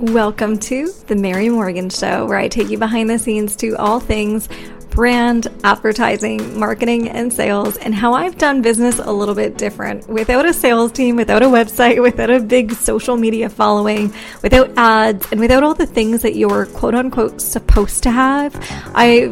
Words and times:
Welcome 0.00 0.58
to 0.60 0.90
The 1.08 1.14
Mary 1.14 1.50
Morgan 1.50 1.90
Show, 1.90 2.24
where 2.24 2.38
I 2.38 2.48
take 2.48 2.70
you 2.70 2.78
behind 2.78 3.10
the 3.10 3.18
scenes 3.18 3.54
to 3.56 3.76
all 3.76 4.00
things 4.00 4.48
brand, 4.90 5.48
advertising, 5.64 6.58
marketing, 6.58 7.08
and 7.08 7.32
sales, 7.32 7.76
and 7.78 7.94
how 7.94 8.14
I've 8.14 8.36
done 8.36 8.62
business 8.62 8.98
a 8.98 9.12
little 9.12 9.34
bit 9.34 9.56
different 9.56 10.08
without 10.08 10.46
a 10.46 10.52
sales 10.52 10.92
team, 10.92 11.16
without 11.16 11.42
a 11.42 11.46
website, 11.46 12.02
without 12.10 12.30
a 12.30 12.40
big 12.40 12.72
social 12.72 13.16
media 13.16 13.48
following, 13.48 14.12
without 14.42 14.70
ads, 14.76 15.26
and 15.30 15.40
without 15.40 15.62
all 15.62 15.74
the 15.74 15.86
things 15.86 16.22
that 16.22 16.36
you're 16.36 16.66
quote 16.66 16.94
unquote 16.94 17.40
supposed 17.40 18.02
to 18.02 18.10
have. 18.10 18.54
I 18.94 19.28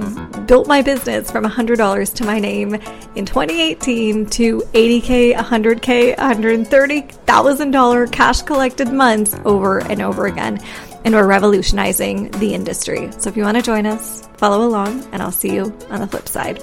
built 0.46 0.66
my 0.66 0.82
business 0.82 1.30
from 1.30 1.44
$100 1.44 2.14
to 2.14 2.24
my 2.24 2.38
name 2.38 2.74
in 3.14 3.26
2018 3.26 4.26
to 4.26 4.60
80K, 4.72 5.34
100K, 5.34 6.16
$130,000 6.16 8.12
cash 8.12 8.42
collected 8.42 8.92
months 8.92 9.36
over 9.44 9.80
and 9.80 10.00
over 10.00 10.26
again 10.26 10.58
and 11.04 11.14
we're 11.14 11.26
revolutionizing 11.26 12.30
the 12.32 12.54
industry. 12.54 13.10
So 13.18 13.30
if 13.30 13.36
you 13.36 13.42
want 13.42 13.56
to 13.56 13.62
join 13.62 13.86
us, 13.86 14.28
follow 14.36 14.66
along, 14.66 15.04
and 15.12 15.22
I'll 15.22 15.32
see 15.32 15.54
you 15.54 15.76
on 15.90 16.00
the 16.00 16.06
flip 16.06 16.28
side. 16.28 16.62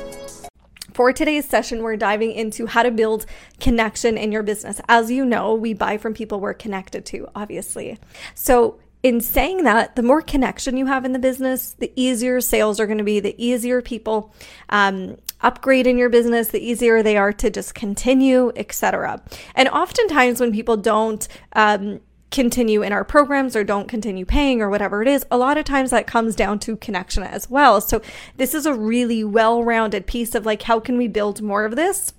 For 0.93 1.11
today's 1.11 1.45
session, 1.45 1.83
we're 1.83 1.97
diving 1.97 2.31
into 2.31 2.67
how 2.67 2.83
to 2.83 2.91
build 2.91 3.25
connection 3.59 4.17
in 4.17 4.31
your 4.31 4.43
business. 4.43 4.79
As 4.87 5.11
you 5.11 5.25
know, 5.25 5.53
we 5.53 5.73
buy 5.73 5.97
from 5.97 6.13
people 6.13 6.39
we're 6.39 6.53
connected 6.53 7.05
to, 7.07 7.27
obviously. 7.35 7.99
So, 8.33 8.79
in 9.03 9.21
saying 9.21 9.65
that, 9.65 9.95
the 9.97 10.01
more 10.01 10.21
connection 10.21 10.77
you 10.77 10.85
have 10.87 11.05
in 11.05 11.11
the 11.11 11.19
business, 11.19 11.73
the 11.73 11.91
easier 11.95 12.41
sales 12.41 12.79
are 12.79 12.87
going 12.87 12.97
to 12.97 13.03
be, 13.03 13.19
the 13.19 13.35
easier 13.37 13.81
people 13.81 14.33
um, 14.69 15.17
upgrade 15.41 15.85
in 15.85 15.97
your 15.97 16.09
business, 16.09 16.47
the 16.47 16.65
easier 16.65 17.03
they 17.03 17.17
are 17.17 17.33
to 17.33 17.49
just 17.49 17.75
continue, 17.75 18.51
etc. 18.55 19.21
And 19.53 19.67
oftentimes, 19.69 20.39
when 20.39 20.53
people 20.53 20.77
don't 20.77 21.27
um, 21.53 21.99
continue 22.35 22.83
in 22.83 22.91
our 22.91 23.05
programs 23.05 23.55
or 23.55 23.63
don't 23.63 23.87
continue 23.87 24.25
paying 24.25 24.61
or 24.61 24.69
whatever 24.69 25.01
it 25.01 25.07
is, 25.07 25.25
a 25.31 25.37
lot 25.37 25.57
of 25.57 25.63
times 25.63 25.89
that 25.89 26.05
comes 26.05 26.35
down 26.35 26.59
to 26.59 26.75
connection 26.75 27.23
as 27.23 27.49
well. 27.49 27.79
So 27.79 28.01
this 28.35 28.53
is 28.53 28.65
a 28.65 28.73
really 28.73 29.23
well-rounded 29.23 30.05
piece 30.05 30.35
of 30.35 30.45
like 30.45 30.63
how 30.63 30.81
can 30.81 30.97
we 30.97 31.07
build 31.07 31.41
more 31.41 31.65
of 31.65 31.75
this? 31.75 32.13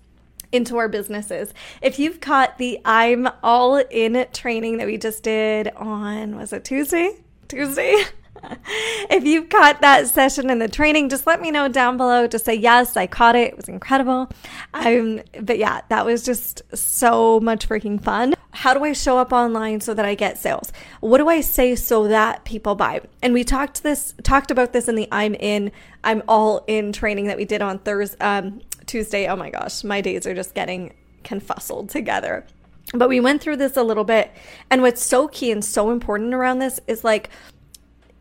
into 0.53 0.77
our 0.77 0.89
businesses. 0.89 1.53
If 1.83 1.99
you've 1.99 2.21
caught 2.21 2.57
the 2.57 2.81
I'm 2.85 3.29
all 3.43 3.79
in 3.91 4.27
training 4.33 4.79
that 4.79 4.87
we 4.87 4.97
just 4.97 5.25
did 5.25 5.69
on 5.75 6.37
was 6.37 6.53
it 6.53 6.65
Tuesday? 6.65 7.17
Tuesday? 7.49 8.05
if 9.11 9.25
you 9.25 9.45
caught 9.45 9.81
that 9.81 10.09
session 10.09 10.51
in 10.51 10.59
the 10.59 10.69
training, 10.69 11.09
just 11.09 11.27
let 11.27 11.41
me 11.41 11.51
know 11.51 11.69
down 11.69 11.97
below. 11.97 12.27
Just 12.27 12.45
say 12.45 12.55
yes, 12.55 12.97
I 12.97 13.07
caught 13.07 13.37
it. 13.37 13.49
It 13.49 13.57
was 13.57 13.69
incredible. 13.69 14.31
Um, 14.75 15.21
but 15.41 15.59
yeah, 15.59 15.83
that 15.89 16.05
was 16.05 16.25
just 16.25 16.63
so 16.77 17.41
much 17.41 17.69
freaking 17.69 18.03
fun. 18.03 18.35
How 18.51 18.73
do 18.73 18.85
I 18.85 18.93
show 18.93 19.19
up 19.19 19.33
online 19.33 19.81
so 19.81 19.93
that 19.95 20.05
I 20.05 20.15
get 20.15 20.39
sales? 20.39 20.73
What 21.01 21.19
do 21.19 21.29
I 21.29 21.41
say 21.41 21.75
so 21.75 22.09
that 22.09 22.45
people 22.45 22.75
buy? 22.75 23.03
And 23.23 23.35
we 23.35 23.45
talked 23.45 23.83
this 23.83 24.15
talked 24.23 24.51
about 24.51 24.73
this 24.73 24.89
in 24.89 24.95
the 24.95 25.09
I'm 25.13 25.35
in, 25.35 25.73
I'm 26.05 26.23
all 26.27 26.65
in 26.67 26.93
training 26.93 27.27
that 27.27 27.37
we 27.37 27.45
did 27.45 27.61
on 27.61 27.79
Thursday, 27.81 28.19
um, 28.21 28.63
Tuesday. 28.87 29.29
Oh 29.29 29.37
my 29.37 29.51
gosh, 29.51 29.85
my 29.85 30.01
days 30.01 30.27
are 30.27 30.35
just 30.35 30.55
getting 30.55 30.95
confuzzled 31.23 31.91
together. 31.91 32.47
But 32.95 33.09
we 33.09 33.21
went 33.21 33.43
through 33.43 33.57
this 33.57 33.77
a 33.77 33.83
little 33.83 34.05
bit. 34.05 34.31
And 34.71 34.81
what's 34.81 35.03
so 35.03 35.29
key 35.29 35.51
and 35.51 35.65
so 35.65 35.91
important 35.91 36.33
around 36.33 36.61
this 36.61 36.81
is 36.87 37.05
like 37.05 37.31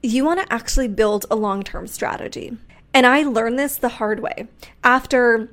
you 0.06 0.25
want 0.25 0.39
to 0.39 0.53
actually 0.53 0.88
build 0.88 1.25
a 1.30 1.36
long 1.36 1.64
term 1.64 1.88
strategy. 1.88 2.58
And 2.94 3.06
I 3.06 3.23
learned 3.23 3.59
this 3.59 3.75
the 3.75 3.89
hard 3.89 4.22
way 4.22 4.48
after 4.84 5.50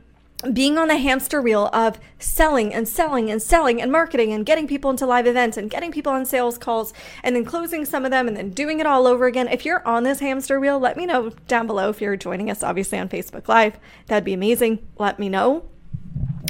being 0.53 0.77
on 0.77 0.89
the 0.89 0.97
hamster 0.97 1.41
wheel 1.41 1.71
of 1.73 2.01
selling 2.19 2.75
and 2.75 2.89
selling 2.89 3.31
and 3.31 3.41
selling 3.41 3.81
and 3.81 3.93
marketing 3.93 4.33
and 4.33 4.45
getting 4.45 4.67
people 4.67 4.91
into 4.91 5.07
live 5.07 5.27
events 5.27 5.57
and 5.57 5.71
getting 5.71 5.93
people 5.93 6.13
on 6.13 6.27
sales 6.27 6.59
calls 6.59 6.93
and 7.23 7.37
then 7.37 7.45
closing 7.45 7.85
some 7.85 8.05
of 8.05 8.11
them 8.11 8.27
and 8.27 8.37
then 8.37 8.51
doing 8.51 8.81
it 8.81 8.87
all 8.87 9.07
over 9.07 9.27
again. 9.27 9.47
If 9.49 9.65
you're 9.65 9.87
on 9.87 10.03
this 10.03 10.21
hamster 10.21 10.59
wheel, 10.59 10.81
let 10.81 10.97
me 10.97 11.07
know 11.07 11.31
down 11.47 11.67
below 11.67 11.91
if 11.91 12.01
you're 12.01 12.17
joining 12.17 12.51
us, 12.51 12.63
obviously, 12.63 12.99
on 12.99 13.09
Facebook 13.09 13.47
Live. 13.47 13.79
That'd 14.07 14.25
be 14.25 14.33
amazing. 14.33 14.81
Let 14.99 15.19
me 15.19 15.29
know. 15.29 15.65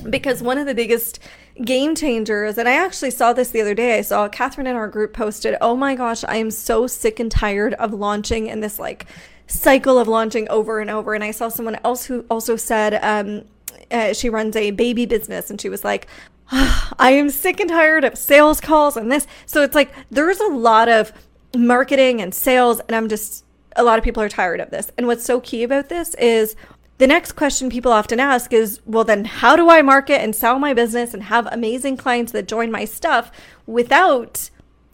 Because 0.09 0.43
one 0.43 0.59
of 0.59 0.67
the 0.67 0.75
biggest 0.75 1.19
game 1.65 1.95
changers. 1.95 2.59
And 2.59 2.69
I 2.69 2.73
actually 2.73 3.11
saw 3.11 3.33
this 3.33 3.51
the 3.51 3.61
other 3.61 3.75
day. 3.75 3.99
I 3.99 4.03
saw 4.03 4.29
Catherine 4.29 4.67
in 4.67 4.77
our 4.77 4.89
group 4.89 5.13
posted, 5.13 5.57
Oh 5.61 5.77
my 5.77 5.95
gosh, 5.95 6.25
I 6.25 6.37
am 6.37 6.51
so 6.51 6.87
sick 6.87 7.21
and 7.21 7.31
tired 7.31 7.75
of 7.75 7.93
launching 7.93 8.47
in 8.47 8.61
this 8.61 8.79
like 8.79 9.07
cycle 9.47 9.99
of 9.99 10.09
launching 10.09 10.49
over 10.49 10.81
and 10.81 10.91
over. 10.91 11.15
And 11.15 11.23
I 11.23 11.31
saw 11.31 11.49
someone 11.49 11.79
else 11.85 12.07
who 12.07 12.25
also 12.31 12.57
said, 12.57 12.95
um, 13.03 13.45
uh, 13.91 14.13
she 14.15 14.29
runs 14.31 14.57
a 14.57 14.71
baby 14.71 15.07
business 15.07 15.51
and 15.51 15.61
she 15.61 15.69
was 15.69 15.85
like, 15.85 16.07
oh, 16.51 16.91
I 16.99 17.13
am 17.13 17.31
sick 17.31 17.61
and 17.61 17.69
tired 17.69 18.05
of 18.05 18.17
sales 18.17 18.61
calls 18.61 18.97
and 18.97 19.13
this. 19.13 19.27
So 19.47 19.63
it's 19.63 19.75
like 19.75 19.93
there's 20.11 20.41
a 20.41 20.49
lot 20.49 20.89
of 20.89 21.13
marketing 21.55 22.23
and 22.23 22.35
sales, 22.35 22.81
and 22.81 22.97
I'm 22.97 23.09
just, 23.09 23.45
a 23.77 23.83
lot 23.83 23.99
of 23.99 24.05
people 24.05 24.23
are 24.23 24.29
tired 24.29 24.61
of 24.61 24.71
this. 24.71 24.91
And 24.97 25.07
what's 25.07 25.25
so 25.25 25.41
key 25.41 25.63
about 25.63 25.89
this 25.89 26.15
is 26.15 26.57
the 27.03 27.09
next 27.09 27.33
question 27.33 27.69
people 27.69 27.91
often 27.91 28.21
ask 28.21 28.53
is, 28.53 28.79
well, 28.87 29.03
then 29.03 29.25
how 29.25 29.57
do 29.57 29.69
I 29.69 29.83
market 29.83 30.21
and 30.21 30.37
sell 30.37 30.61
my 30.61 30.73
business 30.73 31.13
and 31.13 31.25
have 31.25 31.49
amazing 31.51 31.97
clients 31.97 32.31
that 32.31 32.47
join 32.47 32.71
my 32.71 32.85
stuff 32.85 33.33
without 33.67 34.51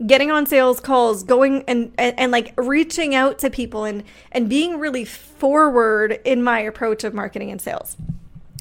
getting 0.07 0.31
on 0.31 0.47
sales 0.47 0.81
calls, 0.81 1.23
going 1.23 1.65
and, 1.69 1.93
and, 1.99 2.19
and 2.19 2.33
like 2.33 2.55
reaching 2.57 3.15
out 3.15 3.39
to 3.41 3.51
people 3.51 3.85
and 3.85 4.05
and 4.33 4.49
being 4.49 4.79
really 4.79 5.05
forward 5.05 6.19
in 6.25 6.43
my 6.43 6.61
approach 6.61 7.05
of 7.05 7.13
marketing 7.13 7.51
and 7.51 7.61
sales. 7.61 7.99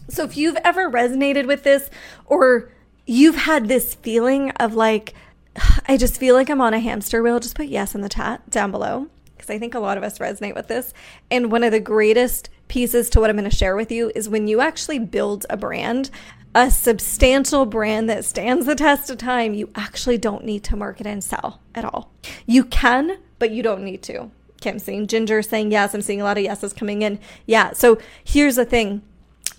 So 0.10 0.26
if 0.26 0.36
you've 0.36 0.58
ever 0.66 0.92
resonated 0.92 1.48
with 1.48 1.64
this 1.64 1.90
or 2.26 2.70
you've 3.06 3.38
had 3.38 3.70
this 3.70 3.96
feeling 3.96 4.52
of 4.60 4.74
like 4.74 5.14
I 5.88 5.96
just 5.96 6.18
feel 6.18 6.36
like 6.36 6.50
I'm 6.50 6.60
on 6.60 6.74
a 6.74 6.82
hamster 6.82 7.24
wheel, 7.24 7.40
just 7.40 7.56
put 7.56 7.68
yes 7.68 7.96
in 7.96 8.02
the 8.02 8.10
chat 8.10 8.50
down 8.50 8.72
below 8.72 9.08
because 9.38 9.50
I 9.50 9.60
think 9.60 9.76
a 9.76 9.80
lot 9.80 9.98
of 9.98 10.04
us 10.04 10.20
resonate 10.20 10.56
with 10.56 10.68
this. 10.68 10.94
And 11.30 11.52
one 11.52 11.64
of 11.64 11.72
the 11.72 11.80
greatest 11.80 12.50
pieces 12.68 13.10
to 13.12 13.20
what 13.20 13.30
I'm 13.30 13.38
going 13.38 13.50
to 13.50 13.56
share 13.56 13.76
with 13.76 13.92
you 13.92 14.12
is 14.16 14.28
when 14.28 14.48
you 14.48 14.62
actually 14.62 15.00
build 15.00 15.46
a 15.50 15.58
brand, 15.58 16.10
a 16.54 16.72
substantial 16.72 17.66
brand 17.66 18.10
that 18.10 18.26
stands 18.26 18.66
the 18.66 18.76
test 18.76 19.10
of 19.10 19.18
time, 19.18 19.54
you 19.54 19.70
actually 19.76 20.18
don't 20.18 20.44
need 20.44 20.64
to 20.66 20.76
market 20.76 21.08
and 21.08 21.24
sell 21.24 21.62
at 21.76 21.86
all. 21.86 22.12
You 22.46 22.64
can, 22.66 23.18
but 23.40 23.52
you 23.52 23.64
don't 23.64 23.84
need 23.84 24.02
to. 24.04 24.32
Okay, 24.58 24.72
I'm 24.72 24.80
seeing 24.80 25.06
Ginger 25.08 25.42
saying 25.44 25.72
yes. 25.72 25.94
I'm 25.94 26.02
seeing 26.02 26.20
a 26.20 26.24
lot 26.24 26.38
of 26.38 26.44
yeses 26.44 26.74
coming 26.74 27.04
in. 27.04 27.20
Yeah. 27.46 27.74
So 27.74 28.00
here's 28.24 28.56
the 28.56 28.66
thing 28.66 29.04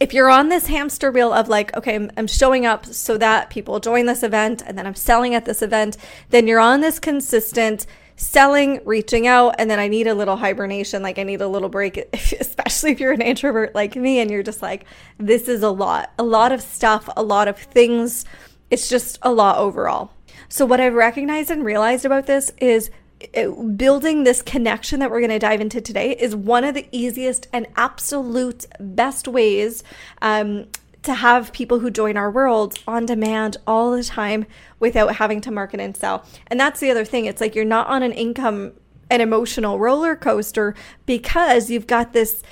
if 0.00 0.12
you're 0.12 0.31
on 0.31 0.49
this 0.49 0.67
hamster 0.67 1.11
wheel 1.11 1.33
of 1.33 1.49
like, 1.49 1.77
okay, 1.77 1.97
I'm, 1.97 2.11
I'm, 2.17 2.27
showing 2.28 2.65
up 2.65 2.87
so 2.87 3.19
that 3.19 3.50
people 3.50 3.81
join 3.81 4.06
this 4.06 4.22
event 4.22 4.62
and 4.65 4.78
then 4.78 4.87
I'm 4.87 4.94
selling 4.94 5.34
at 5.34 5.44
this 5.44 5.61
event, 5.61 5.97
then 6.31 6.47
you're 6.47 6.61
on 6.61 6.81
this 6.81 7.00
consistent 7.00 7.87
selling, 8.19 8.81
reaching 8.84 9.27
out, 9.27 9.55
and 9.59 9.71
then 9.71 9.79
I 9.79 9.89
need 9.89 10.06
a 10.06 10.15
little 10.15 10.37
hibernation. 10.37 11.03
Like 11.03 11.19
I 11.19 11.23
need 11.23 11.41
a 11.41 11.49
little 11.49 11.69
break, 11.69 11.97
especially 12.41 12.91
if 12.91 13.01
you're 13.01 13.12
an 13.12 13.23
introvert 13.23 13.75
like 13.75 13.97
me 13.97 14.19
and 14.19 14.31
you're 14.31 14.43
just 14.43 14.61
like, 14.61 14.84
this 15.17 15.49
is 15.49 15.62
a 15.62 15.71
lot, 15.71 16.12
a 16.19 16.23
lot 16.23 16.53
of 16.53 16.61
stuff, 16.61 17.09
a 17.17 17.23
lot 17.23 17.49
of 17.49 17.56
things. 17.56 18.25
It's 18.71 18.89
just 18.89 19.19
a 19.23 19.33
lot 19.33 19.56
overall. 19.56 20.11
So, 20.49 20.67
what 20.67 20.81
I've 20.81 20.95
recognized 20.95 21.51
and 21.51 21.65
realized 21.65 22.05
about 22.05 22.27
this 22.27 22.53
is 22.59 22.91
it, 23.21 23.77
building 23.77 24.25
this 24.25 24.43
connection 24.43 25.00
that 25.00 25.11
we're 25.11 25.21
going 25.21 25.31
to 25.31 25.39
dive 25.39 25.61
into 25.61 25.81
today 25.81 26.12
is 26.12 26.35
one 26.35 26.65
of 26.65 26.75
the 26.75 26.87
easiest 26.93 27.49
and 27.53 27.67
absolute 27.77 28.67
best 28.79 29.29
ways 29.29 29.83
um, 30.23 30.67
to 31.08 31.14
have 31.14 31.54
people 31.54 31.78
who 31.78 31.91
join 31.91 32.19
our 32.19 32.30
world 32.30 32.78
on 32.86 33.06
demand 33.06 33.56
all 33.66 33.92
the 33.92 34.04
time 34.04 34.44
without 34.78 35.16
having 35.16 35.41
to 35.41 35.50
market 35.50 35.80
and 35.80 35.96
sell. 35.96 36.22
And 36.48 36.60
that's 36.60 36.80
the 36.80 36.91
other 36.91 37.06
thing. 37.06 37.24
It's 37.24 37.41
like 37.41 37.54
you're 37.54 37.64
not 37.64 37.86
on 37.86 38.02
an 38.02 38.12
income 38.12 38.74
an 39.10 39.22
emotional 39.22 39.78
roller 39.78 40.14
coaster 40.14 40.74
because 41.06 41.70
you've 41.70 41.86
got 41.86 42.12
this 42.12 42.42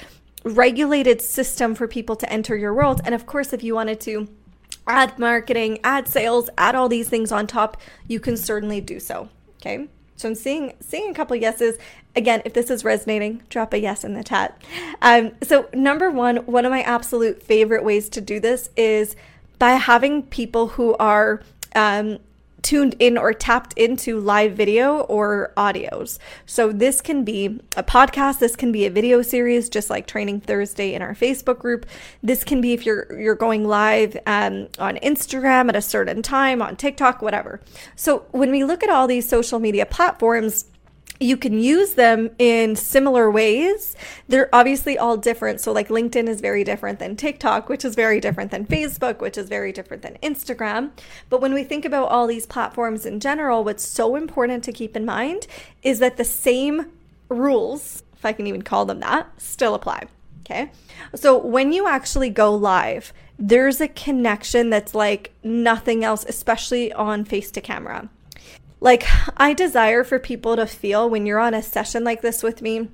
regulated 0.42 1.20
system 1.20 1.74
for 1.74 1.86
people 1.86 2.16
to 2.16 2.32
enter 2.32 2.56
your 2.56 2.72
world. 2.72 3.02
And 3.04 3.14
of 3.14 3.26
course, 3.26 3.52
if 3.52 3.62
you 3.62 3.74
wanted 3.74 4.00
to 4.00 4.26
add 4.86 5.18
marketing, 5.18 5.80
add 5.84 6.08
sales, 6.08 6.48
add 6.56 6.74
all 6.74 6.88
these 6.88 7.10
things 7.10 7.30
on 7.30 7.46
top, 7.46 7.76
you 8.08 8.18
can 8.18 8.38
certainly 8.38 8.80
do 8.80 8.98
so. 8.98 9.28
Okay. 9.56 9.88
So 10.16 10.28
I'm 10.28 10.34
seeing 10.34 10.72
seeing 10.81 11.10
a 11.10 11.15
couple 11.15 11.36
yeses. 11.36 11.77
Again, 12.15 12.42
if 12.45 12.54
this 12.54 12.71
is 12.71 12.84
resonating, 12.84 13.42
drop 13.51 13.74
a 13.74 13.78
yes 13.78 14.03
in 14.03 14.15
the 14.15 14.24
chat. 14.24 14.60
Um, 15.03 15.33
so 15.42 15.68
number 15.74 16.10
one, 16.10 16.39
one 16.39 16.65
of 16.65 16.71
my 16.71 16.83
absolute 16.83 17.42
favorite 17.42 17.84
ways 17.84 18.09
to 18.10 18.21
do 18.21 18.41
this 18.41 18.71
is 18.77 19.16
by 19.59 19.71
having 19.72 20.22
people 20.22 20.68
who 20.68 20.97
are 20.97 21.42
um, 21.74 22.18
tuned 22.66 22.97
in 22.98 23.16
or 23.16 23.33
tapped 23.33 23.72
into 23.74 24.18
live 24.18 24.54
video 24.54 25.03
or 25.03 25.53
audios. 25.57 26.18
So 26.47 26.72
this 26.72 27.01
can 27.01 27.22
be 27.24 27.60
a 27.77 27.84
podcast, 27.84 28.41
this 28.41 28.57
can 28.57 28.72
be 28.72 28.86
a 28.86 28.91
video 28.91 29.22
series 29.22 29.68
just 29.68 29.89
like 29.89 30.09
Training 30.09 30.41
Thursday 30.41 30.92
in 30.92 31.01
our 31.01 31.15
Facebook 31.15 31.60
group. 31.60 31.86
This 32.24 32.42
can 32.42 32.60
be 32.60 32.72
if 32.72 32.84
you're 32.84 33.07
you're 33.21 33.36
going 33.36 33.68
live 33.68 34.16
um, 34.27 34.66
on 34.80 34.97
Instagram 34.97 35.68
at 35.68 35.77
a 35.77 35.80
certain 35.80 36.22
time, 36.22 36.60
on 36.60 36.74
TikTok, 36.74 37.22
whatever. 37.22 37.60
So 37.95 38.27
when 38.33 38.51
we 38.51 38.65
look 38.65 38.83
at 38.83 38.91
all 38.91 39.07
these 39.07 39.28
social 39.28 39.60
media 39.60 39.86
platforms, 39.86 40.65
you 41.21 41.36
can 41.36 41.59
use 41.59 41.95
them 41.95 42.30
in 42.39 42.77
similar 42.77 43.30
ways. 43.30 43.97
They're 44.28 44.54
obviously 44.54 44.98
all 44.98 45.16
different. 45.16 45.60
So, 45.60 45.72
like 45.72 45.89
LinkedIn 45.89 46.28
is 46.28 46.41
very 46.41 46.65
different 46.65 46.98
than 46.98 47.16
TikTok, 47.16 47.68
which 47.68 47.84
is 47.84 47.95
very 47.95 48.21
different 48.21 48.51
than 48.51 48.66
Facebook, 48.66 49.21
which 49.21 49.39
is 49.39 49.48
very 49.48 49.72
different 49.72 50.03
than 50.03 50.18
Instagram. 50.22 50.91
But 51.30 51.41
when 51.41 51.54
we 51.54 51.65
think 51.65 51.84
about 51.84 52.09
all 52.09 52.27
these 52.27 52.47
platforms 52.47 53.07
in 53.07 53.21
general, 53.21 53.65
what's 53.65 53.86
so 53.86 54.16
important 54.16 54.65
to 54.65 54.72
keep 54.72 54.97
in 54.97 55.04
mind 55.04 55.47
is 55.83 55.98
that 56.01 56.16
the 56.16 56.24
same 56.24 56.92
rules, 57.28 58.03
if 58.15 58.24
I 58.24 58.33
can 58.33 58.47
even 58.47 58.62
call 58.62 58.84
them 58.84 59.01
that, 59.01 59.41
still 59.41 59.74
apply. 59.74 60.07
Okay. 60.41 60.71
So, 61.15 61.39
when 61.39 61.72
you 61.72 61.89
actually 61.89 62.30
go 62.30 62.54
live, 62.54 63.12
there's 63.39 63.80
a 63.80 63.89
connection 63.89 64.71
that's 64.71 64.95
like 64.95 65.33
nothing 65.42 66.04
else, 66.04 66.24
especially 66.28 66.92
on 66.92 67.24
face 67.24 67.51
to 67.53 67.60
camera. 67.60 68.09
Like, 68.80 69.04
I 69.36 69.54
desire 69.54 70.04
for 70.04 70.18
people 70.18 70.56
to 70.56 70.66
feel 70.66 71.08
when 71.08 71.26
you're 71.26 71.38
on 71.38 71.54
a 71.54 71.62
session 71.62 72.04
like 72.04 72.22
this 72.22 72.42
with 72.42 72.62
me, 72.62 72.88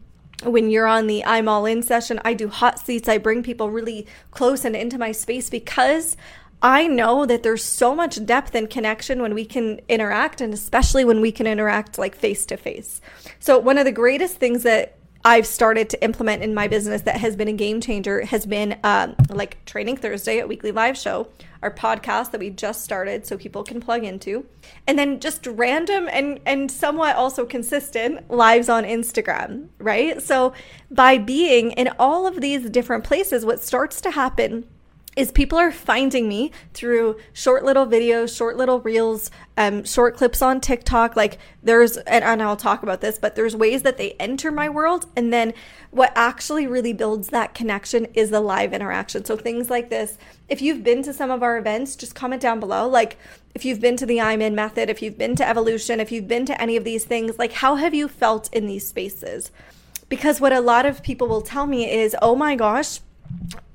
when 0.44 0.70
you're 0.70 0.86
on 0.86 1.06
the 1.06 1.24
I'm 1.24 1.48
all 1.48 1.66
in 1.66 1.82
session, 1.82 2.20
I 2.24 2.34
do 2.34 2.48
hot 2.48 2.78
seats. 2.78 3.08
I 3.08 3.18
bring 3.18 3.42
people 3.42 3.70
really 3.70 4.06
close 4.30 4.64
and 4.64 4.74
into 4.74 4.98
my 4.98 5.12
space 5.12 5.50
because 5.50 6.16
I 6.60 6.86
know 6.86 7.26
that 7.26 7.42
there's 7.42 7.64
so 7.64 7.94
much 7.94 8.24
depth 8.24 8.54
and 8.54 8.70
connection 8.70 9.20
when 9.20 9.34
we 9.34 9.44
can 9.44 9.80
interact, 9.88 10.40
and 10.40 10.54
especially 10.54 11.04
when 11.04 11.20
we 11.20 11.32
can 11.32 11.46
interact 11.46 11.98
like 11.98 12.14
face 12.14 12.46
to 12.46 12.56
face. 12.56 13.00
So, 13.40 13.58
one 13.58 13.78
of 13.78 13.84
the 13.84 13.92
greatest 13.92 14.36
things 14.36 14.62
that 14.62 14.96
I've 15.24 15.46
started 15.46 15.88
to 15.90 16.02
implement 16.02 16.42
in 16.42 16.52
my 16.52 16.66
business 16.66 17.02
that 17.02 17.16
has 17.16 17.36
been 17.36 17.46
a 17.48 17.52
game 17.52 17.80
changer 17.80 18.24
has 18.26 18.44
been 18.44 18.78
um, 18.82 19.14
like 19.28 19.64
Training 19.66 19.96
Thursday, 19.96 20.40
a 20.40 20.46
weekly 20.46 20.72
live 20.72 20.98
show, 20.98 21.28
our 21.62 21.72
podcast 21.72 22.32
that 22.32 22.40
we 22.40 22.50
just 22.50 22.82
started 22.82 23.24
so 23.24 23.36
people 23.36 23.62
can 23.62 23.80
plug 23.80 24.02
into, 24.02 24.44
and 24.86 24.98
then 24.98 25.20
just 25.20 25.46
random 25.46 26.08
and 26.10 26.40
and 26.44 26.70
somewhat 26.70 27.14
also 27.14 27.46
consistent 27.46 28.28
lives 28.30 28.68
on 28.68 28.82
Instagram, 28.82 29.68
right? 29.78 30.20
So 30.20 30.54
by 30.90 31.18
being 31.18 31.70
in 31.72 31.90
all 32.00 32.26
of 32.26 32.40
these 32.40 32.68
different 32.68 33.04
places, 33.04 33.44
what 33.44 33.62
starts 33.62 34.00
to 34.00 34.10
happen 34.10 34.66
is 35.14 35.30
people 35.30 35.58
are 35.58 35.70
finding 35.70 36.26
me 36.26 36.50
through 36.72 37.18
short 37.34 37.64
little 37.64 37.86
videos, 37.86 38.34
short 38.34 38.56
little 38.56 38.80
reels, 38.80 39.30
um, 39.58 39.84
short 39.84 40.16
clips 40.16 40.40
on 40.40 40.58
TikTok. 40.58 41.16
Like 41.16 41.38
there's, 41.62 41.98
and, 41.98 42.24
and 42.24 42.42
I'll 42.42 42.56
talk 42.56 42.82
about 42.82 43.02
this, 43.02 43.18
but 43.18 43.36
there's 43.36 43.54
ways 43.54 43.82
that 43.82 43.98
they 43.98 44.12
enter 44.12 44.50
my 44.50 44.70
world. 44.70 45.06
And 45.14 45.30
then 45.30 45.52
what 45.90 46.12
actually 46.14 46.66
really 46.66 46.94
builds 46.94 47.28
that 47.28 47.52
connection 47.52 48.06
is 48.14 48.30
the 48.30 48.40
live 48.40 48.72
interaction. 48.72 49.24
So 49.26 49.36
things 49.36 49.68
like 49.68 49.90
this, 49.90 50.16
if 50.48 50.62
you've 50.62 50.82
been 50.82 51.02
to 51.02 51.12
some 51.12 51.30
of 51.30 51.42
our 51.42 51.58
events, 51.58 51.94
just 51.94 52.14
comment 52.14 52.40
down 52.40 52.58
below. 52.58 52.88
Like 52.88 53.18
if 53.54 53.66
you've 53.66 53.80
been 53.80 53.98
to 53.98 54.06
the 54.06 54.20
I'm 54.20 54.40
in 54.40 54.54
method, 54.54 54.88
if 54.88 55.02
you've 55.02 55.18
been 55.18 55.36
to 55.36 55.46
evolution, 55.46 56.00
if 56.00 56.10
you've 56.10 56.28
been 56.28 56.46
to 56.46 56.60
any 56.60 56.76
of 56.76 56.84
these 56.84 57.04
things, 57.04 57.38
like 57.38 57.52
how 57.52 57.74
have 57.74 57.92
you 57.92 58.08
felt 58.08 58.50
in 58.54 58.66
these 58.66 58.88
spaces? 58.88 59.50
Because 60.08 60.40
what 60.40 60.54
a 60.54 60.60
lot 60.60 60.86
of 60.86 61.02
people 61.02 61.28
will 61.28 61.42
tell 61.42 61.66
me 61.66 61.90
is, 61.90 62.16
oh 62.22 62.34
my 62.34 62.56
gosh, 62.56 63.00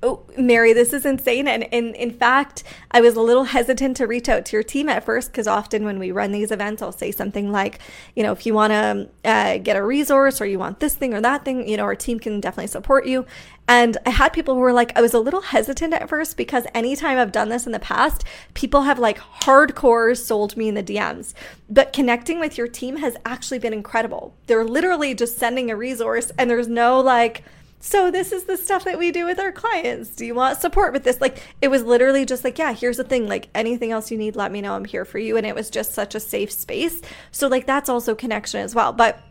oh, 0.03 0.23
Mary, 0.37 0.73
this 0.73 0.93
is 0.93 1.05
insane. 1.05 1.47
And, 1.47 1.63
in 1.63 2.11
fact, 2.11 2.63
I 2.91 3.01
was 3.01 3.15
a 3.15 3.21
little 3.21 3.45
hesitant 3.45 3.97
to 3.97 4.07
reach 4.07 4.29
out 4.29 4.45
to 4.45 4.55
your 4.55 4.63
team 4.63 4.89
at 4.89 5.03
first 5.03 5.31
because 5.31 5.47
often 5.47 5.85
when 5.85 5.97
we 5.97 6.11
run 6.11 6.31
these 6.31 6.51
events, 6.51 6.81
I'll 6.81 6.91
say 6.91 7.11
something 7.11 7.51
like, 7.51 7.79
you 8.15 8.23
know, 8.23 8.31
if 8.31 8.45
you 8.45 8.53
want 8.53 8.71
to 8.71 9.09
uh, 9.25 9.57
get 9.57 9.75
a 9.75 9.83
resource 9.83 10.39
or 10.39 10.45
you 10.45 10.59
want 10.59 10.79
this 10.79 10.93
thing 10.93 11.13
or 11.13 11.21
that 11.21 11.43
thing, 11.43 11.67
you 11.67 11.77
know, 11.77 11.83
our 11.83 11.95
team 11.95 12.19
can 12.19 12.39
definitely 12.39 12.67
support 12.67 13.05
you. 13.07 13.25
And 13.67 13.97
I 14.05 14.11
had 14.11 14.31
people 14.31 14.53
who 14.53 14.61
were 14.61 14.71
like, 14.71 14.97
I 14.97 15.01
was 15.01 15.13
a 15.13 15.19
little 15.19 15.41
hesitant 15.41 15.93
at 15.93 16.07
first 16.07 16.37
because 16.37 16.65
anytime 16.73 17.17
I've 17.17 17.33
done 17.33 17.49
this 17.49 17.65
in 17.65 17.73
the 17.73 17.79
past, 17.79 18.23
people 18.53 18.83
have 18.83 18.99
like 18.99 19.17
hardcore 19.17 20.15
sold 20.15 20.55
me 20.55 20.69
in 20.69 20.75
the 20.75 20.83
DMs. 20.83 21.33
But 21.69 21.91
connecting 21.91 22.39
with 22.39 22.57
your 22.57 22.69
team 22.69 22.97
has 22.97 23.17
actually 23.25 23.59
been 23.59 23.73
incredible. 23.73 24.35
They're 24.45 24.63
literally 24.63 25.13
just 25.15 25.37
sending 25.37 25.69
a 25.69 25.75
resource 25.75 26.31
and 26.37 26.49
there's 26.49 26.69
no 26.69 27.01
like, 27.01 27.43
so 27.79 28.09
this 28.09 28.31
is 28.31 28.45
the 28.45 28.57
stuff 28.57 28.85
that 28.85 28.97
we 28.97 29.11
do 29.11 29.25
with 29.25 29.39
our 29.39 29.51
clients. 29.51 30.09
Do 30.09 30.25
you 30.25 30.33
want 30.33 30.59
support 30.59 30.93
with 30.93 31.03
this? 31.03 31.21
Like 31.21 31.41
it 31.61 31.67
was 31.67 31.83
literally 31.83 32.25
just 32.25 32.43
like, 32.43 32.57
yeah, 32.57 32.73
here's 32.73 32.97
the 32.97 33.03
thing. 33.03 33.27
Like 33.27 33.49
anything 33.53 33.91
else 33.91 34.09
you 34.11 34.17
need, 34.17 34.35
let 34.35 34.51
me 34.51 34.61
know. 34.61 34.73
I'm 34.73 34.85
here 34.85 35.05
for 35.05 35.19
you. 35.19 35.37
And 35.37 35.45
it 35.45 35.55
was 35.55 35.69
just 35.69 35.93
such 35.93 36.15
a 36.15 36.19
safe 36.19 36.51
space. 36.51 37.01
So 37.31 37.47
like 37.47 37.65
that's 37.65 37.89
also 37.89 38.15
connection 38.15 38.61
as 38.61 38.73
well. 38.73 38.93
But 38.93 39.21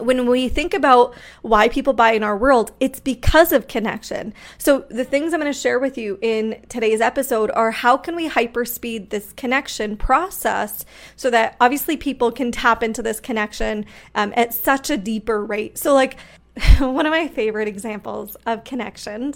when 0.00 0.26
we 0.26 0.48
think 0.48 0.74
about 0.74 1.14
why 1.42 1.68
people 1.68 1.92
buy 1.92 2.12
in 2.12 2.22
our 2.22 2.36
world, 2.36 2.72
it's 2.80 3.00
because 3.00 3.52
of 3.52 3.68
connection. 3.68 4.32
So 4.58 4.84
the 4.90 5.04
things 5.04 5.32
I'm 5.32 5.40
going 5.40 5.52
to 5.52 5.58
share 5.58 5.78
with 5.78 5.98
you 5.98 6.18
in 6.22 6.62
today's 6.68 7.00
episode 7.00 7.50
are 7.52 7.70
how 7.70 7.96
can 7.96 8.14
we 8.14 8.28
hyperspeed 8.28 9.10
this 9.10 9.32
connection 9.32 9.96
process 9.96 10.84
so 11.16 11.30
that 11.30 11.56
obviously 11.60 11.96
people 11.96 12.30
can 12.30 12.52
tap 12.52 12.82
into 12.82 13.02
this 13.02 13.20
connection 13.20 13.86
um, 14.14 14.32
at 14.36 14.54
such 14.54 14.90
a 14.90 14.96
deeper 14.96 15.44
rate. 15.44 15.78
So 15.78 15.94
like 15.94 16.16
one 16.78 17.06
of 17.06 17.10
my 17.10 17.28
favorite 17.28 17.68
examples 17.68 18.36
of 18.46 18.64
connection 18.64 19.34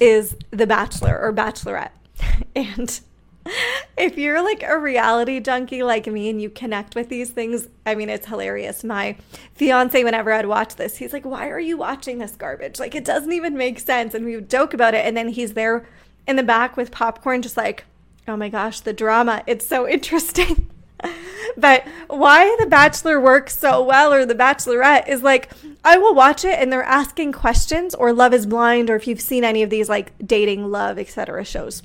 is 0.00 0.36
The 0.50 0.66
Bachelor 0.66 1.18
or 1.20 1.32
Bachelorette. 1.32 1.90
And 2.54 3.00
if 3.96 4.18
you're 4.18 4.42
like 4.42 4.62
a 4.62 4.78
reality 4.78 5.40
junkie 5.40 5.82
like 5.82 6.06
me 6.06 6.28
and 6.28 6.40
you 6.40 6.50
connect 6.50 6.94
with 6.94 7.08
these 7.08 7.30
things, 7.30 7.68
I 7.86 7.94
mean, 7.94 8.08
it's 8.08 8.26
hilarious. 8.26 8.84
My 8.84 9.16
fiance, 9.54 10.02
whenever 10.04 10.32
I'd 10.32 10.46
watch 10.46 10.76
this, 10.76 10.96
he's 10.98 11.12
like, 11.12 11.24
Why 11.24 11.48
are 11.48 11.60
you 11.60 11.76
watching 11.76 12.18
this 12.18 12.36
garbage? 12.36 12.78
Like, 12.78 12.94
it 12.94 13.04
doesn't 13.04 13.32
even 13.32 13.56
make 13.56 13.80
sense. 13.80 14.14
And 14.14 14.24
we 14.24 14.34
would 14.36 14.50
joke 14.50 14.74
about 14.74 14.94
it. 14.94 15.06
And 15.06 15.16
then 15.16 15.28
he's 15.28 15.54
there 15.54 15.86
in 16.26 16.36
the 16.36 16.42
back 16.42 16.76
with 16.76 16.90
popcorn, 16.90 17.42
just 17.42 17.56
like, 17.56 17.84
Oh 18.28 18.36
my 18.36 18.48
gosh, 18.48 18.80
the 18.80 18.92
drama. 18.92 19.42
It's 19.46 19.66
so 19.66 19.88
interesting. 19.96 20.70
but 21.56 21.86
why 22.08 22.56
The 22.60 22.66
Bachelor 22.66 23.20
works 23.20 23.58
so 23.58 23.82
well 23.82 24.12
or 24.12 24.26
The 24.26 24.34
Bachelorette 24.34 25.08
is 25.08 25.22
like, 25.22 25.50
I 25.84 25.98
will 25.98 26.14
watch 26.14 26.44
it 26.44 26.58
and 26.58 26.72
they're 26.72 26.82
asking 26.82 27.32
questions 27.32 27.94
or 27.94 28.12
Love 28.12 28.34
is 28.34 28.46
Blind 28.46 28.90
or 28.90 28.96
if 28.96 29.06
you've 29.06 29.20
seen 29.20 29.44
any 29.44 29.62
of 29.62 29.70
these 29.70 29.88
like 29.88 30.12
dating, 30.26 30.70
love, 30.70 30.98
etc. 30.98 31.44
shows. 31.44 31.82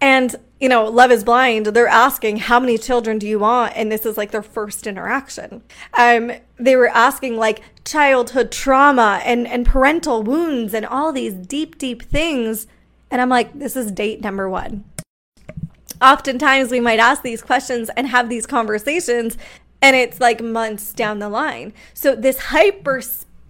And, 0.00 0.36
you 0.60 0.68
know, 0.68 0.84
Love 0.84 1.10
is 1.10 1.24
Blind, 1.24 1.66
they're 1.66 1.86
asking, 1.86 2.38
How 2.38 2.60
many 2.60 2.76
children 2.76 3.18
do 3.18 3.26
you 3.26 3.38
want? 3.38 3.74
And 3.76 3.90
this 3.90 4.04
is 4.04 4.16
like 4.16 4.30
their 4.30 4.42
first 4.42 4.86
interaction. 4.86 5.62
Um, 5.94 6.32
they 6.58 6.76
were 6.76 6.88
asking 6.88 7.36
like 7.36 7.62
childhood 7.84 8.50
trauma 8.50 9.20
and, 9.24 9.46
and 9.46 9.64
parental 9.64 10.22
wounds 10.22 10.74
and 10.74 10.84
all 10.84 11.12
these 11.12 11.34
deep, 11.34 11.78
deep 11.78 12.02
things. 12.02 12.66
And 13.10 13.20
I'm 13.20 13.30
like, 13.30 13.58
This 13.58 13.76
is 13.76 13.90
date 13.92 14.20
number 14.20 14.48
one 14.48 14.84
oftentimes 16.02 16.70
we 16.70 16.80
might 16.80 16.98
ask 16.98 17.22
these 17.22 17.42
questions 17.42 17.90
and 17.96 18.08
have 18.08 18.28
these 18.28 18.46
conversations 18.46 19.38
and 19.82 19.96
it's 19.96 20.20
like 20.20 20.42
months 20.42 20.92
down 20.92 21.18
the 21.18 21.28
line. 21.28 21.72
So 21.94 22.14
this 22.14 22.38
hyper 22.38 23.00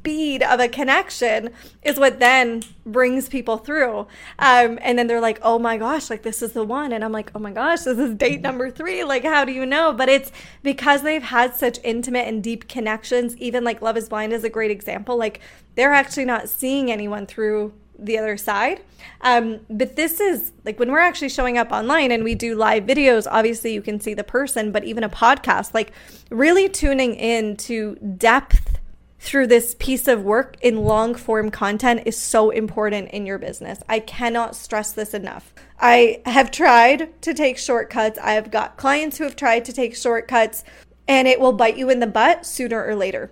speed 0.06 0.42
of 0.42 0.60
a 0.60 0.68
connection 0.68 1.50
is 1.82 1.98
what 1.98 2.20
then 2.20 2.62
brings 2.84 3.28
people 3.28 3.56
through. 3.56 4.06
Um, 4.38 4.78
and 4.80 4.96
then 4.96 5.08
they're 5.08 5.20
like, 5.20 5.40
oh 5.42 5.58
my 5.58 5.76
gosh, 5.76 6.10
like 6.10 6.22
this 6.22 6.42
is 6.42 6.52
the 6.52 6.62
one. 6.62 6.92
And 6.92 7.04
I'm 7.04 7.10
like, 7.10 7.32
oh 7.34 7.40
my 7.40 7.50
gosh, 7.50 7.80
this 7.80 7.98
is 7.98 8.14
date 8.14 8.40
number 8.40 8.70
three. 8.70 9.02
Like, 9.02 9.24
how 9.24 9.44
do 9.44 9.50
you 9.50 9.66
know? 9.66 9.92
But 9.92 10.08
it's 10.08 10.30
because 10.62 11.02
they've 11.02 11.22
had 11.22 11.56
such 11.56 11.80
intimate 11.82 12.28
and 12.28 12.42
deep 12.42 12.68
connections. 12.68 13.36
Even 13.38 13.64
like 13.64 13.82
Love 13.82 13.96
is 13.96 14.08
Blind 14.08 14.32
is 14.32 14.44
a 14.44 14.48
great 14.48 14.70
example. 14.70 15.16
Like, 15.16 15.40
they're 15.74 15.92
actually 15.92 16.24
not 16.24 16.48
seeing 16.48 16.90
anyone 16.90 17.26
through 17.26 17.72
the 17.98 18.18
other 18.18 18.36
side. 18.36 18.80
Um, 19.20 19.60
but 19.70 19.96
this 19.96 20.20
is 20.20 20.52
like 20.64 20.78
when 20.78 20.90
we're 20.90 20.98
actually 20.98 21.28
showing 21.28 21.58
up 21.58 21.72
online 21.72 22.12
and 22.12 22.24
we 22.24 22.34
do 22.34 22.54
live 22.54 22.84
videos, 22.84 23.26
obviously 23.30 23.72
you 23.72 23.82
can 23.82 24.00
see 24.00 24.14
the 24.14 24.24
person, 24.24 24.72
but 24.72 24.84
even 24.84 25.04
a 25.04 25.08
podcast, 25.08 25.74
like 25.74 25.92
really 26.30 26.68
tuning 26.68 27.14
in 27.14 27.56
to 27.58 27.96
depth 27.96 28.78
through 29.18 29.46
this 29.46 29.74
piece 29.78 30.06
of 30.06 30.22
work 30.22 30.56
in 30.60 30.76
long 30.84 31.14
form 31.14 31.50
content 31.50 32.02
is 32.06 32.16
so 32.16 32.50
important 32.50 33.10
in 33.10 33.26
your 33.26 33.38
business. 33.38 33.80
I 33.88 34.00
cannot 34.00 34.54
stress 34.54 34.92
this 34.92 35.14
enough. 35.14 35.54
I 35.80 36.22
have 36.26 36.50
tried 36.50 37.20
to 37.22 37.34
take 37.34 37.58
shortcuts. 37.58 38.18
I 38.22 38.32
have 38.32 38.50
got 38.50 38.76
clients 38.76 39.18
who 39.18 39.24
have 39.24 39.36
tried 39.36 39.64
to 39.64 39.72
take 39.72 39.96
shortcuts 39.96 40.64
and 41.08 41.26
it 41.26 41.40
will 41.40 41.52
bite 41.52 41.76
you 41.76 41.90
in 41.90 42.00
the 42.00 42.06
butt 42.06 42.46
sooner 42.46 42.84
or 42.84 42.94
later. 42.94 43.30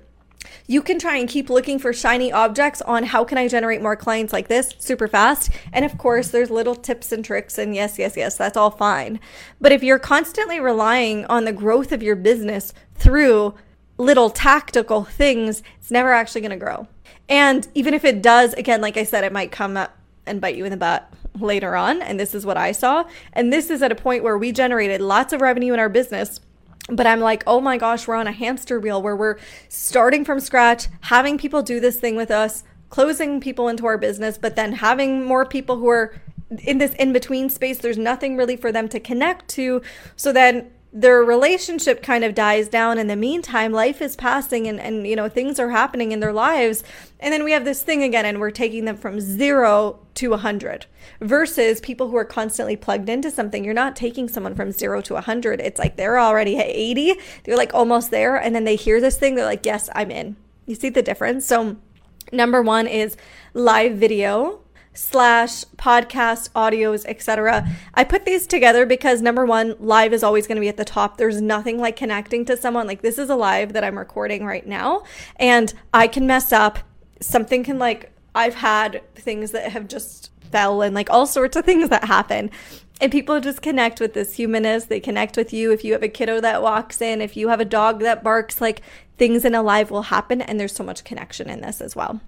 You 0.67 0.83
can 0.83 0.99
try 0.99 1.17
and 1.17 1.29
keep 1.29 1.51
looking 1.51 1.79
for 1.79 1.93
shiny 1.93 2.33
objects 2.33 2.83
on 2.83 3.05
how 3.05 3.25
can 3.25 3.39
I 3.39 3.49
generate 3.49 3.83
more 3.83 3.97
clients 3.97 4.33
like 4.33 4.49
this 4.49 4.75
super 4.79 5.09
fast. 5.09 5.51
And 5.73 5.85
of 5.85 5.99
course, 5.99 6.29
there's 6.29 6.51
little 6.51 6.75
tips 6.75 7.13
and 7.13 7.25
tricks. 7.25 7.59
And 7.59 7.75
yes, 7.75 7.99
yes, 7.99 8.17
yes, 8.17 8.37
that's 8.37 8.57
all 8.57 8.71
fine. 8.71 9.21
But 9.61 9.73
if 9.73 9.83
you're 9.83 9.99
constantly 9.99 10.61
relying 10.61 11.25
on 11.27 11.45
the 11.45 11.53
growth 11.53 11.93
of 11.93 12.03
your 12.03 12.17
business 12.17 12.73
through 12.95 13.55
little 13.99 14.31
tactical 14.31 15.05
things, 15.05 15.63
it's 15.79 15.91
never 15.91 16.13
actually 16.13 16.41
going 16.41 16.51
to 16.51 16.57
grow. 16.57 16.89
And 17.29 17.67
even 17.75 17.95
if 17.95 18.05
it 18.05 18.23
does, 18.23 18.55
again, 18.55 18.81
like 18.81 18.97
I 18.97 19.05
said, 19.05 19.25
it 19.25 19.33
might 19.33 19.53
come 19.53 19.77
up 19.77 19.97
and 20.27 20.41
bite 20.41 20.57
you 20.57 20.65
in 20.65 20.71
the 20.71 20.77
butt 20.77 21.11
later 21.39 21.75
on. 21.77 22.03
And 22.03 22.19
this 22.19 22.35
is 22.35 22.47
what 22.47 22.57
I 22.57 22.73
saw. 22.73 23.05
And 23.33 23.53
this 23.53 23.71
is 23.71 23.83
at 23.83 23.93
a 23.93 23.97
point 23.97 24.23
where 24.23 24.39
we 24.39 24.53
generated 24.53 25.01
lots 25.01 25.33
of 25.33 25.41
revenue 25.41 25.73
in 25.73 25.81
our 25.81 25.89
business 25.89 26.41
but 26.89 27.07
I'm 27.07 27.21
like, 27.21 27.43
oh 27.47 27.61
my 27.61 27.79
gosh, 27.79 28.07
we're 28.07 28.15
on 28.15 28.27
a 28.27 28.33
hamster 28.33 28.79
wheel 28.79 29.01
where 29.01 29.17
we're 29.17 29.39
starting 29.69 30.25
from 30.25 30.41
scratch, 30.41 30.89
having 31.01 31.39
people 31.39 31.63
do 31.63 31.81
this 31.81 31.99
thing 31.99 32.17
with 32.17 32.31
us, 32.31 32.63
closing 32.91 33.41
people 33.41 33.69
into 33.69 33.87
our 33.87 33.99
business, 33.99 34.37
but 34.39 34.57
then 34.57 34.73
having 34.73 35.25
more 35.25 35.47
people 35.47 35.77
who 35.79 35.89
are 35.89 36.15
in 36.59 36.79
this 36.79 36.93
in 36.95 37.13
between 37.13 37.49
space. 37.49 37.79
There's 37.79 37.99
nothing 37.99 38.37
really 38.37 38.57
for 38.57 38.71
them 38.71 38.89
to 38.91 39.01
connect 39.01 39.49
to. 39.51 39.83
So 40.17 40.33
then 40.33 40.71
their 40.97 41.25
relationship 41.25 42.05
kind 42.05 42.23
of 42.23 42.37
dies 42.37 42.69
down 42.69 42.99
in 42.99 43.09
the 43.09 43.17
meantime 43.17 43.73
life 43.73 44.01
is 44.01 44.15
passing 44.15 44.69
and, 44.69 44.79
and 44.79 45.09
you 45.09 45.17
know 45.17 45.29
things 45.29 45.59
are 45.59 45.71
happening 45.71 46.13
in 46.13 46.21
their 46.21 46.33
lives. 46.33 46.85
And 47.19 47.33
then 47.33 47.43
we 47.43 47.51
have 47.51 47.65
this 47.65 47.83
thing 47.83 48.05
again 48.05 48.25
and 48.25 48.39
we're 48.39 48.53
taking 48.53 48.85
them 48.85 48.97
from 48.97 49.21
zero 49.21 49.99
to 50.15 50.31
100 50.31 50.87
versus 51.21 51.81
people 51.81 52.09
who 52.09 52.17
are 52.17 52.25
constantly 52.25 52.77
plugged 52.77 53.09
into 53.09 53.33
something. 53.33 53.65
You're 53.65 53.75
not 53.75 53.97
taking 53.97 54.29
someone 54.29 54.55
from 54.55 54.71
zero 54.71 55.01
to 55.01 55.15
100 55.15 55.61
it's 55.61 55.81
like 55.81 55.97
they're 55.97 56.19
already 56.19 56.57
at 56.59 56.67
80 56.67 57.15
they're 57.43 57.57
like 57.57 57.75
almost 57.75 58.13
there. 58.13 58.37
And 58.37 58.55
then 58.55 58.63
they 58.63 58.77
hear 58.77 59.01
this 59.01 59.19
thing 59.19 59.35
they're 59.35 59.45
like 59.45 59.67
yes 59.67 59.91
i'm 59.97 60.13
in. 60.13 60.37
You 60.67 60.77
see 60.77 60.91
the 60.91 61.03
difference? 61.03 61.45
So 61.45 61.77
number 62.31 62.63
one 62.63 62.87
is 62.87 63.17
live 63.53 63.97
video 63.97 64.61
slash 64.95 65.65
podcast 65.77 66.49
audios 66.51 67.05
etc 67.07 67.67
i 67.95 68.05
put 68.05 68.25
these 68.25 68.47
together 68.47 68.87
because 68.87 69.21
number 69.21 69.45
one 69.45 69.75
live 69.79 70.13
is 70.13 70.23
always 70.23 70.47
going 70.47 70.57
to 70.57 70.61
be 70.61 70.69
at 70.69 70.77
the 70.77 70.85
top. 70.85 71.17
There's 71.17 71.41
nothing 71.41 71.79
like 71.79 71.97
connecting 71.97 72.45
to 72.47 72.57
someone. 72.57 72.87
Like 72.87 73.03
this 73.03 73.19
is 73.19 73.31
a 73.31 73.37
live 73.37 73.73
that 73.73 73.85
i'm 73.85 73.99
recording 73.99 74.45
right 74.45 74.67
now 74.67 75.05
and 75.37 75.73
i 75.93 76.07
can 76.07 76.27
mess 76.27 76.53
up. 76.53 76.79
Something 77.21 77.65
can 77.65 77.79
like 77.79 78.13
i've 78.35 78.55
had 78.55 79.03
things 79.15 79.53
that 79.53 79.71
have 79.73 79.89
just 79.89 80.31
fell 80.51 80.83
and 80.83 80.95
like 80.95 81.11
all 81.11 81.27
sorts 81.27 81.57
of 81.57 81.65
things 81.65 81.89
that 81.89 82.05
happen. 82.05 82.51
And 83.01 83.11
people 83.11 83.41
just 83.41 83.61
connect 83.61 84.01
with 84.01 84.15
this 84.15 84.35
humanness 84.35 84.85
they 84.85 85.01
connect 85.01 85.37
with 85.37 85.53
you. 85.53 85.73
If 85.73 85.85
you 85.85 85.93
have 85.93 86.03
a 86.03 86.09
kiddo 86.09 86.41
that 86.41 86.63
walks 86.63 87.01
in 87.01 87.21
if 87.21 87.37
you 87.37 87.49
have 87.49 87.61
a 87.61 87.65
dog 87.65 88.01
that 88.01 88.23
barks 88.23 88.61
like 88.61 88.83
things 89.19 89.45
in 89.45 89.55
a 89.55 89.63
live 89.63 89.91
will 89.91 90.03
happen 90.03 90.41
and 90.41 90.59
there's 90.59 90.75
so 90.75 90.85
much 90.85 91.05
connection 91.05 91.49
in 91.49 91.61
this 91.61 91.81
as 91.81 91.95
well 91.95 92.21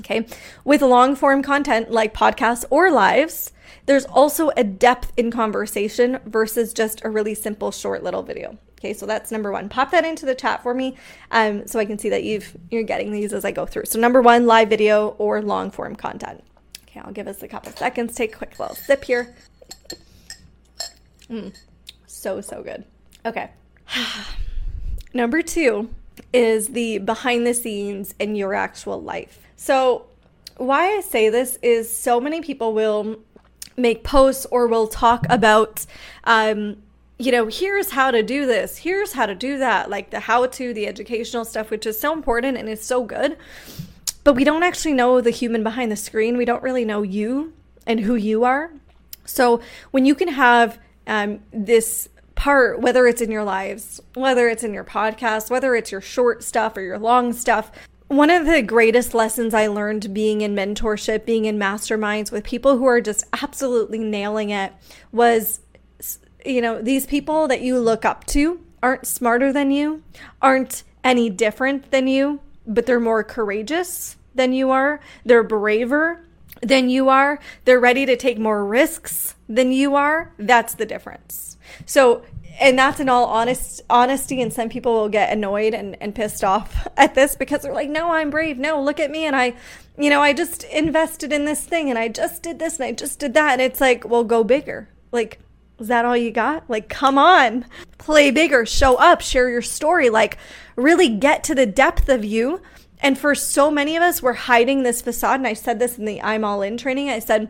Okay. 0.00 0.26
With 0.64 0.82
long 0.82 1.14
form 1.14 1.42
content 1.42 1.90
like 1.90 2.14
podcasts 2.14 2.64
or 2.70 2.90
lives, 2.90 3.52
there's 3.86 4.04
also 4.04 4.50
a 4.56 4.64
depth 4.64 5.12
in 5.16 5.30
conversation 5.30 6.18
versus 6.24 6.72
just 6.72 7.04
a 7.04 7.10
really 7.10 7.34
simple, 7.34 7.70
short 7.70 8.02
little 8.02 8.22
video. 8.22 8.58
Okay, 8.78 8.94
so 8.94 9.06
that's 9.06 9.30
number 9.30 9.52
one. 9.52 9.68
Pop 9.68 9.92
that 9.92 10.04
into 10.04 10.26
the 10.26 10.34
chat 10.34 10.62
for 10.62 10.74
me, 10.74 10.96
um, 11.30 11.66
so 11.68 11.78
I 11.78 11.84
can 11.84 11.98
see 11.98 12.08
that 12.08 12.24
you've 12.24 12.56
you're 12.70 12.82
getting 12.82 13.12
these 13.12 13.32
as 13.32 13.44
I 13.44 13.52
go 13.52 13.64
through. 13.64 13.84
So 13.84 14.00
number 14.00 14.20
one, 14.20 14.46
live 14.46 14.68
video 14.68 15.10
or 15.18 15.40
long 15.40 15.70
form 15.70 15.94
content. 15.94 16.42
Okay, 16.88 17.00
I'll 17.00 17.12
give 17.12 17.28
us 17.28 17.42
a 17.42 17.48
couple 17.48 17.70
seconds. 17.72 18.14
Take 18.14 18.34
a 18.34 18.38
quick 18.38 18.58
little 18.58 18.74
sip 18.74 19.04
here. 19.04 19.36
Mm, 21.30 21.56
so 22.06 22.40
so 22.40 22.62
good. 22.62 22.84
Okay. 23.24 23.50
number 25.14 25.42
two 25.42 25.90
is 26.32 26.68
the 26.68 26.98
behind 26.98 27.46
the 27.46 27.54
scenes 27.54 28.14
in 28.18 28.34
your 28.34 28.52
actual 28.52 29.00
life. 29.00 29.41
So, 29.62 30.06
why 30.56 30.96
I 30.96 31.00
say 31.02 31.28
this 31.28 31.56
is 31.62 31.88
so 31.88 32.20
many 32.20 32.40
people 32.40 32.74
will 32.74 33.20
make 33.76 34.02
posts 34.02 34.44
or 34.50 34.66
will 34.66 34.88
talk 34.88 35.24
about, 35.30 35.86
um, 36.24 36.82
you 37.16 37.30
know, 37.30 37.46
here's 37.46 37.90
how 37.90 38.10
to 38.10 38.24
do 38.24 38.44
this, 38.44 38.78
here's 38.78 39.12
how 39.12 39.24
to 39.24 39.36
do 39.36 39.58
that, 39.58 39.88
like 39.88 40.10
the 40.10 40.18
how 40.18 40.46
to, 40.46 40.74
the 40.74 40.88
educational 40.88 41.44
stuff, 41.44 41.70
which 41.70 41.86
is 41.86 41.96
so 41.96 42.12
important 42.12 42.58
and 42.58 42.68
is 42.68 42.82
so 42.82 43.04
good. 43.04 43.36
But 44.24 44.34
we 44.34 44.42
don't 44.42 44.64
actually 44.64 44.94
know 44.94 45.20
the 45.20 45.30
human 45.30 45.62
behind 45.62 45.92
the 45.92 45.96
screen. 45.96 46.36
We 46.36 46.44
don't 46.44 46.64
really 46.64 46.84
know 46.84 47.02
you 47.02 47.52
and 47.86 48.00
who 48.00 48.16
you 48.16 48.42
are. 48.42 48.72
So, 49.26 49.60
when 49.92 50.04
you 50.04 50.16
can 50.16 50.26
have 50.26 50.80
um, 51.06 51.38
this 51.52 52.08
part, 52.34 52.80
whether 52.80 53.06
it's 53.06 53.22
in 53.22 53.30
your 53.30 53.44
lives, 53.44 54.00
whether 54.14 54.48
it's 54.48 54.64
in 54.64 54.74
your 54.74 54.82
podcast, 54.82 55.50
whether 55.50 55.76
it's 55.76 55.92
your 55.92 56.00
short 56.00 56.42
stuff 56.42 56.76
or 56.76 56.80
your 56.80 56.98
long 56.98 57.32
stuff, 57.32 57.70
one 58.12 58.30
of 58.30 58.46
the 58.46 58.60
greatest 58.62 59.14
lessons 59.14 59.54
I 59.54 59.68
learned 59.68 60.12
being 60.12 60.42
in 60.42 60.54
mentorship, 60.54 61.24
being 61.24 61.46
in 61.46 61.58
masterminds 61.58 62.30
with 62.30 62.44
people 62.44 62.76
who 62.76 62.84
are 62.84 63.00
just 63.00 63.24
absolutely 63.42 63.98
nailing 63.98 64.50
it 64.50 64.72
was, 65.10 65.60
you 66.44 66.60
know, 66.60 66.80
these 66.82 67.06
people 67.06 67.48
that 67.48 67.62
you 67.62 67.78
look 67.78 68.04
up 68.04 68.26
to 68.26 68.60
aren't 68.82 69.06
smarter 69.06 69.52
than 69.52 69.70
you, 69.70 70.02
aren't 70.42 70.82
any 71.02 71.30
different 71.30 71.90
than 71.90 72.06
you, 72.06 72.40
but 72.66 72.86
they're 72.86 73.00
more 73.00 73.24
courageous 73.24 74.16
than 74.34 74.52
you 74.52 74.70
are. 74.70 75.00
They're 75.24 75.42
braver 75.42 76.24
than 76.62 76.90
you 76.90 77.08
are. 77.08 77.38
They're 77.64 77.80
ready 77.80 78.04
to 78.06 78.16
take 78.16 78.38
more 78.38 78.64
risks 78.64 79.34
than 79.48 79.72
you 79.72 79.94
are. 79.94 80.32
That's 80.38 80.74
the 80.74 80.86
difference. 80.86 81.56
So 81.86 82.24
and 82.60 82.78
that's 82.78 83.00
in 83.00 83.08
all 83.08 83.26
honest 83.26 83.82
honesty 83.88 84.40
and 84.42 84.52
some 84.52 84.68
people 84.68 84.92
will 84.92 85.08
get 85.08 85.32
annoyed 85.32 85.74
and, 85.74 85.96
and 86.00 86.14
pissed 86.14 86.44
off 86.44 86.86
at 86.96 87.14
this 87.14 87.36
because 87.36 87.62
they're 87.62 87.74
like 87.74 87.90
no 87.90 88.12
i'm 88.12 88.30
brave. 88.30 88.58
No 88.58 88.82
look 88.82 89.00
at 89.00 89.10
me. 89.10 89.24
And 89.24 89.36
i 89.36 89.54
you 89.98 90.10
know 90.10 90.20
i 90.20 90.32
just 90.32 90.64
invested 90.64 91.32
in 91.32 91.44
this 91.44 91.64
thing 91.64 91.90
and 91.90 91.98
i 91.98 92.08
just 92.08 92.42
did 92.42 92.58
this 92.58 92.76
and 92.76 92.84
i 92.84 92.92
just 92.92 93.18
did 93.18 93.34
that. 93.34 93.52
And 93.52 93.62
it's 93.62 93.80
like 93.80 94.06
well 94.06 94.24
go 94.24 94.44
bigger. 94.44 94.88
Like 95.10 95.40
is 95.78 95.88
that 95.88 96.04
all 96.04 96.16
you 96.16 96.30
got? 96.30 96.68
Like 96.68 96.88
come 96.88 97.18
on. 97.18 97.66
Play 97.98 98.30
bigger. 98.30 98.66
Show 98.66 98.96
up. 98.96 99.20
Share 99.20 99.48
your 99.48 99.62
story. 99.62 100.10
Like 100.10 100.38
really 100.76 101.08
get 101.08 101.44
to 101.44 101.54
the 101.54 101.66
depth 101.66 102.08
of 102.08 102.24
you. 102.24 102.60
And 103.00 103.18
for 103.18 103.34
so 103.34 103.70
many 103.70 103.96
of 103.96 104.02
us 104.02 104.22
we're 104.22 104.32
hiding 104.32 104.82
this 104.82 105.02
facade. 105.02 105.40
And 105.40 105.46
i 105.46 105.54
said 105.54 105.78
this 105.78 105.98
in 105.98 106.04
the 106.04 106.20
i'm 106.22 106.44
all 106.44 106.62
in 106.62 106.76
training. 106.76 107.08
I 107.08 107.18
said 107.18 107.48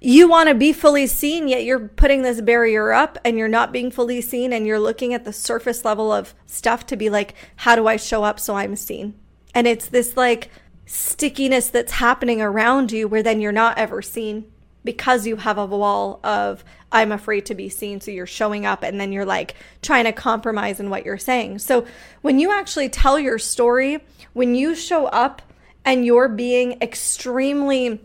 you 0.00 0.28
want 0.28 0.48
to 0.48 0.54
be 0.54 0.72
fully 0.72 1.06
seen, 1.06 1.48
yet 1.48 1.64
you're 1.64 1.88
putting 1.88 2.22
this 2.22 2.40
barrier 2.40 2.92
up 2.92 3.18
and 3.24 3.38
you're 3.38 3.48
not 3.48 3.72
being 3.72 3.90
fully 3.90 4.20
seen 4.20 4.52
and 4.52 4.66
you're 4.66 4.80
looking 4.80 5.14
at 5.14 5.24
the 5.24 5.32
surface 5.32 5.84
level 5.84 6.12
of 6.12 6.34
stuff 6.46 6.86
to 6.86 6.96
be 6.96 7.08
like, 7.10 7.34
how 7.56 7.76
do 7.76 7.86
I 7.86 7.96
show 7.96 8.24
up 8.24 8.40
so 8.40 8.56
I'm 8.56 8.76
seen? 8.76 9.14
And 9.54 9.66
it's 9.66 9.86
this 9.86 10.16
like 10.16 10.50
stickiness 10.86 11.68
that's 11.68 11.92
happening 11.92 12.42
around 12.42 12.92
you 12.92 13.08
where 13.08 13.22
then 13.22 13.40
you're 13.40 13.52
not 13.52 13.78
ever 13.78 14.02
seen 14.02 14.50
because 14.84 15.26
you 15.26 15.36
have 15.36 15.58
a 15.58 15.66
wall 15.66 16.20
of 16.24 16.64
I'm 16.90 17.12
afraid 17.12 17.46
to 17.46 17.54
be 17.54 17.68
seen. 17.68 18.00
So 18.00 18.10
you're 18.10 18.26
showing 18.26 18.66
up 18.66 18.82
and 18.82 19.00
then 19.00 19.12
you're 19.12 19.24
like 19.24 19.54
trying 19.80 20.04
to 20.04 20.12
compromise 20.12 20.80
in 20.80 20.90
what 20.90 21.06
you're 21.06 21.18
saying. 21.18 21.60
So 21.60 21.86
when 22.20 22.38
you 22.38 22.52
actually 22.52 22.88
tell 22.88 23.18
your 23.18 23.38
story, 23.38 24.04
when 24.32 24.54
you 24.54 24.74
show 24.74 25.06
up 25.06 25.42
and 25.84 26.04
you're 26.04 26.28
being 26.28 26.78
extremely 26.82 28.00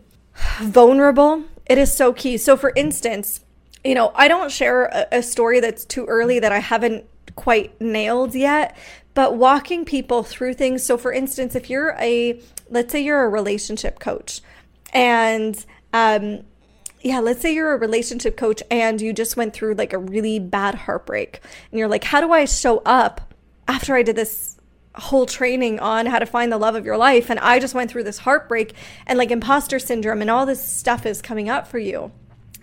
vulnerable 0.60 1.44
it 1.68 1.78
is 1.78 1.92
so 1.92 2.12
key. 2.12 2.36
So, 2.36 2.56
for 2.56 2.72
instance, 2.74 3.40
you 3.84 3.94
know, 3.94 4.12
I 4.14 4.28
don't 4.28 4.50
share 4.50 4.86
a, 4.86 5.18
a 5.18 5.22
story 5.22 5.60
that's 5.60 5.84
too 5.84 6.04
early 6.06 6.38
that 6.40 6.52
I 6.52 6.58
haven't 6.58 7.04
quite 7.36 7.80
nailed 7.80 8.34
yet, 8.34 8.76
but 9.14 9.36
walking 9.36 9.84
people 9.84 10.22
through 10.22 10.54
things. 10.54 10.82
So, 10.82 10.96
for 10.96 11.12
instance, 11.12 11.54
if 11.54 11.70
you're 11.70 11.94
a, 11.98 12.40
let's 12.70 12.92
say 12.92 13.02
you're 13.02 13.24
a 13.24 13.28
relationship 13.28 13.98
coach 13.98 14.40
and, 14.92 15.64
um, 15.92 16.40
yeah, 17.00 17.20
let's 17.20 17.40
say 17.40 17.54
you're 17.54 17.72
a 17.72 17.78
relationship 17.78 18.36
coach 18.36 18.62
and 18.70 19.00
you 19.00 19.12
just 19.12 19.36
went 19.36 19.54
through 19.54 19.74
like 19.74 19.92
a 19.92 19.98
really 19.98 20.38
bad 20.38 20.74
heartbreak 20.74 21.40
and 21.70 21.78
you're 21.78 21.88
like, 21.88 22.04
how 22.04 22.20
do 22.20 22.32
I 22.32 22.44
show 22.44 22.78
up 22.78 23.32
after 23.68 23.94
I 23.94 24.02
did 24.02 24.16
this 24.16 24.57
whole 24.98 25.26
training 25.26 25.78
on 25.80 26.06
how 26.06 26.18
to 26.18 26.26
find 26.26 26.50
the 26.50 26.58
love 26.58 26.74
of 26.74 26.84
your 26.84 26.96
life 26.96 27.30
and 27.30 27.38
I 27.40 27.58
just 27.58 27.74
went 27.74 27.90
through 27.90 28.04
this 28.04 28.18
heartbreak 28.18 28.74
and 29.06 29.18
like 29.18 29.30
imposter 29.30 29.78
syndrome 29.78 30.20
and 30.20 30.30
all 30.30 30.46
this 30.46 30.62
stuff 30.62 31.06
is 31.06 31.22
coming 31.22 31.48
up 31.48 31.66
for 31.66 31.78
you, 31.78 32.12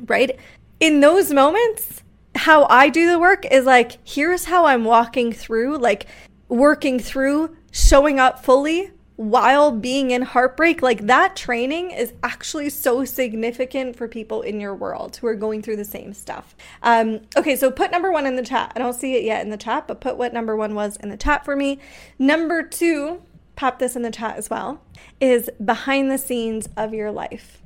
right? 0.08 0.38
In 0.80 1.00
those 1.00 1.32
moments, 1.32 2.04
how 2.36 2.68
I 2.70 2.89
do 2.89 3.10
the 3.10 3.20
work 3.20 3.46
is 3.46 3.65
like, 3.65 3.98
here's 4.04 4.46
how 4.46 4.65
I'm 4.65 4.84
walking 4.84 5.32
through, 5.32 5.77
like 5.77 6.06
working 6.50 7.00
through 7.00 7.56
showing 7.72 8.20
up 8.20 8.44
fully 8.44 8.92
while 9.15 9.72
being 9.72 10.12
in 10.12 10.22
heartbreak, 10.24 10.81
like 10.81 11.07
that 11.07 11.36
training 11.36 11.91
is 11.91 12.13
actually 12.22 12.69
so 12.69 13.05
significant 13.05 13.95
for 13.95 14.07
people 14.07 14.41
in 14.41 14.60
your 14.60 14.75
world 14.75 15.17
who 15.17 15.27
are 15.27 15.36
going 15.36 15.62
through 15.62 15.77
the 15.77 15.86
same 15.86 16.13
stuff. 16.13 16.55
Um, 16.84 17.22
okay, 17.38 17.55
so 17.55 17.72
put 17.72 17.91
number 17.91 18.12
one 18.12 18.25
in 18.25 18.36
the 18.36 18.43
chat. 18.43 18.74
I 18.75 18.79
don't 18.79 18.93
see 18.93 19.15
it 19.15 19.24
yet 19.24 19.43
in 19.43 19.51
the 19.51 19.57
chat, 19.57 19.88
but 19.88 20.01
put 20.01 20.17
what 20.17 20.34
number 20.34 20.55
one 20.55 20.75
was 20.75 20.98
in 20.98 21.10
the 21.10 21.17
chat 21.17 21.45
for 21.45 21.55
me. 21.55 21.79
Number 22.19 22.62
two, 22.62 23.22
pop 23.55 23.79
this 23.79 23.95
in 23.95 24.01
the 24.01 24.12
chat 24.12 24.36
as 24.36 24.50
well, 24.50 24.81
is 25.22 25.50
behind 25.63 26.12
the 26.12 26.17
scenes 26.17 26.67
of 26.75 26.93
your 26.93 27.12
life. 27.12 27.62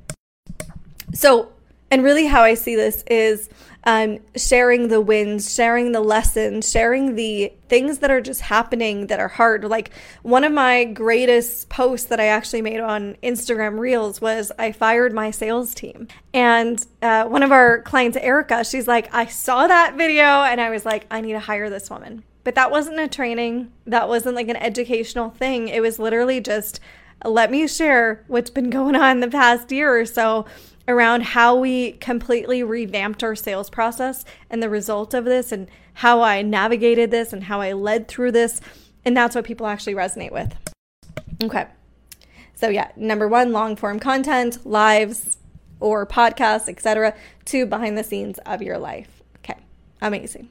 So, 1.12 1.50
and 1.90 2.04
really 2.04 2.26
how 2.26 2.42
I 2.42 2.54
see 2.54 2.76
this 2.76 3.02
is 3.10 3.48
um, 3.84 4.18
sharing 4.36 4.88
the 4.88 5.00
wins, 5.00 5.52
sharing 5.52 5.92
the 5.92 6.00
lessons, 6.00 6.70
sharing 6.70 7.14
the 7.14 7.52
things 7.68 7.98
that 7.98 8.10
are 8.10 8.20
just 8.20 8.42
happening 8.42 9.06
that 9.06 9.20
are 9.20 9.28
hard. 9.28 9.64
Like 9.64 9.90
one 10.22 10.44
of 10.44 10.52
my 10.52 10.84
greatest 10.84 11.68
posts 11.68 12.06
that 12.08 12.20
I 12.20 12.26
actually 12.26 12.62
made 12.62 12.80
on 12.80 13.16
Instagram 13.22 13.78
Reels 13.78 14.20
was 14.20 14.52
I 14.58 14.72
fired 14.72 15.12
my 15.12 15.30
sales 15.30 15.74
team. 15.74 16.08
And 16.34 16.84
uh, 17.00 17.24
one 17.24 17.42
of 17.42 17.52
our 17.52 17.80
clients, 17.82 18.16
Erica, 18.18 18.64
she's 18.64 18.86
like, 18.86 19.12
I 19.14 19.26
saw 19.26 19.66
that 19.66 19.96
video 19.96 20.24
and 20.24 20.60
I 20.60 20.70
was 20.70 20.84
like, 20.84 21.06
I 21.10 21.20
need 21.20 21.32
to 21.32 21.40
hire 21.40 21.70
this 21.70 21.90
woman. 21.90 22.22
But 22.44 22.54
that 22.54 22.70
wasn't 22.70 22.98
a 22.98 23.08
training, 23.08 23.70
that 23.86 24.08
wasn't 24.08 24.34
like 24.34 24.48
an 24.48 24.56
educational 24.56 25.30
thing. 25.30 25.68
It 25.68 25.80
was 25.80 25.98
literally 25.98 26.40
just, 26.40 26.80
let 27.24 27.50
me 27.50 27.66
share 27.66 28.24
what's 28.28 28.50
been 28.50 28.70
going 28.70 28.96
on 28.96 29.20
the 29.20 29.28
past 29.28 29.70
year 29.72 29.98
or 29.98 30.06
so 30.06 30.46
around 30.90 31.22
how 31.22 31.56
we 31.56 31.92
completely 31.92 32.62
revamped 32.62 33.22
our 33.22 33.36
sales 33.36 33.70
process 33.70 34.24
and 34.50 34.62
the 34.62 34.68
result 34.68 35.14
of 35.14 35.24
this 35.24 35.52
and 35.52 35.68
how 35.94 36.20
I 36.20 36.42
navigated 36.42 37.10
this 37.10 37.32
and 37.32 37.44
how 37.44 37.60
I 37.60 37.72
led 37.72 38.08
through 38.08 38.32
this. 38.32 38.60
And 39.04 39.16
that's 39.16 39.34
what 39.34 39.44
people 39.44 39.66
actually 39.66 39.94
resonate 39.94 40.32
with. 40.32 40.54
Okay. 41.42 41.66
So 42.54 42.68
yeah, 42.68 42.90
number 42.96 43.28
1 43.28 43.52
long 43.52 43.76
form 43.76 43.98
content, 44.00 44.66
lives 44.66 45.38
or 45.78 46.06
podcasts, 46.06 46.68
etc. 46.68 47.14
Two 47.44 47.64
behind 47.64 47.96
the 47.96 48.04
scenes 48.04 48.38
of 48.44 48.60
your 48.60 48.76
life. 48.76 49.22
Okay. 49.38 49.58
Amazing. 50.02 50.50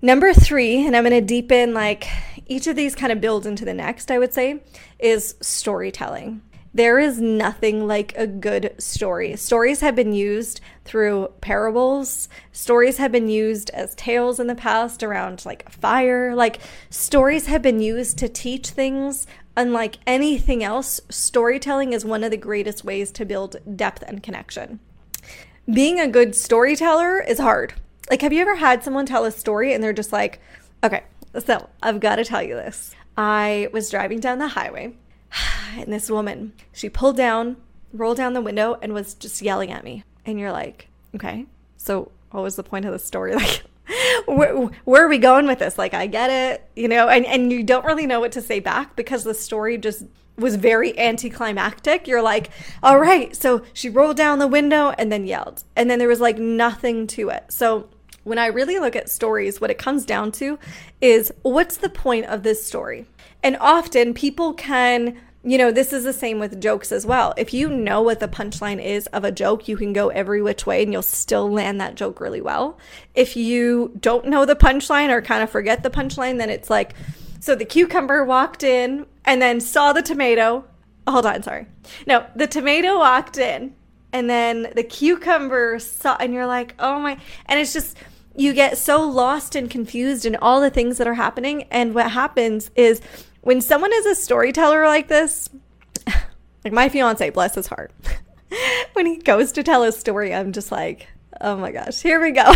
Number 0.00 0.34
three, 0.34 0.86
and 0.86 0.94
I'm 0.94 1.02
going 1.02 1.14
to 1.14 1.26
deepen 1.26 1.72
like 1.72 2.06
each 2.46 2.66
of 2.66 2.76
these 2.76 2.94
kind 2.94 3.10
of 3.10 3.22
builds 3.22 3.46
into 3.46 3.64
the 3.64 3.72
next, 3.72 4.10
I 4.10 4.18
would 4.18 4.34
say, 4.34 4.62
is 4.98 5.34
storytelling. 5.40 6.42
There 6.74 6.98
is 6.98 7.20
nothing 7.20 7.86
like 7.86 8.12
a 8.16 8.26
good 8.26 8.74
story. 8.78 9.36
Stories 9.36 9.80
have 9.80 9.94
been 9.94 10.12
used 10.12 10.60
through 10.84 11.28
parables. 11.40 12.28
Stories 12.50 12.98
have 12.98 13.12
been 13.12 13.28
used 13.28 13.70
as 13.70 13.94
tales 13.94 14.40
in 14.40 14.48
the 14.48 14.56
past 14.56 15.02
around 15.02 15.46
like 15.46 15.70
fire. 15.70 16.34
Like 16.34 16.58
stories 16.90 17.46
have 17.46 17.62
been 17.62 17.80
used 17.80 18.18
to 18.18 18.28
teach 18.28 18.70
things. 18.70 19.26
Unlike 19.56 19.98
anything 20.04 20.64
else, 20.64 21.00
storytelling 21.08 21.92
is 21.92 22.04
one 22.04 22.24
of 22.24 22.32
the 22.32 22.36
greatest 22.36 22.84
ways 22.84 23.12
to 23.12 23.24
build 23.24 23.56
depth 23.76 24.02
and 24.02 24.20
connection. 24.20 24.80
Being 25.72 26.00
a 26.00 26.08
good 26.08 26.34
storyteller 26.34 27.20
is 27.20 27.38
hard 27.38 27.74
like, 28.10 28.20
have 28.22 28.32
you 28.32 28.40
ever 28.40 28.56
had 28.56 28.84
someone 28.84 29.06
tell 29.06 29.24
a 29.24 29.30
story 29.30 29.72
and 29.72 29.82
they're 29.82 29.92
just 29.92 30.12
like, 30.12 30.40
okay, 30.82 31.04
so 31.44 31.68
I've 31.82 32.00
got 32.00 32.16
to 32.16 32.24
tell 32.24 32.42
you 32.42 32.54
this. 32.54 32.94
I 33.16 33.68
was 33.72 33.90
driving 33.90 34.20
down 34.20 34.38
the 34.38 34.48
highway 34.48 34.94
and 35.76 35.92
this 35.92 36.10
woman, 36.10 36.52
she 36.72 36.88
pulled 36.88 37.16
down, 37.16 37.56
rolled 37.92 38.16
down 38.16 38.32
the 38.32 38.40
window, 38.40 38.78
and 38.82 38.92
was 38.92 39.14
just 39.14 39.42
yelling 39.42 39.70
at 39.70 39.84
me. 39.84 40.04
And 40.26 40.38
you're 40.38 40.52
like, 40.52 40.88
okay, 41.14 41.46
so 41.76 42.10
what 42.30 42.42
was 42.42 42.56
the 42.56 42.62
point 42.62 42.84
of 42.84 42.92
the 42.92 42.98
story? 42.98 43.34
Like, 43.44 43.62
where, 44.24 44.56
where, 44.84 45.04
are 45.04 45.08
we 45.08 45.18
going 45.18 45.46
with 45.46 45.58
this? 45.58 45.76
Like, 45.76 45.92
I 45.92 46.06
get 46.06 46.30
it, 46.30 46.66
you 46.74 46.88
know, 46.88 47.10
and, 47.10 47.26
and 47.26 47.52
you 47.52 47.62
don't 47.62 47.84
really 47.84 48.06
know 48.06 48.18
what 48.18 48.32
to 48.32 48.40
say 48.40 48.58
back 48.58 48.96
because 48.96 49.24
the 49.24 49.34
story 49.34 49.76
just 49.76 50.06
was 50.36 50.56
very 50.56 50.98
anticlimactic. 50.98 52.08
You're 52.08 52.22
like, 52.22 52.50
all 52.82 52.98
right, 52.98 53.36
so 53.36 53.62
she 53.72 53.90
rolled 53.90 54.16
down 54.16 54.38
the 54.38 54.46
window 54.46 54.94
and 54.98 55.12
then 55.12 55.26
yelled. 55.26 55.64
And 55.76 55.90
then 55.90 55.98
there 55.98 56.08
was 56.08 56.20
like 56.20 56.38
nothing 56.38 57.06
to 57.08 57.28
it. 57.28 57.44
So 57.48 57.88
when 58.24 58.38
I 58.38 58.46
really 58.46 58.78
look 58.78 58.96
at 58.96 59.10
stories, 59.10 59.60
what 59.60 59.70
it 59.70 59.78
comes 59.78 60.04
down 60.04 60.32
to 60.32 60.58
is 61.00 61.32
what's 61.42 61.76
the 61.76 61.90
point 61.90 62.26
of 62.26 62.42
this 62.42 62.64
story? 62.66 63.06
And 63.44 63.58
often 63.60 64.14
people 64.14 64.54
can, 64.54 65.16
you 65.44 65.58
know, 65.58 65.70
this 65.70 65.92
is 65.92 66.02
the 66.02 66.14
same 66.14 66.38
with 66.38 66.60
jokes 66.60 66.90
as 66.90 67.04
well. 67.04 67.34
If 67.36 67.52
you 67.52 67.68
know 67.68 68.00
what 68.00 68.18
the 68.18 68.26
punchline 68.26 68.82
is 68.82 69.06
of 69.08 69.22
a 69.22 69.30
joke, 69.30 69.68
you 69.68 69.76
can 69.76 69.92
go 69.92 70.08
every 70.08 70.40
which 70.40 70.64
way 70.64 70.82
and 70.82 70.90
you'll 70.90 71.02
still 71.02 71.52
land 71.52 71.78
that 71.80 71.94
joke 71.94 72.20
really 72.20 72.40
well. 72.40 72.78
If 73.14 73.36
you 73.36 73.92
don't 74.00 74.28
know 74.28 74.46
the 74.46 74.56
punchline 74.56 75.10
or 75.10 75.20
kind 75.20 75.42
of 75.42 75.50
forget 75.50 75.82
the 75.82 75.90
punchline, 75.90 76.38
then 76.38 76.48
it's 76.48 76.70
like, 76.70 76.94
so 77.38 77.54
the 77.54 77.66
cucumber 77.66 78.24
walked 78.24 78.62
in 78.62 79.04
and 79.26 79.42
then 79.42 79.60
saw 79.60 79.92
the 79.92 80.00
tomato. 80.00 80.64
Hold 81.06 81.26
on, 81.26 81.42
sorry. 81.42 81.66
No, 82.06 82.26
the 82.34 82.46
tomato 82.46 82.98
walked 82.98 83.36
in 83.36 83.74
and 84.14 84.30
then 84.30 84.72
the 84.74 84.84
cucumber 84.84 85.78
saw, 85.78 86.16
and 86.18 86.32
you're 86.32 86.46
like, 86.46 86.74
oh 86.78 86.98
my, 86.98 87.18
and 87.44 87.60
it's 87.60 87.74
just, 87.74 87.98
you 88.36 88.52
get 88.52 88.78
so 88.78 89.06
lost 89.06 89.54
and 89.54 89.70
confused 89.70 90.24
in 90.24 90.34
all 90.36 90.60
the 90.60 90.70
things 90.70 90.96
that 90.98 91.06
are 91.06 91.14
happening. 91.14 91.64
And 91.64 91.94
what 91.94 92.10
happens 92.10 92.70
is 92.74 93.00
when 93.44 93.60
someone 93.60 93.92
is 93.92 94.06
a 94.06 94.14
storyteller 94.14 94.86
like 94.86 95.08
this, 95.08 95.48
like 96.64 96.72
my 96.72 96.88
fiance, 96.88 97.30
bless 97.30 97.54
his 97.54 97.68
heart, 97.68 97.92
when 98.94 99.06
he 99.06 99.18
goes 99.18 99.52
to 99.52 99.62
tell 99.62 99.82
a 99.84 99.92
story, 99.92 100.34
I'm 100.34 100.52
just 100.52 100.72
like, 100.72 101.06
oh 101.40 101.56
my 101.56 101.70
gosh, 101.70 102.00
here 102.00 102.20
we 102.20 102.32
go. 102.32 102.52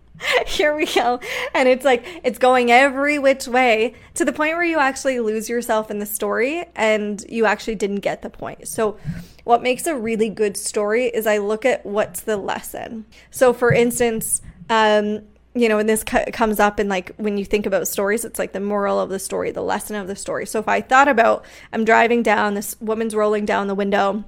here 0.46 0.74
we 0.74 0.86
go. 0.86 1.20
And 1.54 1.68
it's 1.68 1.84
like, 1.84 2.04
it's 2.24 2.38
going 2.38 2.72
every 2.72 3.18
which 3.18 3.46
way 3.46 3.94
to 4.14 4.24
the 4.24 4.32
point 4.32 4.54
where 4.54 4.64
you 4.64 4.78
actually 4.78 5.20
lose 5.20 5.48
yourself 5.48 5.90
in 5.90 6.00
the 6.00 6.06
story 6.06 6.64
and 6.74 7.24
you 7.28 7.46
actually 7.46 7.76
didn't 7.76 8.00
get 8.00 8.22
the 8.22 8.30
point. 8.30 8.66
So, 8.68 8.98
what 9.44 9.62
makes 9.62 9.86
a 9.86 9.96
really 9.96 10.28
good 10.28 10.56
story 10.56 11.06
is 11.06 11.26
I 11.26 11.38
look 11.38 11.64
at 11.64 11.84
what's 11.84 12.20
the 12.20 12.36
lesson. 12.36 13.06
So, 13.32 13.52
for 13.52 13.72
instance, 13.72 14.40
um, 14.70 15.22
you 15.54 15.68
know, 15.68 15.78
and 15.78 15.88
this 15.88 16.02
co- 16.02 16.24
comes 16.32 16.58
up 16.58 16.80
in 16.80 16.88
like 16.88 17.14
when 17.16 17.36
you 17.38 17.44
think 17.44 17.66
about 17.66 17.86
stories, 17.88 18.24
it's 18.24 18.38
like 18.38 18.52
the 18.52 18.60
moral 18.60 18.98
of 18.98 19.10
the 19.10 19.18
story, 19.18 19.50
the 19.50 19.62
lesson 19.62 19.96
of 19.96 20.06
the 20.06 20.16
story. 20.16 20.46
So 20.46 20.58
if 20.58 20.68
I 20.68 20.80
thought 20.80 21.08
about, 21.08 21.44
I'm 21.72 21.84
driving 21.84 22.22
down, 22.22 22.54
this 22.54 22.76
woman's 22.80 23.14
rolling 23.14 23.44
down 23.44 23.66
the 23.66 23.74
window, 23.74 24.24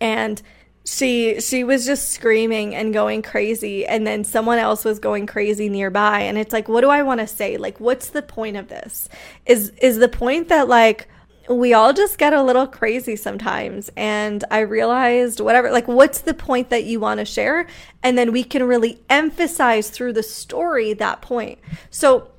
and 0.00 0.42
she 0.84 1.38
she 1.40 1.64
was 1.64 1.84
just 1.84 2.10
screaming 2.10 2.74
and 2.74 2.94
going 2.94 3.20
crazy 3.20 3.84
and 3.84 4.06
then 4.06 4.24
someone 4.24 4.56
else 4.58 4.86
was 4.86 4.98
going 4.98 5.26
crazy 5.26 5.68
nearby 5.68 6.20
and 6.20 6.38
it's 6.38 6.52
like 6.52 6.66
what 6.66 6.80
do 6.80 6.88
i 6.88 7.02
want 7.02 7.20
to 7.20 7.26
say 7.26 7.58
like 7.58 7.78
what's 7.78 8.08
the 8.08 8.22
point 8.22 8.56
of 8.56 8.68
this 8.68 9.06
is 9.44 9.68
is 9.82 9.98
the 9.98 10.08
point 10.08 10.48
that 10.48 10.66
like 10.66 11.06
we 11.48 11.72
all 11.72 11.92
just 11.92 12.18
get 12.18 12.32
a 12.32 12.42
little 12.42 12.66
crazy 12.66 13.16
sometimes. 13.16 13.90
And 13.96 14.44
I 14.50 14.60
realized, 14.60 15.40
whatever, 15.40 15.70
like, 15.70 15.88
what's 15.88 16.20
the 16.20 16.34
point 16.34 16.70
that 16.70 16.84
you 16.84 17.00
want 17.00 17.18
to 17.18 17.24
share? 17.24 17.66
And 18.02 18.16
then 18.16 18.32
we 18.32 18.44
can 18.44 18.64
really 18.64 19.00
emphasize 19.08 19.90
through 19.90 20.12
the 20.12 20.22
story 20.22 20.92
that 20.94 21.22
point. 21.22 21.58
So, 21.90 22.30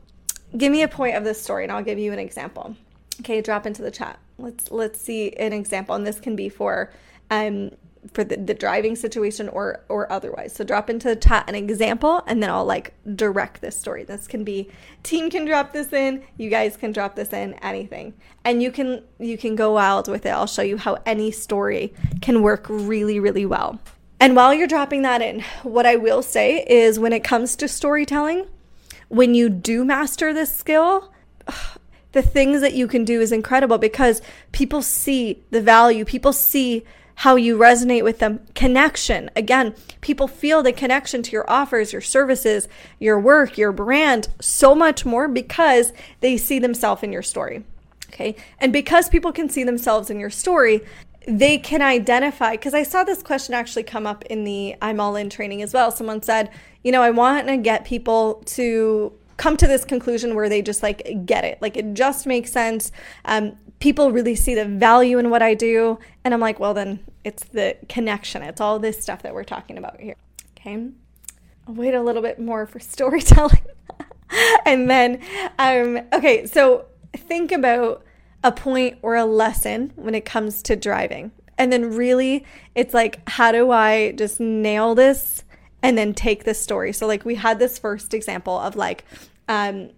give 0.57 0.71
me 0.71 0.81
a 0.81 0.87
point 0.87 1.15
of 1.15 1.23
this 1.23 1.41
story 1.41 1.63
and 1.63 1.71
I'll 1.71 1.83
give 1.83 1.99
you 1.99 2.11
an 2.11 2.19
example. 2.19 2.75
Okay, 3.21 3.41
drop 3.41 3.65
into 3.65 3.81
the 3.81 3.91
chat. 3.91 4.19
Let's 4.37 4.71
let's 4.71 4.99
see 5.01 5.33
an 5.33 5.51
example, 5.51 5.95
and 5.95 6.07
this 6.07 6.19
can 6.19 6.35
be 6.35 6.47
for 6.47 6.91
um 7.29 7.71
for 8.13 8.23
the, 8.23 8.37
the 8.37 8.53
driving 8.53 8.95
situation 8.95 9.49
or 9.49 9.83
or 9.89 10.11
otherwise. 10.11 10.53
So 10.53 10.63
drop 10.63 10.89
into 10.89 11.07
the 11.09 11.15
chat 11.15 11.47
an 11.47 11.55
example 11.55 12.23
and 12.27 12.41
then 12.41 12.49
I'll 12.49 12.65
like 12.65 12.93
direct 13.15 13.61
this 13.61 13.77
story. 13.77 14.03
This 14.03 14.27
can 14.27 14.43
be 14.43 14.69
team 15.03 15.29
can 15.29 15.45
drop 15.45 15.73
this 15.73 15.93
in, 15.93 16.23
you 16.37 16.49
guys 16.49 16.77
can 16.77 16.91
drop 16.91 17.15
this 17.15 17.33
in, 17.33 17.53
anything. 17.55 18.13
And 18.43 18.61
you 18.61 18.71
can 18.71 19.03
you 19.19 19.37
can 19.37 19.55
go 19.55 19.73
wild 19.73 20.07
with 20.07 20.25
it. 20.25 20.29
I'll 20.29 20.47
show 20.47 20.61
you 20.61 20.77
how 20.77 20.97
any 21.05 21.31
story 21.31 21.93
can 22.21 22.41
work 22.41 22.65
really, 22.69 23.19
really 23.19 23.45
well. 23.45 23.79
And 24.19 24.35
while 24.35 24.53
you're 24.53 24.67
dropping 24.67 25.03
that 25.03 25.21
in, 25.21 25.43
what 25.63 25.85
I 25.85 25.95
will 25.95 26.21
say 26.21 26.65
is 26.67 26.99
when 26.99 27.13
it 27.13 27.23
comes 27.23 27.55
to 27.55 27.67
storytelling, 27.67 28.47
when 29.07 29.33
you 29.33 29.49
do 29.49 29.85
master 29.85 30.33
this 30.33 30.53
skill, 30.53 31.13
the 32.11 32.21
things 32.21 32.61
that 32.61 32.73
you 32.73 32.87
can 32.87 33.05
do 33.05 33.21
is 33.21 33.31
incredible 33.31 33.77
because 33.77 34.21
people 34.51 34.81
see 34.81 35.43
the 35.51 35.61
value, 35.61 36.03
people 36.03 36.33
see 36.33 36.83
how 37.19 37.35
you 37.35 37.57
resonate 37.57 38.01
with 38.01 38.19
them. 38.19 38.39
Connection. 38.55 39.29
Again, 39.35 39.75
people 39.99 40.25
feel 40.25 40.63
the 40.63 40.71
connection 40.71 41.21
to 41.21 41.31
your 41.31 41.49
offers, 41.49 41.91
your 41.91 42.01
services, 42.01 42.69
your 42.97 43.19
work, 43.19 43.57
your 43.57 43.73
brand 43.73 44.29
so 44.39 44.73
much 44.73 45.05
more 45.05 45.27
because 45.27 45.91
they 46.21 46.37
see 46.37 46.59
themselves 46.59 47.03
in 47.03 47.11
your 47.11 47.21
story. 47.21 47.65
Okay. 48.07 48.37
And 48.59 48.71
because 48.71 49.09
people 49.09 49.33
can 49.33 49.49
see 49.49 49.65
themselves 49.65 50.09
in 50.09 50.17
your 50.17 50.29
story, 50.29 50.79
they 51.27 51.57
can 51.57 51.81
identify. 51.81 52.51
Because 52.51 52.73
I 52.73 52.83
saw 52.83 53.03
this 53.03 53.21
question 53.21 53.53
actually 53.53 53.83
come 53.83 54.07
up 54.07 54.23
in 54.25 54.45
the 54.45 54.77
I'm 54.81 55.01
All 55.01 55.17
In 55.17 55.29
training 55.29 55.61
as 55.61 55.73
well. 55.73 55.91
Someone 55.91 56.21
said, 56.21 56.49
you 56.85 56.93
know, 56.93 57.01
I 57.01 57.09
want 57.09 57.47
to 57.47 57.57
get 57.57 57.83
people 57.83 58.41
to 58.45 59.11
come 59.35 59.57
to 59.57 59.67
this 59.67 59.83
conclusion 59.83 60.35
where 60.35 60.47
they 60.47 60.61
just 60.61 60.81
like 60.81 61.25
get 61.25 61.43
it. 61.43 61.61
Like 61.61 61.75
it 61.75 61.95
just 61.95 62.25
makes 62.25 62.49
sense. 62.49 62.93
Um, 63.25 63.57
people 63.79 64.11
really 64.11 64.35
see 64.35 64.55
the 64.55 64.65
value 64.65 65.17
in 65.17 65.29
what 65.29 65.41
I 65.41 65.53
do. 65.53 65.99
And 66.23 66.33
I'm 66.33 66.39
like, 66.39 66.59
well, 66.59 66.73
then 66.73 66.99
it's 67.23 67.43
the 67.45 67.77
connection. 67.87 68.41
It's 68.41 68.61
all 68.61 68.79
this 68.79 69.01
stuff 69.01 69.21
that 69.23 69.33
we're 69.33 69.43
talking 69.43 69.77
about 69.77 69.99
here. 69.99 70.15
Okay. 70.57 70.89
I'll 71.67 71.73
wait 71.73 71.93
a 71.93 72.01
little 72.01 72.21
bit 72.21 72.39
more 72.39 72.65
for 72.65 72.79
storytelling. 72.79 73.61
and 74.65 74.89
then, 74.89 75.21
um, 75.57 76.01
okay, 76.13 76.45
so 76.45 76.85
think 77.15 77.51
about 77.51 78.03
a 78.43 78.51
point 78.51 78.97
or 79.01 79.15
a 79.15 79.25
lesson 79.25 79.91
when 79.95 80.15
it 80.15 80.25
comes 80.25 80.61
to 80.63 80.75
driving. 80.75 81.31
And 81.57 81.73
then 81.73 81.93
really, 81.93 82.45
it's 82.73 82.93
like, 82.93 83.27
how 83.27 83.51
do 83.51 83.71
I 83.71 84.13
just 84.13 84.39
nail 84.39 84.95
this 84.95 85.43
and 85.81 85.97
then 85.97 86.13
take 86.13 86.45
this 86.45 86.61
story? 86.61 86.93
So, 86.93 87.05
like, 87.05 87.25
we 87.25 87.35
had 87.35 87.59
this 87.59 87.77
first 87.77 88.13
example 88.13 88.57
of 88.57 88.77
like, 88.77 89.03
um, 89.49 89.89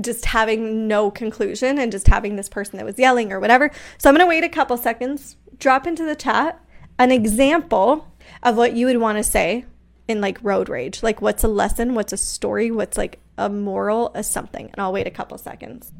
just 0.00 0.26
having 0.26 0.88
no 0.88 1.10
conclusion 1.10 1.78
and 1.78 1.92
just 1.92 2.06
having 2.06 2.36
this 2.36 2.48
person 2.48 2.78
that 2.78 2.86
was 2.86 2.98
yelling 2.98 3.32
or 3.32 3.40
whatever. 3.40 3.70
So 3.98 4.08
I'm 4.08 4.14
going 4.14 4.24
to 4.24 4.28
wait 4.28 4.44
a 4.44 4.48
couple 4.48 4.76
seconds, 4.76 5.36
drop 5.58 5.86
into 5.86 6.04
the 6.04 6.16
chat 6.16 6.58
an 6.98 7.10
example 7.10 8.06
of 8.42 8.56
what 8.56 8.74
you 8.74 8.86
would 8.86 8.98
want 8.98 9.18
to 9.18 9.24
say 9.24 9.64
in 10.08 10.20
like 10.20 10.38
road 10.42 10.68
rage. 10.68 11.02
Like 11.02 11.20
what's 11.20 11.44
a 11.44 11.48
lesson, 11.48 11.94
what's 11.94 12.12
a 12.12 12.16
story, 12.16 12.70
what's 12.70 12.96
like 12.96 13.18
a 13.38 13.48
moral, 13.48 14.12
a 14.14 14.22
something. 14.22 14.66
And 14.66 14.74
I'll 14.78 14.92
wait 14.92 15.06
a 15.06 15.10
couple 15.10 15.38
seconds. 15.38 15.92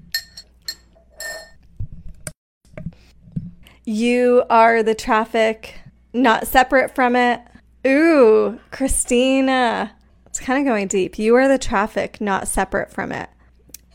You 3.84 4.44
are 4.48 4.82
the 4.82 4.94
traffic, 4.94 5.74
not 6.12 6.46
separate 6.46 6.94
from 6.94 7.16
it. 7.16 7.40
Ooh, 7.86 8.60
Christina. 8.70 9.92
It's 10.26 10.38
kind 10.38 10.60
of 10.60 10.64
going 10.64 10.86
deep. 10.86 11.18
You 11.18 11.34
are 11.34 11.48
the 11.48 11.58
traffic, 11.58 12.20
not 12.20 12.46
separate 12.48 12.90
from 12.90 13.12
it 13.12 13.28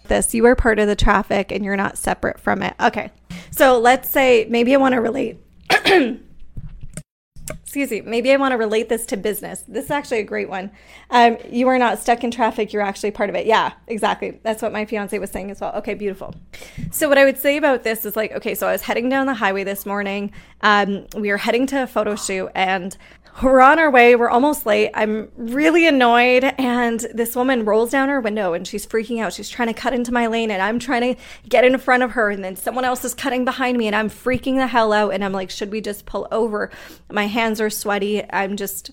this. 0.07 0.33
You 0.33 0.45
are 0.45 0.55
part 0.55 0.79
of 0.79 0.87
the 0.87 0.95
traffic 0.95 1.51
and 1.51 1.63
you're 1.63 1.77
not 1.77 1.97
separate 1.97 2.39
from 2.39 2.61
it. 2.61 2.75
Okay. 2.79 3.11
So 3.51 3.79
let's 3.79 4.09
say 4.09 4.45
maybe 4.49 4.73
I 4.73 4.77
want 4.77 4.93
to 4.93 5.01
relate. 5.01 5.37
Excuse 7.63 7.91
me. 7.91 8.01
Maybe 8.01 8.31
I 8.31 8.37
want 8.37 8.53
to 8.53 8.57
relate 8.57 8.89
this 8.89 9.05
to 9.07 9.17
business. 9.17 9.63
This 9.67 9.85
is 9.85 9.91
actually 9.91 10.19
a 10.19 10.23
great 10.23 10.49
one. 10.49 10.71
Um, 11.09 11.37
you 11.49 11.67
are 11.67 11.77
not 11.77 11.99
stuck 11.99 12.23
in 12.23 12.31
traffic. 12.31 12.73
You're 12.73 12.81
actually 12.81 13.11
part 13.11 13.29
of 13.29 13.35
it. 13.35 13.45
Yeah, 13.45 13.73
exactly. 13.87 14.39
That's 14.43 14.61
what 14.61 14.71
my 14.71 14.85
fiance 14.85 15.17
was 15.19 15.29
saying 15.31 15.51
as 15.51 15.61
well. 15.61 15.73
Okay, 15.75 15.93
beautiful. 15.93 16.33
So 16.91 17.07
what 17.07 17.17
I 17.17 17.25
would 17.25 17.37
say 17.37 17.57
about 17.57 17.83
this 17.83 18.05
is 18.05 18.15
like, 18.15 18.31
okay, 18.31 18.55
so 18.55 18.67
I 18.67 18.71
was 18.71 18.81
heading 18.81 19.09
down 19.09 19.27
the 19.27 19.33
highway 19.33 19.63
this 19.63 19.85
morning. 19.85 20.31
Um, 20.61 21.07
we 21.15 21.29
were 21.29 21.37
heading 21.37 21.67
to 21.67 21.83
a 21.83 21.87
photo 21.87 22.15
shoot 22.15 22.49
and 22.55 22.97
we're 23.41 23.61
on 23.61 23.77
our 23.77 23.91
way. 23.91 24.15
We're 24.15 24.29
almost 24.29 24.65
late. 24.65 24.89
I'm 24.93 25.29
really 25.35 25.87
annoyed. 25.87 26.43
And 26.43 26.99
this 27.13 27.35
woman 27.35 27.65
rolls 27.65 27.91
down 27.91 28.09
her 28.09 28.19
window 28.19 28.53
and 28.53 28.67
she's 28.67 28.87
freaking 28.87 29.21
out. 29.21 29.33
She's 29.33 29.49
trying 29.49 29.67
to 29.67 29.73
cut 29.73 29.93
into 29.93 30.11
my 30.11 30.27
lane 30.27 30.49
and 30.49 30.61
I'm 30.61 30.79
trying 30.79 31.15
to 31.15 31.21
get 31.47 31.63
in 31.63 31.77
front 31.77 32.03
of 32.03 32.11
her. 32.11 32.29
And 32.29 32.43
then 32.43 32.55
someone 32.55 32.85
else 32.85 33.05
is 33.05 33.13
cutting 33.13 33.45
behind 33.45 33.77
me 33.77 33.87
and 33.87 33.95
I'm 33.95 34.09
freaking 34.09 34.55
the 34.55 34.67
hell 34.67 34.91
out. 34.91 35.13
And 35.13 35.23
I'm 35.23 35.33
like, 35.33 35.49
should 35.49 35.71
we 35.71 35.81
just 35.81 36.05
pull 36.05 36.27
over? 36.31 36.71
My 37.11 37.27
hands 37.27 37.61
are 37.61 37.69
sweaty. 37.69 38.23
I'm 38.31 38.57
just, 38.57 38.91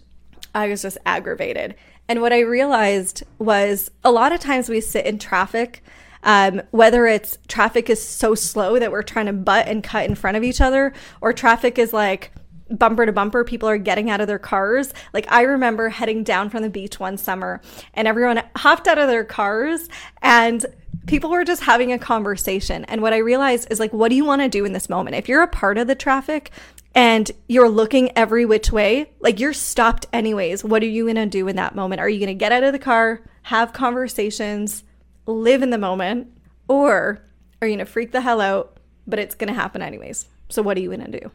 I 0.55 0.69
was 0.69 0.83
just 0.83 0.99
aggravated. 1.07 1.75
And 2.07 2.21
what 2.21 2.35
I 2.35 2.41
realized 2.41 3.23
was 3.39 3.91
a 4.05 4.13
lot 4.13 4.33
of 4.33 4.41
times 4.41 4.69
we 4.69 4.81
sit 4.81 5.07
in 5.07 5.19
traffic. 5.19 5.83
Um, 6.27 6.63
whether 6.71 7.07
it's 7.07 7.37
traffic 7.49 7.91
is 7.91 8.03
so 8.03 8.35
slow 8.35 8.79
that 8.79 8.91
we're 8.91 9.03
trying 9.03 9.27
to 9.27 9.35
butt 9.35 9.69
and 9.69 9.85
cut 9.85 10.07
in 10.07 10.15
front 10.15 10.39
of 10.39 10.43
each 10.43 10.63
other, 10.63 10.95
or 11.21 11.35
traffic 11.35 11.79
is 11.79 11.93
like 11.93 12.33
bumper 12.71 13.07
to 13.07 13.13
bumper, 13.13 13.45
people 13.45 13.69
are 13.69 13.79
getting 13.79 14.11
out 14.11 14.21
of 14.21 14.27
their 14.27 14.39
cars. 14.39 14.93
Like 15.13 15.31
I 15.31 15.43
remember 15.43 15.89
heading 15.89 16.25
down 16.25 16.51
from 16.51 16.63
the 16.63 16.71
beach 16.71 16.99
one 16.99 17.17
summer 17.17 17.61
and 17.93 18.09
everyone 18.09 18.43
hopped 18.57 18.89
out 18.89 18.99
of 18.99 19.09
their 19.09 19.25
cars 19.25 19.89
and 20.23 20.65
people 21.07 21.31
were 21.31 21.45
just 21.45 21.63
having 21.63 21.93
a 21.93 21.99
conversation. 21.99 22.85
And 22.87 23.03
what 23.03 23.13
I 23.13 23.19
realized 23.19 23.69
is 23.71 23.81
like, 23.81 23.93
what 23.93 24.09
do 24.09 24.17
you 24.17 24.25
want 24.25 24.43
to 24.43 24.49
do 24.49 24.65
in 24.65 24.73
this 24.73 24.89
moment? 24.89 25.17
If 25.17 25.29
you're 25.29 25.43
a 25.43 25.49
part 25.49 25.79
of 25.79 25.87
the 25.87 25.95
traffic 25.95 26.51
and 26.95 27.31
you're 27.49 27.69
looking 27.69 28.17
every 28.17 28.45
which 28.45 28.73
way, 28.73 29.11
like 29.21 29.41
you're 29.41 29.53
stopped 29.53 30.07
anyways. 30.13 30.65
What 30.65 30.83
are 30.83 30.87
you 30.87 31.05
going 31.05 31.17
to 31.17 31.27
do 31.27 31.49
in 31.49 31.57
that 31.57 31.75
moment? 31.75 32.01
Are 32.01 32.09
you 32.09 32.19
going 32.19 32.29
to 32.29 32.35
get 32.35 32.53
out 32.53 32.65
of 32.65 32.73
the 32.73 32.79
car, 32.79 33.23
have 33.43 33.73
conversations, 33.73 34.85
live 35.27 35.63
in 35.63 35.71
the 35.71 35.79
moment, 35.79 36.29
or 36.69 37.23
are 37.61 37.69
you 37.69 37.77
going 37.77 37.85
to 37.85 37.91
freak 37.91 38.13
the 38.13 38.21
hell 38.21 38.41
out, 38.41 38.79
but 39.07 39.19
it's 39.19 39.35
going 39.35 39.49
to 39.49 39.55
happen 39.55 39.83
anyways? 39.83 40.27
So 40.49 40.63
what 40.63 40.77
are 40.77 40.81
you 40.81 40.95
going 40.95 41.11
to 41.11 41.21
do? 41.21 41.31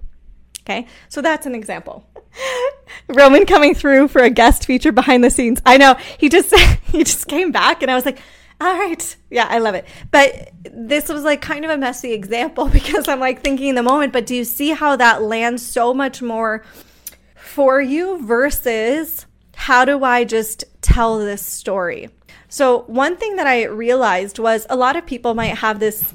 Okay, 0.69 0.85
so 1.07 1.23
that's 1.23 1.47
an 1.47 1.55
example. 1.55 2.05
Roman 3.07 3.47
coming 3.47 3.73
through 3.73 4.07
for 4.09 4.21
a 4.21 4.29
guest 4.29 4.67
feature 4.67 4.91
behind 4.91 5.23
the 5.23 5.31
scenes. 5.31 5.59
I 5.65 5.77
know 5.77 5.95
he 6.19 6.29
just 6.29 6.55
he 6.83 7.03
just 7.03 7.27
came 7.27 7.51
back, 7.51 7.81
and 7.81 7.89
I 7.89 7.95
was 7.95 8.05
like, 8.05 8.19
all 8.61 8.77
right, 8.77 9.15
yeah, 9.31 9.47
I 9.49 9.57
love 9.57 9.73
it. 9.73 9.85
But 10.11 10.51
this 10.71 11.09
was 11.09 11.23
like 11.23 11.41
kind 11.41 11.65
of 11.65 11.71
a 11.71 11.77
messy 11.77 12.13
example 12.13 12.65
because 12.69 13.07
I'm 13.07 13.19
like 13.19 13.41
thinking 13.41 13.69
in 13.69 13.75
the 13.75 13.83
moment. 13.83 14.13
But 14.13 14.27
do 14.27 14.35
you 14.35 14.43
see 14.43 14.69
how 14.69 14.95
that 14.95 15.23
lands 15.23 15.65
so 15.65 15.91
much 15.91 16.21
more 16.21 16.63
for 17.35 17.81
you 17.81 18.23
versus 18.23 19.25
how 19.55 19.85
do 19.85 20.03
I 20.03 20.23
just 20.23 20.65
tell 20.83 21.17
this 21.17 21.43
story? 21.43 22.09
So 22.47 22.83
one 22.83 23.17
thing 23.17 23.37
that 23.37 23.47
I 23.47 23.65
realized 23.65 24.37
was 24.37 24.67
a 24.69 24.75
lot 24.75 24.95
of 24.95 25.07
people 25.07 25.33
might 25.33 25.57
have 25.57 25.79
this 25.79 26.13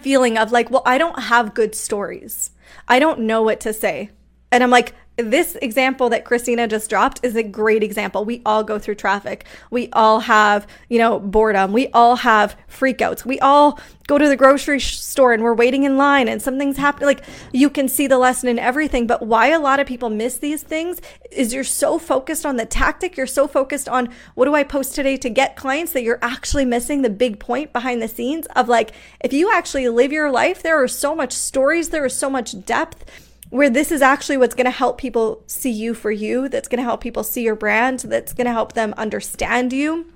feeling 0.00 0.36
of 0.36 0.52
like, 0.52 0.70
well, 0.70 0.82
I 0.84 0.98
don't 0.98 1.18
have 1.18 1.54
good 1.54 1.74
stories. 1.74 2.50
I 2.88 2.98
don't 2.98 3.20
know 3.20 3.42
what 3.42 3.60
to 3.60 3.72
say. 3.72 4.10
And 4.50 4.62
I'm 4.62 4.70
like, 4.70 4.94
this 5.16 5.56
example 5.62 6.10
that 6.10 6.24
Christina 6.24 6.68
just 6.68 6.90
dropped 6.90 7.20
is 7.22 7.36
a 7.36 7.42
great 7.42 7.82
example. 7.82 8.24
We 8.24 8.42
all 8.44 8.62
go 8.62 8.78
through 8.78 8.96
traffic. 8.96 9.46
We 9.70 9.88
all 9.92 10.20
have, 10.20 10.66
you 10.90 10.98
know, 10.98 11.18
boredom. 11.18 11.72
We 11.72 11.88
all 11.88 12.16
have 12.16 12.56
freakouts. 12.70 13.24
We 13.24 13.40
all 13.40 13.80
go 14.06 14.18
to 14.18 14.28
the 14.28 14.36
grocery 14.36 14.78
store 14.78 15.32
and 15.32 15.42
we're 15.42 15.54
waiting 15.54 15.84
in 15.84 15.96
line 15.96 16.28
and 16.28 16.40
something's 16.40 16.76
happening. 16.76 17.06
Like 17.06 17.24
you 17.52 17.70
can 17.70 17.88
see 17.88 18.06
the 18.06 18.18
lesson 18.18 18.48
in 18.48 18.58
everything. 18.58 19.06
But 19.06 19.22
why 19.22 19.48
a 19.48 19.58
lot 19.58 19.80
of 19.80 19.86
people 19.86 20.10
miss 20.10 20.36
these 20.36 20.62
things 20.62 21.00
is 21.32 21.54
you're 21.54 21.64
so 21.64 21.98
focused 21.98 22.44
on 22.44 22.56
the 22.56 22.66
tactic. 22.66 23.16
You're 23.16 23.26
so 23.26 23.48
focused 23.48 23.88
on 23.88 24.10
what 24.34 24.44
do 24.44 24.54
I 24.54 24.64
post 24.64 24.94
today 24.94 25.16
to 25.16 25.30
get 25.30 25.56
clients 25.56 25.92
that 25.92 26.02
you're 26.02 26.18
actually 26.20 26.66
missing 26.66 27.00
the 27.00 27.10
big 27.10 27.40
point 27.40 27.72
behind 27.72 28.02
the 28.02 28.08
scenes 28.08 28.46
of 28.54 28.68
like, 28.68 28.92
if 29.20 29.32
you 29.32 29.50
actually 29.50 29.88
live 29.88 30.12
your 30.12 30.30
life, 30.30 30.62
there 30.62 30.80
are 30.82 30.88
so 30.88 31.14
much 31.14 31.32
stories, 31.32 31.88
there 31.88 32.04
is 32.04 32.16
so 32.16 32.28
much 32.28 32.64
depth 32.66 33.04
where 33.50 33.70
this 33.70 33.92
is 33.92 34.02
actually 34.02 34.36
what's 34.36 34.54
going 34.54 34.66
to 34.66 34.70
help 34.70 34.98
people 34.98 35.42
see 35.46 35.70
you 35.70 35.94
for 35.94 36.10
you, 36.10 36.48
that's 36.48 36.68
going 36.68 36.78
to 36.78 36.84
help 36.84 37.00
people 37.00 37.22
see 37.22 37.42
your 37.42 37.56
brand, 37.56 38.00
that's 38.00 38.32
going 38.32 38.46
to 38.46 38.52
help 38.52 38.72
them 38.72 38.94
understand 38.96 39.72
you. 39.72 40.12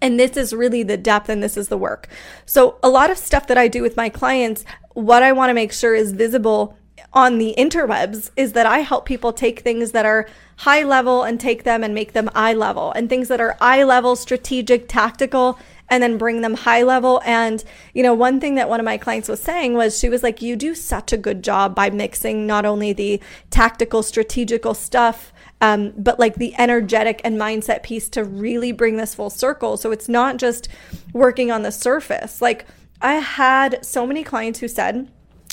And 0.00 0.18
this 0.18 0.36
is 0.36 0.54
really 0.54 0.82
the 0.82 0.96
depth 0.96 1.28
and 1.28 1.42
this 1.42 1.56
is 1.56 1.68
the 1.68 1.76
work. 1.76 2.08
So, 2.46 2.78
a 2.82 2.88
lot 2.88 3.10
of 3.10 3.18
stuff 3.18 3.46
that 3.48 3.58
I 3.58 3.68
do 3.68 3.82
with 3.82 3.96
my 3.96 4.08
clients, 4.08 4.64
what 4.92 5.22
I 5.22 5.32
want 5.32 5.50
to 5.50 5.54
make 5.54 5.72
sure 5.72 5.94
is 5.94 6.12
visible 6.12 6.76
on 7.12 7.38
the 7.38 7.54
interwebs 7.58 8.30
is 8.36 8.52
that 8.52 8.64
I 8.64 8.78
help 8.78 9.04
people 9.04 9.32
take 9.32 9.60
things 9.60 9.92
that 9.92 10.06
are 10.06 10.28
high 10.58 10.82
level 10.82 11.24
and 11.24 11.38
take 11.38 11.64
them 11.64 11.84
and 11.84 11.94
make 11.94 12.12
them 12.12 12.30
eye 12.34 12.54
level, 12.54 12.92
and 12.92 13.08
things 13.08 13.28
that 13.28 13.40
are 13.40 13.56
eye 13.60 13.82
level, 13.82 14.16
strategic, 14.16 14.88
tactical, 14.88 15.58
and 15.92 16.02
then 16.02 16.16
bring 16.16 16.40
them 16.40 16.54
high 16.54 16.82
level. 16.82 17.20
And, 17.22 17.62
you 17.92 18.02
know, 18.02 18.14
one 18.14 18.40
thing 18.40 18.54
that 18.54 18.70
one 18.70 18.80
of 18.80 18.84
my 18.84 18.96
clients 18.96 19.28
was 19.28 19.42
saying 19.42 19.74
was 19.74 19.98
she 19.98 20.08
was 20.08 20.22
like, 20.22 20.40
You 20.40 20.56
do 20.56 20.74
such 20.74 21.12
a 21.12 21.18
good 21.18 21.44
job 21.44 21.74
by 21.74 21.90
mixing 21.90 22.46
not 22.46 22.64
only 22.64 22.94
the 22.94 23.20
tactical, 23.50 24.02
strategical 24.02 24.72
stuff. 24.72 25.34
Um, 25.60 25.92
but 25.96 26.18
like 26.18 26.36
the 26.36 26.54
energetic 26.58 27.20
and 27.22 27.38
mindset 27.38 27.82
piece 27.84 28.08
to 28.08 28.24
really 28.24 28.72
bring 28.72 28.96
this 28.96 29.14
full 29.14 29.30
circle. 29.30 29.76
So 29.76 29.92
it's 29.92 30.08
not 30.08 30.38
just 30.38 30.66
working 31.12 31.52
on 31.52 31.62
the 31.62 31.70
surface. 31.70 32.40
Like 32.40 32.66
I 33.00 33.14
had 33.14 33.84
so 33.84 34.04
many 34.06 34.24
clients 34.24 34.58
who 34.58 34.66
said, 34.66 35.08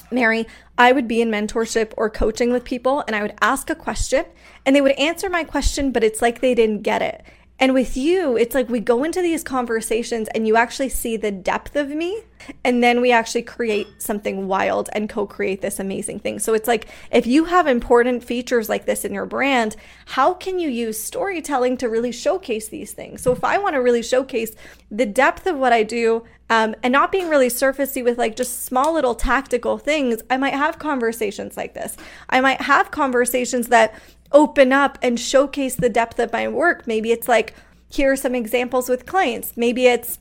Mary, 0.09 0.47
I 0.79 0.93
would 0.93 1.07
be 1.07 1.21
in 1.21 1.29
mentorship 1.29 1.93
or 1.95 2.09
coaching 2.09 2.51
with 2.51 2.63
people 2.63 3.03
and 3.05 3.15
I 3.15 3.21
would 3.21 3.35
ask 3.41 3.69
a 3.69 3.75
question 3.75 4.25
and 4.65 4.75
they 4.75 4.81
would 4.81 4.93
answer 4.93 5.29
my 5.29 5.43
question, 5.43 5.91
but 5.91 6.03
it's 6.03 6.23
like 6.23 6.41
they 6.41 6.55
didn't 6.55 6.81
get 6.81 7.03
it. 7.03 7.23
And 7.59 7.73
with 7.73 7.97
you, 7.97 8.37
it's 8.37 8.55
like 8.55 8.69
we 8.69 8.79
go 8.79 9.03
into 9.03 9.21
these 9.21 9.43
conversations 9.43 10.29
and 10.33 10.47
you 10.47 10.55
actually 10.55 10.89
see 10.89 11.17
the 11.17 11.31
depth 11.31 11.75
of 11.75 11.89
me. 11.89 12.23
And 12.63 12.81
then 12.81 13.01
we 13.01 13.11
actually 13.11 13.41
create 13.41 13.87
something 13.97 14.47
wild 14.47 14.89
and 14.93 15.09
co 15.09 15.27
create 15.27 15.61
this 15.61 15.77
amazing 15.77 16.19
thing. 16.19 16.39
So 16.39 16.53
it's 16.53 16.69
like 16.69 16.87
if 17.11 17.27
you 17.27 17.45
have 17.45 17.67
important 17.67 18.23
features 18.23 18.69
like 18.69 18.85
this 18.85 19.03
in 19.03 19.13
your 19.13 19.25
brand, 19.25 19.75
how 20.05 20.33
can 20.33 20.57
you 20.57 20.69
use 20.69 20.97
storytelling 20.97 21.75
to 21.77 21.89
really 21.89 22.13
showcase 22.13 22.69
these 22.69 22.93
things? 22.93 23.21
So 23.21 23.33
if 23.33 23.43
I 23.43 23.57
want 23.57 23.73
to 23.73 23.81
really 23.81 24.03
showcase 24.03 24.55
the 24.89 25.05
depth 25.05 25.45
of 25.45 25.57
what 25.57 25.73
I 25.73 25.83
do, 25.83 26.23
um, 26.49 26.75
and 26.81 26.91
not 26.91 27.11
being 27.11 27.29
really 27.29 27.49
surfacey 27.49 28.03
with 28.03 28.17
like 28.17 28.35
just 28.35 28.63
small 28.65 28.93
little 28.93 29.13
tactical 29.13 29.77
things, 29.77 30.21
I 30.29 30.37
might 30.37 30.55
have 30.55 30.79
conversations 30.79 31.55
like 31.55 31.75
this. 31.75 31.95
I 32.29 32.41
might 32.41 32.61
have 32.61 32.89
conversations 32.89 33.67
that 33.67 33.93
open 34.31 34.71
up 34.71 34.97
and 35.01 35.19
showcase 35.19 35.75
the 35.75 35.89
depth 35.89 36.19
of 36.19 36.31
my 36.31 36.47
work. 36.47 36.85
Maybe 36.87 37.11
it's 37.11 37.27
like, 37.27 37.53
here 37.89 38.11
are 38.11 38.15
some 38.15 38.35
examples 38.35 38.87
with 38.89 39.05
clients. 39.05 39.57
Maybe 39.57 39.87
it's, 39.87 40.19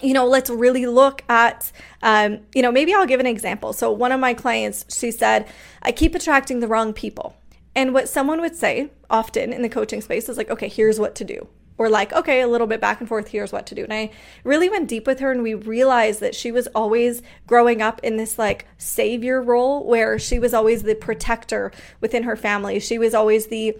you 0.00 0.14
know, 0.14 0.26
let's 0.26 0.48
really 0.48 0.86
look 0.86 1.22
at, 1.28 1.70
um, 2.02 2.40
you 2.54 2.62
know, 2.62 2.72
maybe 2.72 2.94
I'll 2.94 3.06
give 3.06 3.20
an 3.20 3.26
example. 3.26 3.72
So, 3.72 3.92
one 3.92 4.12
of 4.12 4.20
my 4.20 4.32
clients, 4.32 4.86
she 4.96 5.10
said, 5.10 5.46
I 5.82 5.92
keep 5.92 6.14
attracting 6.14 6.60
the 6.60 6.68
wrong 6.68 6.94
people. 6.94 7.36
And 7.74 7.92
what 7.92 8.08
someone 8.08 8.40
would 8.40 8.56
say 8.56 8.90
often 9.10 9.52
in 9.52 9.62
the 9.62 9.68
coaching 9.68 10.00
space 10.00 10.28
is 10.28 10.36
like, 10.36 10.50
okay, 10.50 10.68
here's 10.68 10.98
what 10.98 11.14
to 11.16 11.24
do 11.24 11.46
or 11.80 11.88
like, 11.88 12.12
okay, 12.12 12.42
a 12.42 12.46
little 12.46 12.66
bit 12.66 12.78
back 12.78 13.00
and 13.00 13.08
forth, 13.08 13.28
here's 13.28 13.52
what 13.52 13.64
to 13.64 13.74
do. 13.74 13.84
And 13.84 13.92
I 13.92 14.10
really 14.44 14.68
went 14.68 14.86
deep 14.86 15.06
with 15.06 15.18
her 15.20 15.32
and 15.32 15.42
we 15.42 15.54
realized 15.54 16.20
that 16.20 16.34
she 16.34 16.52
was 16.52 16.66
always 16.74 17.22
growing 17.46 17.80
up 17.80 18.00
in 18.02 18.18
this 18.18 18.38
like 18.38 18.66
savior 18.76 19.40
role 19.40 19.82
where 19.86 20.18
she 20.18 20.38
was 20.38 20.52
always 20.52 20.82
the 20.82 20.94
protector 20.94 21.72
within 22.02 22.24
her 22.24 22.36
family. 22.36 22.80
She 22.80 22.98
was 22.98 23.14
always 23.14 23.46
the 23.46 23.78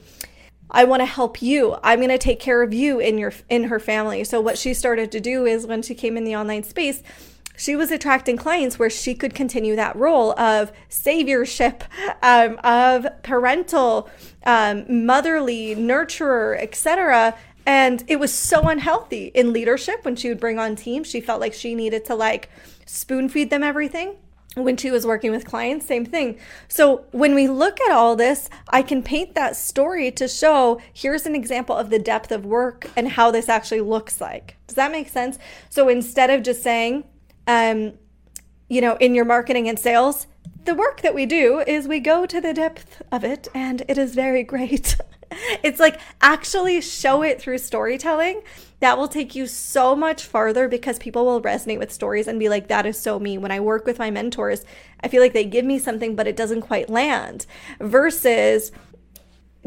I 0.71 0.85
want 0.85 1.01
to 1.01 1.07
help 1.07 1.43
you. 1.43 1.77
I'm 1.83 1.99
going 1.99 2.09
to 2.09 2.17
take 2.17 2.41
care 2.41 2.63
of 2.63 2.73
you 2.73 3.01
in 3.01 3.19
your 3.19 3.35
in 3.51 3.65
her 3.65 3.79
family. 3.79 4.25
So 4.25 4.41
what 4.41 4.57
she 4.57 4.73
started 4.73 5.13
to 5.13 5.21
do 5.21 5.45
is 5.45 5.67
when 5.67 5.83
she 5.83 5.95
came 5.95 6.17
in 6.17 6.25
the 6.25 6.37
online 6.37 6.63
space, 6.63 7.03
she 7.61 7.77
was 7.77 7.91
attracting 7.91 8.39
clients 8.39 8.79
where 8.79 8.89
she 8.89 9.15
could 9.15 9.35
continue 9.35 9.77
that 9.77 9.95
role 9.95 10.33
of 10.41 10.73
saviorship, 10.89 11.83
um, 12.23 12.59
of 12.65 13.07
parental, 13.23 14.09
um, 14.47 15.05
motherly, 15.05 15.77
nurturer, 15.77 16.59
etc. 16.59 17.37
And 17.67 18.05
it 18.09 18.19
was 18.19 18.33
so 18.33 18.69
unhealthy 18.69 19.27
in 19.35 19.53
leadership 19.53 20.05
when 20.05 20.17
she 20.17 20.29
would 20.29 20.41
bring 20.41 20.59
on 20.59 20.77
teams. 20.77 21.09
She 21.09 21.21
felt 21.21 21.41
like 21.41 21.55
she 21.55 21.75
needed 21.75 22.05
to 22.07 22.15
like 22.15 22.51
spoon 22.87 23.29
feed 23.29 23.51
them 23.51 23.63
everything. 23.63 24.17
When 24.57 24.77
she 24.77 24.91
was 24.91 25.07
working 25.07 25.31
with 25.31 25.45
clients, 25.45 25.87
same 25.87 26.05
thing. 26.05 26.37
So 26.67 27.05
when 27.13 27.37
we 27.37 27.47
look 27.47 27.81
at 27.83 27.93
all 27.93 28.17
this, 28.17 28.51
I 28.69 28.83
can 28.83 29.01
paint 29.01 29.37
that 29.37 29.55
story 29.55 30.11
to 30.13 30.27
show 30.27 30.81
here's 30.93 31.25
an 31.25 31.37
example 31.37 31.77
of 31.77 31.89
the 31.89 32.01
depth 32.01 32.33
of 32.33 32.45
work 32.45 32.91
and 32.97 33.09
how 33.11 33.31
this 33.31 33.49
actually 33.49 33.83
looks 33.83 34.21
like. 34.21 34.57
Does 34.67 34.75
that 34.75 34.91
make 34.91 35.09
sense? 35.09 35.39
So 35.69 35.89
instead 35.89 36.31
of 36.31 36.43
just 36.43 36.65
saying, 36.65 37.05
um, 37.47 37.93
you 38.69 38.81
know, 38.81 38.97
in 38.97 39.15
your 39.15 39.25
marketing 39.25 39.69
and 39.69 39.79
sales, 39.79 40.27
the 40.65 40.75
work 40.75 41.03
that 41.03 41.15
we 41.15 41.27
do 41.27 41.63
is 41.67 41.89
we 41.89 42.01
go 42.01 42.27
to 42.27 42.41
the 42.41 42.55
depth 42.55 43.03
of 43.11 43.25
it 43.25 43.49
and 43.55 43.83
it 43.89 43.99
is 43.99 44.15
very 44.15 44.43
great. 44.43 44.97
it's 45.63 45.81
like 45.81 46.01
actually 46.21 46.81
show 46.81 47.23
it 47.23 47.41
through 47.41 47.59
storytelling. 47.59 48.43
That 48.81 48.97
will 48.97 49.09
take 49.09 49.35
you 49.35 49.47
so 49.47 49.95
much 49.95 50.25
farther 50.25 50.67
because 50.67 50.99
people 50.99 51.27
will 51.27 51.43
resonate 51.43 51.79
with 51.79 51.93
stories 51.93 52.27
and 52.27 52.39
be 52.39 52.49
like, 52.49 52.69
that 52.69 52.87
is 52.87 52.99
so 52.99 53.19
me. 53.19 53.37
When 53.37 53.51
I 53.51 53.61
work 53.61 53.85
with 53.85 53.99
my 53.99 54.11
mentors, 54.11 54.65
I 55.03 55.09
feel 55.09 55.21
like 55.21 55.35
they 55.35 55.45
give 55.45 55.65
me 55.65 55.79
something, 55.79 56.17
but 56.17 56.27
it 56.27 56.37
doesn't 56.37 56.63
quite 56.63 56.89
land 56.89 57.47
versus 57.79 58.73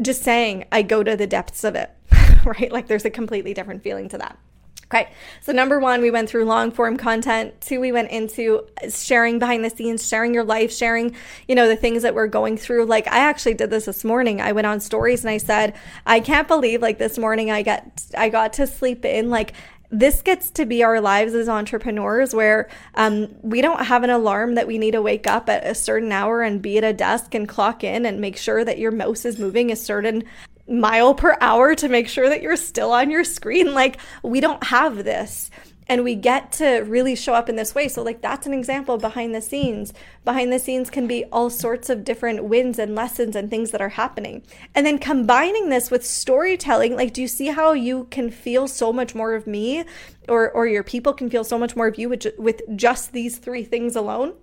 just 0.02 0.22
saying, 0.22 0.64
I 0.72 0.82
go 0.82 1.04
to 1.04 1.16
the 1.16 1.28
depths 1.28 1.62
of 1.62 1.76
it, 1.76 1.90
right? 2.44 2.72
Like 2.72 2.88
there's 2.88 3.04
a 3.04 3.10
completely 3.10 3.54
different 3.54 3.82
feeling 3.82 4.08
to 4.08 4.18
that. 4.18 4.38
Okay, 4.86 5.10
so 5.40 5.52
number 5.52 5.80
one, 5.80 6.02
we 6.02 6.10
went 6.10 6.28
through 6.28 6.44
long 6.44 6.70
form 6.70 6.96
content. 6.96 7.58
Two, 7.60 7.80
we 7.80 7.90
went 7.90 8.10
into 8.10 8.66
sharing 8.90 9.38
behind 9.38 9.64
the 9.64 9.70
scenes, 9.70 10.06
sharing 10.06 10.34
your 10.34 10.44
life, 10.44 10.72
sharing, 10.72 11.16
you 11.48 11.54
know, 11.54 11.68
the 11.68 11.76
things 11.76 12.02
that 12.02 12.14
we're 12.14 12.26
going 12.26 12.56
through. 12.56 12.84
Like 12.84 13.06
I 13.08 13.18
actually 13.18 13.54
did 13.54 13.70
this 13.70 13.86
this 13.86 14.04
morning. 14.04 14.40
I 14.40 14.52
went 14.52 14.66
on 14.66 14.80
stories 14.80 15.24
and 15.24 15.30
I 15.30 15.38
said, 15.38 15.74
I 16.06 16.20
can't 16.20 16.46
believe 16.46 16.82
like 16.82 16.98
this 16.98 17.18
morning 17.18 17.50
I 17.50 17.62
got 17.62 17.84
I 18.16 18.28
got 18.28 18.52
to 18.54 18.66
sleep 18.66 19.04
in. 19.04 19.30
Like 19.30 19.54
this 19.90 20.22
gets 20.22 20.50
to 20.50 20.66
be 20.66 20.82
our 20.82 21.00
lives 21.00 21.34
as 21.34 21.48
entrepreneurs 21.48 22.34
where 22.34 22.68
um, 22.96 23.28
we 23.42 23.60
don't 23.60 23.84
have 23.84 24.02
an 24.02 24.10
alarm 24.10 24.56
that 24.56 24.66
we 24.66 24.76
need 24.76 24.90
to 24.90 25.00
wake 25.00 25.26
up 25.26 25.48
at 25.48 25.64
a 25.64 25.74
certain 25.74 26.10
hour 26.10 26.42
and 26.42 26.60
be 26.60 26.78
at 26.78 26.84
a 26.84 26.92
desk 26.92 27.34
and 27.34 27.48
clock 27.48 27.84
in 27.84 28.04
and 28.04 28.20
make 28.20 28.36
sure 28.36 28.64
that 28.64 28.78
your 28.78 28.90
mouse 28.90 29.24
is 29.24 29.38
moving 29.38 29.70
a 29.70 29.76
certain 29.76 30.24
mile 30.66 31.14
per 31.14 31.36
hour 31.40 31.74
to 31.74 31.88
make 31.88 32.08
sure 32.08 32.28
that 32.28 32.42
you're 32.42 32.56
still 32.56 32.92
on 32.92 33.10
your 33.10 33.24
screen. 33.24 33.64
Like, 33.74 33.98
we 34.22 34.40
don't 34.40 34.62
have 34.64 35.02
this. 35.04 35.50
And 35.86 36.04
we 36.04 36.14
get 36.14 36.52
to 36.52 36.78
really 36.80 37.14
show 37.14 37.34
up 37.34 37.48
in 37.48 37.56
this 37.56 37.74
way. 37.74 37.88
So, 37.88 38.02
like, 38.02 38.22
that's 38.22 38.46
an 38.46 38.54
example 38.54 38.96
behind 38.98 39.34
the 39.34 39.42
scenes. 39.42 39.92
Behind 40.24 40.52
the 40.52 40.58
scenes 40.58 40.90
can 40.90 41.06
be 41.06 41.24
all 41.26 41.50
sorts 41.50 41.90
of 41.90 42.04
different 42.04 42.44
wins 42.44 42.78
and 42.78 42.94
lessons 42.94 43.36
and 43.36 43.50
things 43.50 43.72
that 43.72 43.82
are 43.82 43.90
happening. 43.90 44.42
And 44.74 44.86
then 44.86 44.98
combining 44.98 45.68
this 45.68 45.90
with 45.90 46.06
storytelling, 46.06 46.96
like, 46.96 47.12
do 47.12 47.20
you 47.20 47.28
see 47.28 47.48
how 47.48 47.72
you 47.72 48.04
can 48.10 48.30
feel 48.30 48.68
so 48.68 48.92
much 48.92 49.14
more 49.14 49.34
of 49.34 49.46
me 49.46 49.84
or, 50.28 50.50
or 50.50 50.66
your 50.66 50.84
people 50.84 51.12
can 51.12 51.28
feel 51.28 51.44
so 51.44 51.58
much 51.58 51.76
more 51.76 51.88
of 51.88 51.98
you 51.98 52.08
with, 52.08 52.26
with 52.38 52.62
just 52.76 53.12
these 53.12 53.38
three 53.38 53.64
things 53.64 53.96
alone? 53.96 54.34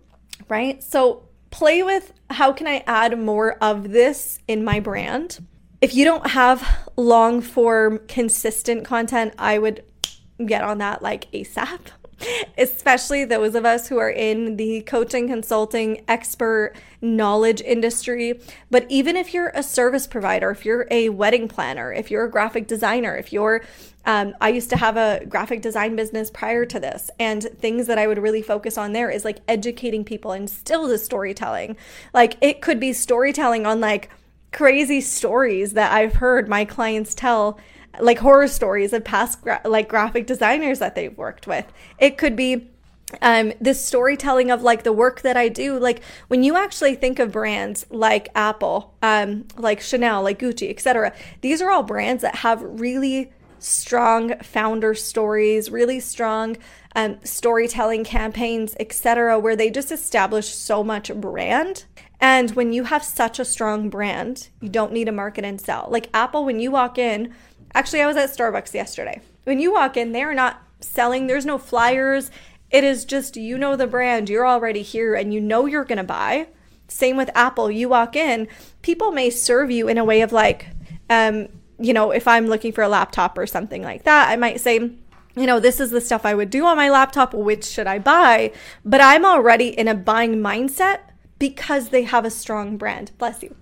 Right? 0.48 0.84
So, 0.84 1.24
play 1.50 1.84
with 1.84 2.14
how 2.30 2.52
can 2.52 2.68
I 2.68 2.84
add 2.86 3.18
more 3.18 3.54
of 3.64 3.92
this 3.92 4.40
in 4.48 4.64
my 4.64 4.80
brand? 4.80 5.40
If 5.82 5.96
you 5.96 6.06
don't 6.06 6.30
have 6.30 6.90
long 6.96 7.42
form, 7.42 8.00
consistent 8.08 8.86
content, 8.86 9.34
I 9.38 9.58
would 9.58 9.84
get 10.46 10.64
on 10.64 10.78
that 10.78 11.02
like 11.02 11.30
ASAP. 11.32 11.80
Especially 12.58 13.26
those 13.26 13.56
of 13.56 13.66
us 13.66 13.88
who 13.88 13.98
are 13.98 14.10
in 14.12 14.58
the 14.58 14.82
coaching, 14.82 15.28
consulting, 15.28 16.04
expert 16.08 16.74
knowledge 17.02 17.62
industry. 17.62 18.40
But 18.70 18.86
even 18.90 19.18
if 19.18 19.34
you're 19.34 19.52
a 19.56 19.64
service 19.64 20.06
provider, 20.06 20.52
if 20.52 20.64
you're 20.64 20.88
a 20.92 21.10
wedding 21.10 21.48
planner, 21.48 21.92
if 21.92 22.12
you're 22.12 22.26
a 22.26 22.30
graphic 22.30 22.68
designer, 22.68 23.16
if 23.16 23.34
you're 23.34 23.64
um, 24.06 24.34
I 24.42 24.50
used 24.50 24.72
to 24.72 24.78
have 24.78 24.98
a 24.98 25.24
graphic 25.28 25.62
design 25.62 25.96
business 25.96 26.32
prior 26.32 26.66
to 26.66 26.80
this, 26.80 27.12
and 27.20 27.44
things 27.44 27.86
that 27.86 28.00
I 28.00 28.08
would 28.08 28.18
really 28.18 28.42
focus 28.42 28.78
on 28.78 28.94
there 28.94 29.12
is 29.12 29.24
like 29.24 29.40
educating 29.48 30.04
people 30.04 30.32
and 30.32 30.50
still 30.50 30.88
the 30.88 30.98
storytelling. 30.98 31.78
Like 32.14 32.36
it 32.42 32.62
could 32.62 32.80
be 32.80 32.94
storytelling 32.94 33.68
on 33.68 33.80
like 33.80 34.10
crazy 34.52 35.02
stories 35.02 35.74
that 35.74 35.92
I've 35.92 36.16
heard 36.16 36.48
my 36.48 36.66
clients 36.66 37.16
tell 37.16 37.60
like 38.00 38.20
horror 38.20 38.48
stories 38.48 38.94
of 38.94 39.04
past 39.04 39.42
gra- 39.42 39.62
like 39.66 39.90
graphic 39.90 40.28
designers 40.28 40.80
that 40.80 40.96
they've 40.96 41.18
worked 41.18 41.48
with. 41.48 41.66
It 42.00 42.18
could 42.18 42.36
be 42.36 42.70
um, 43.22 43.52
this 43.60 43.84
storytelling 43.84 44.52
of 44.52 44.62
like 44.62 44.84
the 44.84 44.94
work 44.94 45.22
that 45.22 45.36
I 45.36 45.50
do. 45.50 45.78
Like 45.78 46.02
when 46.28 46.44
you 46.44 46.56
actually 46.56 46.96
think 46.96 47.20
of 47.20 47.32
brands 47.32 47.86
like 47.90 48.30
Apple, 48.36 48.94
um, 49.02 49.46
like 49.58 49.82
Chanel, 49.82 50.24
like 50.24 50.40
Gucci, 50.40 50.70
etc. 50.70 51.14
These 51.42 51.62
are 51.62 51.70
all 51.70 51.84
brands 51.84 52.22
that 52.22 52.36
have 52.36 52.62
really 52.62 53.32
strong 53.62 54.38
founder 54.40 54.94
stories, 54.94 55.70
really 55.70 56.00
strong 56.00 56.58
um, 56.96 57.18
storytelling 57.24 58.04
campaigns, 58.04 58.76
etc., 58.80 59.40
where 59.40 59.56
they 59.56 59.70
just 59.70 59.92
establish 59.92 60.50
so 60.50 60.84
much 60.84 61.14
brand 61.14 61.86
and 62.22 62.52
when 62.52 62.72
you 62.72 62.84
have 62.84 63.04
such 63.04 63.40
a 63.40 63.46
strong 63.46 63.90
brand, 63.90 64.50
you 64.62 64.70
don't 64.70 64.94
need 64.94 65.06
to 65.06 65.12
market 65.12 65.44
and 65.44 65.60
sell. 65.60 65.88
Like 65.90 66.08
Apple, 66.14 66.46
when 66.46 66.60
you 66.60 66.70
walk 66.70 67.00
in, 67.00 67.34
actually, 67.74 68.02
I 68.02 68.08
was 68.08 68.16
at 68.16 68.30
Starbucks 68.30 68.76
yesterday. 68.76 69.22
When 69.44 69.60
you 69.60 69.74
walk 69.74 69.98
in, 69.98 70.12
they're 70.12 70.36
not 70.36 70.62
selling, 70.80 71.26
there's 71.26 71.48
no 71.48 71.58
flyers. 71.58 72.30
It 72.70 72.84
is 72.84 73.06
just 73.06 73.36
you 73.36 73.58
know 73.58 73.76
the 73.76 73.88
brand, 73.88 74.30
you're 74.30 74.46
already 74.46 74.84
here, 74.84 75.16
and 75.16 75.34
you 75.34 75.42
know 75.42 75.66
you're 75.66 75.84
to 75.84 76.04
buy. 76.04 76.48
Same 76.88 77.18
with 77.18 77.32
Apple. 77.34 77.72
You 77.72 77.90
walk 77.90 78.16
in, 78.16 78.48
people 78.84 79.12
may 79.12 79.32
serve 79.32 79.72
you 79.72 79.88
in 79.88 79.98
a 79.98 80.06
way 80.06 80.22
of 80.22 80.32
like, 80.32 80.68
um, 81.10 81.48
you 81.82 81.94
know, 81.94 82.12
if 82.12 82.28
I'm 82.28 82.48
looking 82.48 82.72
for 82.72 82.84
a 82.84 82.90
laptop 82.90 83.38
or 83.38 83.48
something 83.48 83.82
like 83.84 84.04
that, 84.04 84.30
I 84.30 84.36
might 84.36 84.62
say, 84.62 84.76
you 84.76 85.46
know, 85.46 85.60
this 85.60 85.80
is 85.80 85.92
the 85.92 86.02
stuff 86.02 86.26
I 86.26 86.34
would 86.34 86.50
do 86.50 86.66
on 86.66 86.78
my 86.78 86.90
laptop. 86.90 87.34
Which 87.34 87.66
should 87.66 87.88
I 87.88 88.00
buy? 88.00 88.52
But 88.86 89.02
I'm 89.02 89.26
already 89.26 89.70
in 89.70 89.88
a 89.88 89.96
buying 89.96 90.38
mindset 90.38 91.00
because 91.40 91.90
they 91.90 92.04
have 92.04 92.26
a 92.26 92.30
strong 92.30 92.78
brand. 92.78 93.12
Bless 93.18 93.42
you. 93.42 93.56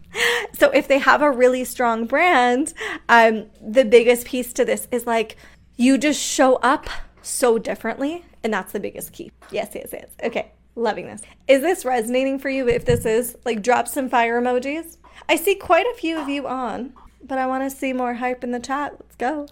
So 0.53 0.71
if 0.71 0.87
they 0.87 0.97
have 0.97 1.21
a 1.21 1.31
really 1.31 1.63
strong 1.63 2.05
brand, 2.05 2.73
um, 3.07 3.45
the 3.61 3.85
biggest 3.85 4.25
piece 4.27 4.51
to 4.53 4.65
this 4.65 4.87
is 4.91 5.05
like 5.05 5.37
you 5.77 5.97
just 5.97 6.19
show 6.19 6.55
up 6.55 6.89
so 7.21 7.57
differently, 7.57 8.25
and 8.43 8.53
that's 8.53 8.71
the 8.73 8.79
biggest 8.79 9.13
key. 9.13 9.31
Yes, 9.51 9.71
yes, 9.75 9.89
yes. 9.93 10.07
Okay, 10.23 10.51
loving 10.75 11.05
this. 11.05 11.21
Is 11.47 11.61
this 11.61 11.85
resonating 11.85 12.39
for 12.39 12.49
you? 12.49 12.67
If 12.67 12.85
this 12.85 13.05
is, 13.05 13.37
like, 13.45 13.61
drop 13.61 13.87
some 13.87 14.09
fire 14.09 14.41
emojis. 14.41 14.97
I 15.27 15.35
see 15.35 15.55
quite 15.55 15.85
a 15.85 15.95
few 15.95 16.17
of 16.19 16.27
you 16.27 16.47
on, 16.47 16.93
but 17.29 17.37
I 17.37 17.47
want 17.47 17.63
to 17.63 17.69
see 17.69 17.93
more 17.93 18.15
hype 18.15 18.43
in 18.43 18.51
the 18.51 18.59
chat. 18.59 18.95
Let's 18.99 19.15
go. 19.15 19.47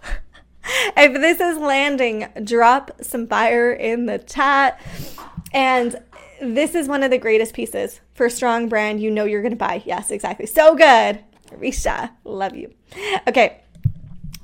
if 0.96 1.14
this 1.14 1.40
is 1.40 1.56
landing, 1.56 2.26
drop 2.44 2.90
some 3.00 3.26
fire 3.26 3.72
in 3.72 4.06
the 4.06 4.18
chat. 4.18 4.78
And 5.52 5.98
this 6.42 6.74
is 6.74 6.88
one 6.88 7.02
of 7.02 7.10
the 7.10 7.18
greatest 7.18 7.54
pieces 7.54 8.00
for 8.14 8.26
a 8.26 8.30
strong 8.30 8.68
brand 8.68 9.00
you 9.00 9.10
know 9.10 9.24
you're 9.24 9.42
going 9.42 9.52
to 9.52 9.56
buy. 9.56 9.82
Yes, 9.86 10.10
exactly. 10.10 10.46
So 10.46 10.74
good. 10.74 11.24
Risha, 11.52 12.10
love 12.24 12.54
you. 12.54 12.74
Okay. 13.26 13.62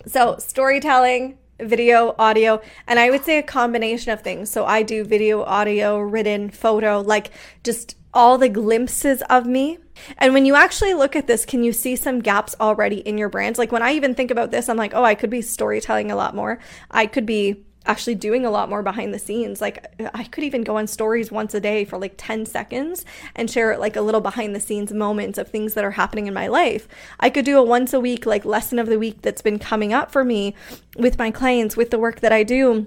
So, 0.07 0.37
storytelling, 0.39 1.39
video, 1.59 2.15
audio, 2.19 2.61
and 2.87 2.99
I 2.99 3.11
would 3.11 3.25
say 3.25 3.39
a 3.39 3.43
combination 3.43 4.13
of 4.13 4.21
things. 4.21 4.51
So, 4.51 4.67
I 4.67 4.83
do 4.83 5.03
video, 5.03 5.43
audio, 5.43 5.99
written, 5.99 6.51
photo, 6.51 7.01
like 7.01 7.31
just 7.63 7.97
all 8.15 8.39
the 8.39 8.49
glimpses 8.49 9.23
of 9.29 9.47
me. 9.47 9.79
And 10.19 10.33
when 10.33 10.47
you 10.47 10.55
actually 10.55 10.95
look 10.95 11.15
at 11.15 11.27
this, 11.27 11.45
can 11.45 11.63
you 11.63 11.73
see 11.73 11.97
some 11.97 12.21
gaps 12.21 12.55
already 12.59 12.99
in 12.99 13.19
your 13.19 13.29
brand? 13.29 13.59
Like 13.59 13.73
when 13.73 13.83
I 13.83 13.93
even 13.93 14.15
think 14.15 14.31
about 14.31 14.51
this, 14.51 14.69
I'm 14.69 14.77
like, 14.77 14.95
oh, 14.95 15.05
I 15.05 15.15
could 15.15 15.31
be 15.31 15.43
storytelling 15.43 16.11
a 16.11 16.17
lot 16.17 16.35
more. 16.35 16.59
I 16.91 17.07
could 17.07 17.27
be 17.27 17.65
actually 17.87 18.15
doing 18.15 18.47
a 18.47 18.51
lot 18.51 18.69
more 18.69 18.83
behind 18.83 19.13
the 19.13 19.19
scenes. 19.19 19.61
Like 19.61 19.87
I 20.15 20.25
could 20.25 20.45
even 20.45 20.63
go 20.63 20.79
on 20.79 20.87
stories 20.87 21.31
once 21.31 21.55
a 21.55 21.61
day 21.61 21.85
for 21.85 21.99
like 21.99 22.15
10 22.17 22.47
seconds 22.47 23.05
and 23.35 23.51
share 23.51 23.77
like 23.77 23.97
a 23.97 24.01
little 24.01 24.21
behind 24.21 24.55
the 24.55 24.61
scenes 24.61 24.93
moments 24.93 25.39
of 25.39 25.49
things 25.49 25.75
that 25.75 25.85
are 25.85 25.93
happening 25.93 26.27
in 26.27 26.35
my 26.35 26.47
life. 26.47 26.89
I 27.21 27.31
could 27.31 27.45
do 27.45 27.59
a 27.59 27.63
once 27.63 27.93
a 27.93 28.01
week 28.01 28.25
like 28.25 28.45
lesson 28.45 28.79
of 28.79 28.87
the 28.87 28.99
week 28.99 29.23
that's 29.23 29.43
been 29.43 29.59
coming 29.59 29.93
up 29.93 30.11
for 30.11 30.25
me 30.25 30.55
with 30.97 31.19
my 31.19 31.31
clients 31.31 31.77
with 31.77 31.91
the 31.91 31.99
work 31.99 32.21
that 32.21 32.33
I 32.33 32.43
do. 32.43 32.87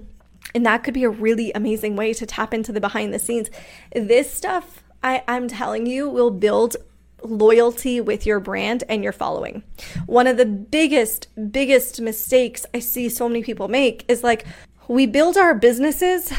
And 0.54 0.66
that 0.66 0.82
could 0.82 0.94
be 0.94 1.04
a 1.04 1.10
really 1.10 1.52
amazing 1.52 1.94
way 1.94 2.12
to 2.14 2.26
tap 2.26 2.52
into 2.52 2.72
the 2.72 2.80
behind 2.80 3.12
the 3.14 3.18
scenes. 3.18 3.50
This 3.92 4.32
stuff 4.32 4.82
I, 5.02 5.22
I'm 5.28 5.48
telling 5.48 5.86
you 5.86 6.08
will 6.08 6.30
build 6.30 6.76
loyalty 7.22 8.00
with 8.00 8.26
your 8.26 8.40
brand 8.40 8.84
and 8.88 9.02
your 9.02 9.12
following. 9.12 9.62
One 10.06 10.26
of 10.26 10.36
the 10.36 10.46
biggest, 10.46 11.28
biggest 11.50 12.00
mistakes 12.00 12.64
I 12.74 12.78
see 12.78 13.08
so 13.08 13.28
many 13.28 13.42
people 13.42 13.68
make 13.68 14.04
is 14.08 14.22
like, 14.22 14.46
we 14.86 15.06
build 15.06 15.36
our 15.36 15.54
businesses 15.54 16.32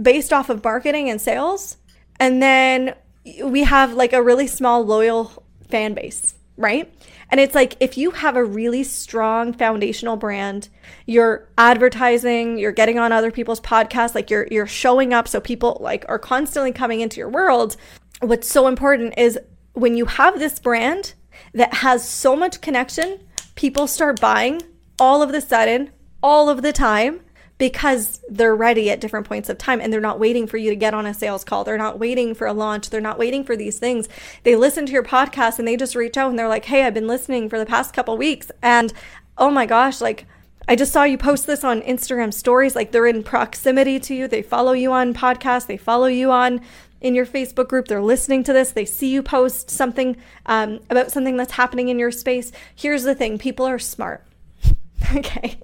based 0.00 0.32
off 0.32 0.50
of 0.50 0.62
marketing 0.62 1.10
and 1.10 1.20
sales, 1.20 1.78
and 2.20 2.42
then 2.42 2.94
we 3.42 3.64
have 3.64 3.94
like 3.94 4.12
a 4.12 4.22
really 4.22 4.46
small, 4.46 4.84
loyal 4.84 5.42
fan 5.68 5.94
base, 5.94 6.34
right? 6.56 6.92
And 7.28 7.40
it's 7.40 7.54
like 7.54 7.76
if 7.80 7.98
you 7.98 8.12
have 8.12 8.36
a 8.36 8.44
really 8.44 8.84
strong 8.84 9.52
foundational 9.52 10.16
brand, 10.16 10.68
you're 11.06 11.48
advertising, 11.58 12.56
you're 12.58 12.70
getting 12.70 12.98
on 12.98 13.10
other 13.10 13.32
people's 13.32 13.60
podcasts, 13.60 14.14
like 14.14 14.30
you're 14.30 14.46
you're 14.50 14.66
showing 14.68 15.12
up 15.12 15.26
so 15.26 15.40
people 15.40 15.78
like 15.80 16.04
are 16.08 16.20
constantly 16.20 16.72
coming 16.72 17.00
into 17.00 17.18
your 17.18 17.28
world. 17.28 17.76
What's 18.20 18.50
so 18.50 18.66
important 18.66 19.14
is 19.18 19.38
when 19.74 19.96
you 19.96 20.06
have 20.06 20.38
this 20.38 20.58
brand 20.58 21.14
that 21.52 21.74
has 21.74 22.08
so 22.08 22.34
much 22.34 22.60
connection, 22.60 23.20
people 23.54 23.86
start 23.86 24.20
buying 24.20 24.62
all 24.98 25.22
of 25.22 25.32
the 25.32 25.40
sudden, 25.40 25.90
all 26.22 26.48
of 26.48 26.62
the 26.62 26.72
time, 26.72 27.20
because 27.58 28.20
they're 28.28 28.54
ready 28.54 28.90
at 28.90 29.00
different 29.00 29.26
points 29.26 29.48
of 29.48 29.56
time 29.56 29.80
and 29.80 29.92
they're 29.92 30.00
not 30.00 30.20
waiting 30.20 30.46
for 30.46 30.58
you 30.58 30.70
to 30.70 30.76
get 30.76 30.92
on 30.92 31.06
a 31.06 31.14
sales 31.14 31.44
call. 31.44 31.64
They're 31.64 31.78
not 31.78 31.98
waiting 31.98 32.34
for 32.34 32.46
a 32.46 32.52
launch. 32.52 32.90
They're 32.90 33.00
not 33.00 33.18
waiting 33.18 33.44
for 33.44 33.56
these 33.56 33.78
things. 33.78 34.08
They 34.42 34.56
listen 34.56 34.84
to 34.86 34.92
your 34.92 35.02
podcast 35.02 35.58
and 35.58 35.66
they 35.66 35.76
just 35.76 35.94
reach 35.94 36.16
out 36.16 36.28
and 36.28 36.38
they're 36.38 36.48
like, 36.48 36.66
"Hey, 36.66 36.84
I've 36.84 36.94
been 36.94 37.06
listening 37.06 37.48
for 37.48 37.58
the 37.58 37.66
past 37.66 37.94
couple 37.94 38.16
weeks 38.18 38.50
and 38.62 38.92
oh 39.38 39.50
my 39.50 39.64
gosh, 39.64 40.00
like 40.00 40.26
I 40.68 40.74
just 40.74 40.92
saw 40.92 41.04
you 41.04 41.16
post 41.16 41.46
this 41.46 41.62
on 41.62 41.80
Instagram 41.82 42.34
stories. 42.34 42.74
Like 42.74 42.90
they're 42.90 43.06
in 43.06 43.22
proximity 43.22 44.00
to 44.00 44.14
you. 44.14 44.28
They 44.28 44.42
follow 44.42 44.72
you 44.72 44.92
on 44.92 45.14
podcasts. 45.14 45.66
They 45.66 45.76
follow 45.76 46.06
you 46.06 46.30
on 46.32 46.60
in 47.00 47.14
your 47.14 47.26
Facebook 47.26 47.68
group. 47.68 47.88
They're 47.88 48.02
listening 48.02 48.44
to 48.44 48.52
this. 48.52 48.72
They 48.72 48.84
see 48.84 49.12
you 49.12 49.22
post 49.22 49.70
something 49.70 50.16
um, 50.46 50.80
about 50.90 51.12
something 51.12 51.36
that's 51.36 51.52
happening 51.52 51.88
in 51.88 51.98
your 51.98 52.10
space. 52.10 52.52
Here's 52.74 53.04
the 53.04 53.14
thing 53.14 53.38
people 53.38 53.66
are 53.66 53.78
smart. 53.78 54.24
okay. 55.14 55.58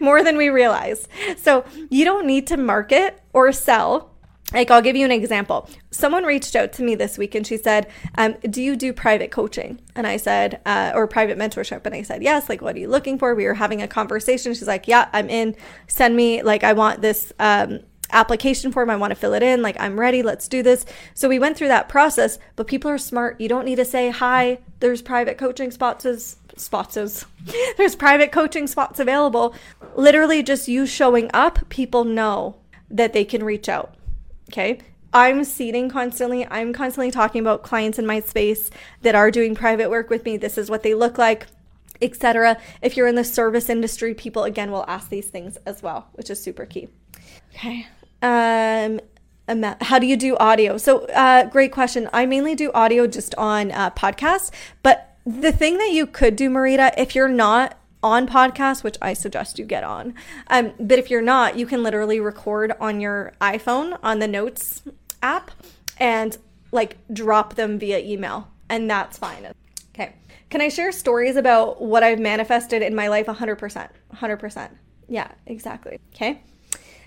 more 0.00 0.22
than 0.22 0.36
we 0.36 0.48
realize. 0.48 1.08
So 1.36 1.64
you 1.90 2.04
don't 2.04 2.26
need 2.26 2.46
to 2.48 2.56
market 2.56 3.20
or 3.32 3.52
sell 3.52 4.12
like 4.52 4.70
I'll 4.70 4.82
give 4.82 4.94
you 4.94 5.04
an 5.04 5.12
example. 5.12 5.68
Someone 5.90 6.22
reached 6.22 6.54
out 6.54 6.72
to 6.74 6.82
me 6.84 6.94
this 6.94 7.18
week 7.18 7.34
and 7.34 7.44
she 7.44 7.56
said, 7.56 7.88
um, 8.16 8.36
"Do 8.48 8.62
you 8.62 8.76
do 8.76 8.92
private 8.92 9.32
coaching?" 9.32 9.80
And 9.96 10.06
I 10.06 10.18
said, 10.18 10.60
uh, 10.64 10.92
"Or 10.94 11.08
private 11.08 11.36
mentorship?" 11.36 11.84
And 11.84 11.94
I 11.94 12.02
said, 12.02 12.22
"Yes." 12.22 12.48
Like, 12.48 12.62
what 12.62 12.76
are 12.76 12.78
you 12.78 12.88
looking 12.88 13.18
for? 13.18 13.34
We 13.34 13.44
were 13.44 13.54
having 13.54 13.82
a 13.82 13.88
conversation. 13.88 14.54
She's 14.54 14.68
like, 14.68 14.86
"Yeah, 14.86 15.08
I'm 15.12 15.28
in. 15.28 15.56
Send 15.88 16.14
me 16.14 16.42
like 16.42 16.62
I 16.62 16.74
want 16.74 17.02
this." 17.02 17.32
Um, 17.40 17.80
application 18.12 18.72
form. 18.72 18.90
I 18.90 18.96
want 18.96 19.10
to 19.10 19.16
fill 19.16 19.34
it 19.34 19.42
in. 19.42 19.62
Like, 19.62 19.76
I'm 19.80 19.98
ready. 19.98 20.22
Let's 20.22 20.48
do 20.48 20.62
this. 20.62 20.84
So 21.14 21.28
we 21.28 21.38
went 21.38 21.56
through 21.56 21.68
that 21.68 21.88
process, 21.88 22.38
but 22.54 22.66
people 22.66 22.90
are 22.90 22.98
smart. 22.98 23.40
You 23.40 23.48
don't 23.48 23.64
need 23.64 23.76
to 23.76 23.84
say, 23.84 24.10
hi, 24.10 24.58
there's 24.80 25.02
private 25.02 25.38
coaching 25.38 25.70
spots 25.70 26.04
as 26.04 26.36
spots 26.56 26.96
as 26.96 27.26
there's 27.76 27.96
private 27.96 28.32
coaching 28.32 28.66
spots 28.66 29.00
available. 29.00 29.54
Literally 29.94 30.42
just 30.42 30.68
you 30.68 30.86
showing 30.86 31.30
up, 31.34 31.68
people 31.68 32.04
know 32.04 32.56
that 32.90 33.12
they 33.12 33.24
can 33.24 33.44
reach 33.44 33.68
out. 33.68 33.94
Okay. 34.50 34.78
I'm 35.12 35.44
seeding 35.44 35.88
constantly. 35.88 36.46
I'm 36.46 36.72
constantly 36.72 37.10
talking 37.10 37.40
about 37.40 37.62
clients 37.62 37.98
in 37.98 38.06
my 38.06 38.20
space 38.20 38.70
that 39.02 39.14
are 39.14 39.30
doing 39.30 39.54
private 39.54 39.88
work 39.88 40.10
with 40.10 40.24
me. 40.24 40.36
This 40.36 40.58
is 40.58 40.68
what 40.68 40.82
they 40.82 40.94
look 40.94 41.16
like, 41.16 41.46
etc. 42.02 42.58
If 42.82 42.96
you're 42.96 43.06
in 43.06 43.14
the 43.14 43.24
service 43.24 43.70
industry, 43.70 44.14
people 44.14 44.44
again 44.44 44.70
will 44.70 44.84
ask 44.86 45.08
these 45.08 45.28
things 45.28 45.56
as 45.64 45.82
well, 45.82 46.08
which 46.12 46.28
is 46.28 46.42
super 46.42 46.66
key. 46.66 46.88
Okay. 47.54 47.86
Um 48.22 49.00
how 49.80 49.98
do 50.00 50.06
you 50.06 50.16
do 50.16 50.36
audio? 50.38 50.76
So, 50.76 51.06
uh, 51.06 51.44
great 51.44 51.70
question. 51.70 52.10
I 52.12 52.26
mainly 52.26 52.56
do 52.56 52.72
audio 52.72 53.06
just 53.06 53.32
on 53.36 53.70
uh, 53.70 53.90
podcasts, 53.90 54.50
but 54.82 55.16
the 55.24 55.52
thing 55.52 55.78
that 55.78 55.92
you 55.92 56.06
could 56.06 56.34
do, 56.36 56.50
Marita, 56.50 56.92
if 56.96 57.14
you're 57.14 57.28
not 57.28 57.78
on 58.02 58.26
podcasts, 58.26 58.84
which 58.84 58.96
I 59.02 59.12
suggest 59.12 59.58
you 59.58 59.64
get 59.64 59.82
on. 59.82 60.14
Um, 60.48 60.72
but 60.78 60.98
if 60.98 61.10
you're 61.10 61.22
not, 61.22 61.56
you 61.56 61.66
can 61.66 61.82
literally 61.82 62.20
record 62.20 62.72
on 62.80 63.00
your 63.00 63.32
iPhone 63.40 63.98
on 64.02 64.20
the 64.20 64.28
Notes 64.28 64.82
app 65.22 65.50
and 65.98 66.36
like 66.72 66.96
drop 67.12 67.54
them 67.54 67.78
via 67.78 67.98
email, 67.98 68.48
and 68.68 68.88
that's 68.88 69.18
fine. 69.18 69.48
Okay. 69.94 70.14
Can 70.50 70.60
I 70.60 70.68
share 70.68 70.92
stories 70.92 71.36
about 71.36 71.80
what 71.82 72.02
I've 72.02 72.20
manifested 72.20 72.82
in 72.82 72.94
my 72.94 73.08
life 73.08 73.26
100%? 73.26 73.88
100%. 74.14 74.70
Yeah, 75.08 75.30
exactly. 75.46 75.98
Okay. 76.14 76.42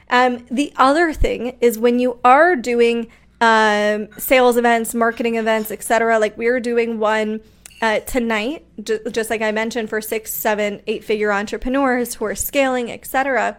Um, 0.09 0.45
the 0.49 0.73
other 0.75 1.13
thing 1.13 1.57
is 1.61 1.77
when 1.77 1.99
you 1.99 2.19
are 2.23 2.55
doing 2.55 3.07
um, 3.41 4.09
sales 4.17 4.57
events, 4.57 4.93
marketing 4.93 5.35
events, 5.35 5.71
etc. 5.71 6.19
Like 6.19 6.37
we 6.37 6.47
are 6.47 6.59
doing 6.59 6.99
one 6.99 7.41
uh, 7.81 7.99
tonight, 8.01 8.65
j- 8.83 8.99
just 9.11 9.29
like 9.29 9.41
I 9.41 9.51
mentioned, 9.51 9.89
for 9.89 10.01
six, 10.01 10.33
seven, 10.33 10.81
eight 10.87 11.03
figure 11.03 11.31
entrepreneurs 11.31 12.15
who 12.15 12.25
are 12.25 12.35
scaling, 12.35 12.91
etc. 12.91 13.57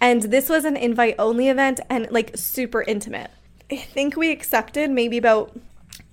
And 0.00 0.22
this 0.22 0.48
was 0.48 0.64
an 0.64 0.76
invite 0.76 1.16
only 1.18 1.48
event 1.48 1.80
and 1.90 2.08
like 2.10 2.36
super 2.36 2.82
intimate. 2.82 3.30
I 3.70 3.76
think 3.76 4.16
we 4.16 4.30
accepted 4.30 4.90
maybe 4.90 5.18
about 5.18 5.58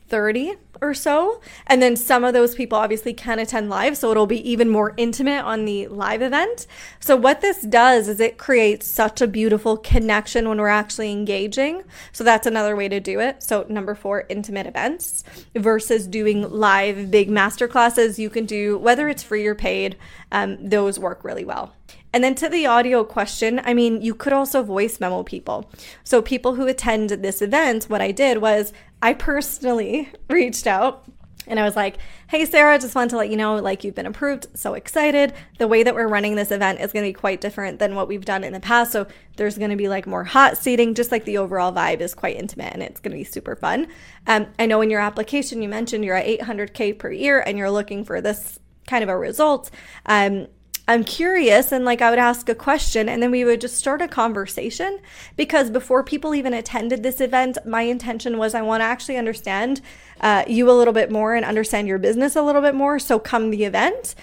30 0.09 0.55
or 0.81 0.93
so. 0.93 1.41
And 1.67 1.81
then 1.81 1.95
some 1.95 2.23
of 2.23 2.33
those 2.33 2.55
people 2.55 2.77
obviously 2.77 3.13
can 3.13 3.39
attend 3.39 3.69
live. 3.69 3.97
So 3.97 4.11
it'll 4.11 4.27
be 4.27 4.49
even 4.49 4.69
more 4.69 4.93
intimate 4.97 5.43
on 5.43 5.65
the 5.65 5.88
live 5.88 6.21
event. 6.21 6.67
So, 6.99 7.15
what 7.15 7.41
this 7.41 7.61
does 7.61 8.07
is 8.07 8.19
it 8.19 8.38
creates 8.38 8.88
such 8.88 9.21
a 9.21 9.27
beautiful 9.27 9.77
connection 9.77 10.49
when 10.49 10.59
we're 10.59 10.67
actually 10.67 11.11
engaging. 11.11 11.83
So, 12.11 12.23
that's 12.23 12.47
another 12.47 12.75
way 12.75 12.89
to 12.89 12.99
do 12.99 13.19
it. 13.19 13.43
So, 13.43 13.65
number 13.69 13.95
four, 13.95 14.25
intimate 14.29 14.67
events 14.67 15.23
versus 15.55 16.07
doing 16.07 16.49
live 16.49 17.11
big 17.11 17.29
master 17.29 17.67
classes. 17.67 18.19
You 18.19 18.29
can 18.29 18.45
do 18.45 18.77
whether 18.77 19.07
it's 19.09 19.23
free 19.23 19.45
or 19.45 19.55
paid, 19.55 19.97
um, 20.31 20.57
those 20.67 20.99
work 20.99 21.23
really 21.23 21.45
well. 21.45 21.73
And 22.15 22.23
then 22.23 22.34
to 22.36 22.47
the 22.47 22.65
audio 22.65 23.04
question, 23.04 23.60
I 23.65 23.73
mean, 23.73 24.01
you 24.01 24.15
could 24.15 24.32
also 24.32 24.63
voice 24.63 25.01
memo 25.01 25.21
people. 25.23 25.69
So, 26.06 26.21
people 26.21 26.56
who 26.56 26.65
attend 26.65 27.10
this 27.10 27.41
event, 27.41 27.84
what 27.89 27.99
I 27.99 28.12
did 28.12 28.38
was 28.38 28.71
I 29.01 29.13
personally 29.13 30.10
reached 30.30 30.65
out 30.65 31.04
and 31.45 31.60
I 31.60 31.63
was 31.63 31.75
like, 31.75 31.97
hey, 32.30 32.45
Sarah, 32.45 32.80
just 32.80 32.95
wanted 32.95 33.10
to 33.10 33.17
let 33.17 33.30
you 33.30 33.36
know, 33.36 33.58
like, 33.58 33.84
you've 33.84 33.95
been 33.95 34.06
approved. 34.06 34.47
So 34.54 34.75
excited. 34.75 35.34
The 35.58 35.67
way 35.67 35.84
that 35.84 35.93
we're 35.93 36.08
running 36.08 36.36
this 36.36 36.51
event 36.51 36.80
is 36.80 36.93
going 36.93 37.04
to 37.04 37.10
be 37.10 37.13
quite 37.13 37.41
different 37.41 37.80
than 37.80 37.95
what 37.95 38.08
we've 38.08 38.23
done 38.23 38.45
in 38.45 38.54
the 38.54 38.62
past. 38.62 38.93
So 38.93 39.08
there's 39.36 39.58
going 39.58 39.71
to 39.71 39.75
be 39.75 39.89
like 39.89 40.08
more 40.08 40.23
hot 40.23 40.58
seating, 40.58 40.95
just 40.95 41.12
like 41.12 41.25
the 41.25 41.38
overall 41.38 41.73
vibe 41.73 41.99
is 41.99 42.13
quite 42.13 42.38
intimate 42.38 42.71
and 42.71 42.82
it's 42.82 43.01
going 43.01 43.12
to 43.12 43.17
be 43.17 43.25
super 43.25 43.58
fun. 43.58 43.88
Um, 44.25 44.47
I 44.58 44.67
know 44.67 44.80
in 44.80 44.89
your 44.89 45.01
application, 45.01 45.62
you 45.62 45.67
mentioned 45.67 46.06
you're 46.06 46.15
at 46.15 46.39
800K 46.39 46.97
per 46.97 47.12
year 47.12 47.41
and 47.41 47.58
you're 47.58 47.69
looking 47.69 48.06
for 48.06 48.21
this 48.21 48.58
kind 48.88 49.04
of 49.04 49.10
a 49.10 49.17
result. 49.17 49.69
Um, 50.06 50.47
I'm 50.87 51.03
curious 51.03 51.71
and 51.71 51.83
like 51.83 52.01
I 52.01 52.11
would 52.11 52.19
ask 52.19 52.47
a 52.47 52.55
question 52.55 53.09
and 53.09 53.21
then 53.21 53.31
we 53.31 53.43
would 53.43 53.59
just 53.59 53.75
start 53.75 54.01
a 54.01 54.07
conversation 54.07 54.99
because 55.35 55.71
before 55.71 56.03
people 56.03 56.35
even 56.35 56.53
attended 56.53 57.01
this 57.01 57.19
event, 57.19 57.57
my 57.65 57.81
intention 57.81 58.37
was 58.37 58.53
I 58.53 58.61
want 58.61 58.81
to 58.81 58.85
actually 58.85 59.17
understand 59.17 59.81
uh, 60.21 60.43
you 60.47 60.69
a 60.69 60.73
little 60.73 60.93
bit 60.93 61.11
more 61.11 61.33
and 61.33 61.43
understand 61.43 61.87
your 61.87 61.97
business 61.97 62.35
a 62.35 62.43
little 62.43 62.61
bit 62.61 62.75
more. 62.75 62.99
So 62.99 63.17
come 63.17 63.49
the 63.49 63.63
event, 63.63 64.13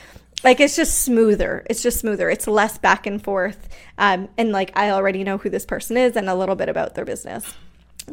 like 0.44 0.60
it's 0.60 0.76
just 0.76 1.00
smoother. 1.00 1.66
It's 1.68 1.82
just 1.82 1.98
smoother. 1.98 2.30
It's 2.30 2.46
less 2.46 2.78
back 2.78 3.06
and 3.06 3.22
forth. 3.22 3.68
Um, 3.98 4.28
and 4.38 4.52
like 4.52 4.70
I 4.76 4.90
already 4.90 5.24
know 5.24 5.38
who 5.38 5.50
this 5.50 5.66
person 5.66 5.96
is 5.96 6.16
and 6.16 6.28
a 6.28 6.34
little 6.34 6.56
bit 6.56 6.68
about 6.68 6.94
their 6.94 7.04
business. 7.04 7.54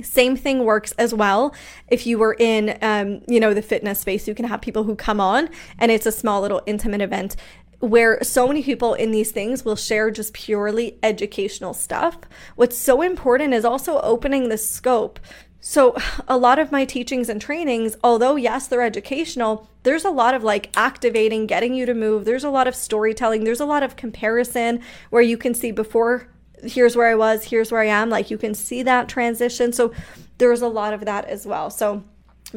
Same 0.03 0.35
thing 0.35 0.65
works 0.65 0.91
as 0.93 1.13
well. 1.13 1.53
If 1.87 2.05
you 2.05 2.19
were 2.19 2.35
in, 2.37 2.77
um, 2.81 3.21
you 3.27 3.39
know, 3.39 3.53
the 3.53 3.61
fitness 3.61 3.99
space, 3.99 4.27
you 4.27 4.35
can 4.35 4.45
have 4.45 4.61
people 4.61 4.83
who 4.83 4.95
come 4.95 5.19
on 5.19 5.49
and 5.79 5.91
it's 5.91 6.05
a 6.05 6.11
small 6.11 6.41
little 6.41 6.61
intimate 6.67 7.01
event 7.01 7.35
where 7.79 8.21
so 8.23 8.47
many 8.47 8.61
people 8.61 8.93
in 8.93 9.11
these 9.11 9.31
things 9.31 9.63
will 9.63 9.75
share 9.75 10.11
just 10.11 10.33
purely 10.33 10.97
educational 11.01 11.73
stuff. 11.73 12.17
What's 12.55 12.77
so 12.77 13.01
important 13.01 13.53
is 13.53 13.63
also 13.63 13.99
opening 14.01 14.49
the 14.49 14.57
scope. 14.57 15.19
So, 15.61 15.97
a 16.27 16.37
lot 16.37 16.59
of 16.59 16.71
my 16.71 16.85
teachings 16.85 17.27
and 17.27 17.41
trainings, 17.41 17.95
although 18.03 18.35
yes, 18.35 18.67
they're 18.67 18.81
educational, 18.81 19.69
there's 19.83 20.05
a 20.05 20.09
lot 20.09 20.33
of 20.33 20.43
like 20.43 20.69
activating, 20.75 21.47
getting 21.47 21.73
you 21.73 21.85
to 21.85 21.93
move. 21.93 22.25
There's 22.25 22.45
a 22.45 22.49
lot 22.49 22.67
of 22.67 22.75
storytelling. 22.75 23.43
There's 23.43 23.59
a 23.59 23.65
lot 23.65 23.83
of 23.83 23.95
comparison 23.95 24.81
where 25.09 25.21
you 25.21 25.37
can 25.37 25.53
see 25.53 25.71
before, 25.71 26.27
here's 26.63 26.95
where 26.95 27.07
I 27.07 27.15
was, 27.15 27.45
here's 27.45 27.71
where 27.71 27.81
I 27.81 27.87
am. 27.87 28.09
Like 28.09 28.31
you 28.31 28.37
can 28.37 28.53
see 28.53 28.83
that 28.83 29.09
transition. 29.09 29.73
So, 29.73 29.93
there's 30.37 30.61
a 30.61 30.67
lot 30.67 30.93
of 30.93 31.05
that 31.05 31.25
as 31.25 31.45
well. 31.45 31.69
So, 31.69 32.03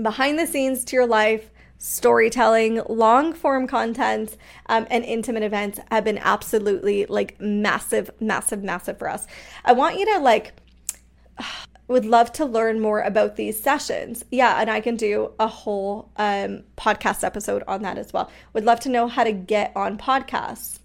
behind 0.01 0.39
the 0.39 0.47
scenes 0.47 0.85
to 0.87 0.97
your 0.97 1.07
life, 1.07 1.51
storytelling, 1.83 2.81
long 2.89 3.33
form 3.33 3.67
content, 3.67 4.37
um, 4.67 4.87
and 4.89 5.05
intimate 5.05 5.43
events 5.43 5.81
have 5.91 6.05
been 6.05 6.19
absolutely 6.19 7.07
like 7.07 7.41
massive, 7.41 8.09
massive, 8.21 8.63
massive 8.63 8.99
for 8.99 9.09
us. 9.09 9.27
I 9.65 9.73
want 9.73 9.99
you 9.99 10.07
to 10.15 10.21
like, 10.21 10.53
would 11.89 12.05
love 12.05 12.33
to 12.33 12.45
learn 12.45 12.79
more 12.79 13.01
about 13.01 13.35
these 13.35 13.61
sessions. 13.61 14.25
Yeah, 14.31 14.61
and 14.61 14.71
I 14.71 14.81
can 14.81 14.95
do 14.95 15.33
a 15.41 15.49
whole 15.49 16.13
um, 16.17 16.63
podcast 16.77 17.25
episode 17.25 17.65
on 17.67 17.83
that 17.83 17.99
as 17.99 18.13
well. 18.13 18.31
Would 18.53 18.65
love 18.65 18.79
to 18.81 18.89
know 18.89 19.09
how 19.09 19.25
to 19.25 19.33
get 19.33 19.73
on 19.75 19.99
podcasts. 19.99 20.79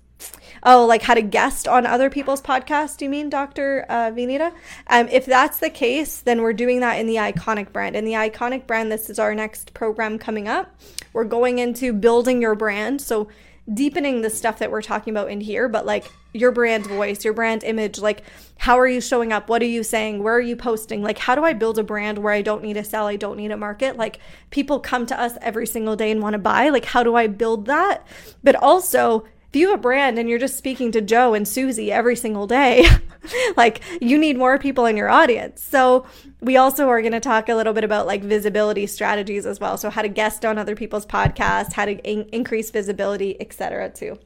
Oh, 0.69 0.85
like 0.85 1.01
how 1.01 1.13
to 1.13 1.21
guest 1.21 1.65
on 1.65 1.85
other 1.85 2.09
people's 2.09 2.41
podcasts, 2.41 3.01
you 3.01 3.07
mean, 3.07 3.29
Dr. 3.29 3.85
Uh, 3.87 4.11
Vinita? 4.11 4.51
Um, 4.87 5.07
if 5.07 5.25
that's 5.25 5.59
the 5.59 5.69
case, 5.69 6.19
then 6.19 6.41
we're 6.41 6.51
doing 6.51 6.81
that 6.81 6.99
in 6.99 7.07
the 7.07 7.15
Iconic 7.15 7.71
brand. 7.71 7.95
In 7.95 8.03
the 8.03 8.11
Iconic 8.11 8.67
brand, 8.67 8.91
this 8.91 9.09
is 9.09 9.17
our 9.17 9.33
next 9.33 9.73
program 9.73 10.19
coming 10.19 10.49
up. 10.49 10.75
We're 11.13 11.23
going 11.23 11.59
into 11.59 11.93
building 11.93 12.41
your 12.41 12.53
brand. 12.53 13.01
So, 13.01 13.29
deepening 13.73 14.21
the 14.21 14.29
stuff 14.29 14.59
that 14.59 14.69
we're 14.69 14.81
talking 14.81 15.13
about 15.13 15.29
in 15.29 15.39
here, 15.39 15.69
but 15.69 15.85
like 15.85 16.11
your 16.33 16.51
brand 16.51 16.85
voice, 16.85 17.23
your 17.23 17.33
brand 17.33 17.63
image, 17.63 17.99
like 17.99 18.23
how 18.57 18.77
are 18.79 18.87
you 18.87 18.99
showing 18.99 19.31
up? 19.31 19.49
What 19.49 19.61
are 19.61 19.65
you 19.65 19.83
saying? 19.83 20.23
Where 20.23 20.33
are 20.35 20.41
you 20.41 20.55
posting? 20.55 21.01
Like, 21.01 21.17
how 21.17 21.35
do 21.35 21.43
I 21.43 21.53
build 21.53 21.77
a 21.77 21.83
brand 21.83 22.17
where 22.17 22.33
I 22.33 22.41
don't 22.41 22.63
need 22.63 22.73
to 22.73 22.83
sell? 22.83 23.07
I 23.07 23.15
don't 23.15 23.37
need 23.37 23.51
a 23.51 23.57
market? 23.57 23.97
Like, 23.97 24.19
people 24.49 24.79
come 24.79 25.05
to 25.07 25.19
us 25.19 25.33
every 25.41 25.67
single 25.67 25.95
day 25.95 26.11
and 26.11 26.21
want 26.21 26.33
to 26.33 26.39
buy. 26.39 26.69
Like, 26.69 26.85
how 26.85 27.03
do 27.03 27.15
I 27.15 27.27
build 27.27 27.67
that? 27.67 28.05
But 28.43 28.55
also, 28.55 29.25
you 29.57 29.73
a 29.73 29.77
brand 29.77 30.17
and 30.17 30.29
you're 30.29 30.39
just 30.39 30.57
speaking 30.57 30.91
to 30.93 31.01
Joe 31.01 31.33
and 31.33 31.47
Susie 31.47 31.91
every 31.91 32.15
single 32.15 32.47
day, 32.47 32.87
like 33.57 33.81
you 34.01 34.17
need 34.17 34.37
more 34.37 34.57
people 34.57 34.85
in 34.85 34.95
your 34.95 35.09
audience. 35.09 35.61
So 35.61 36.05
we 36.39 36.55
also 36.57 36.87
are 36.87 37.01
going 37.01 37.13
to 37.13 37.19
talk 37.19 37.49
a 37.49 37.55
little 37.55 37.73
bit 37.73 37.83
about 37.83 38.07
like 38.07 38.23
visibility 38.23 38.87
strategies 38.87 39.45
as 39.45 39.59
well. 39.59 39.77
So 39.77 39.89
how 39.89 40.01
to 40.01 40.07
guest 40.07 40.45
on 40.45 40.57
other 40.57 40.75
people's 40.75 41.05
podcasts, 41.05 41.73
how 41.73 41.85
to 41.85 41.97
in- 42.09 42.29
increase 42.31 42.71
visibility, 42.71 43.39
etc. 43.41 43.89
too. 43.89 44.19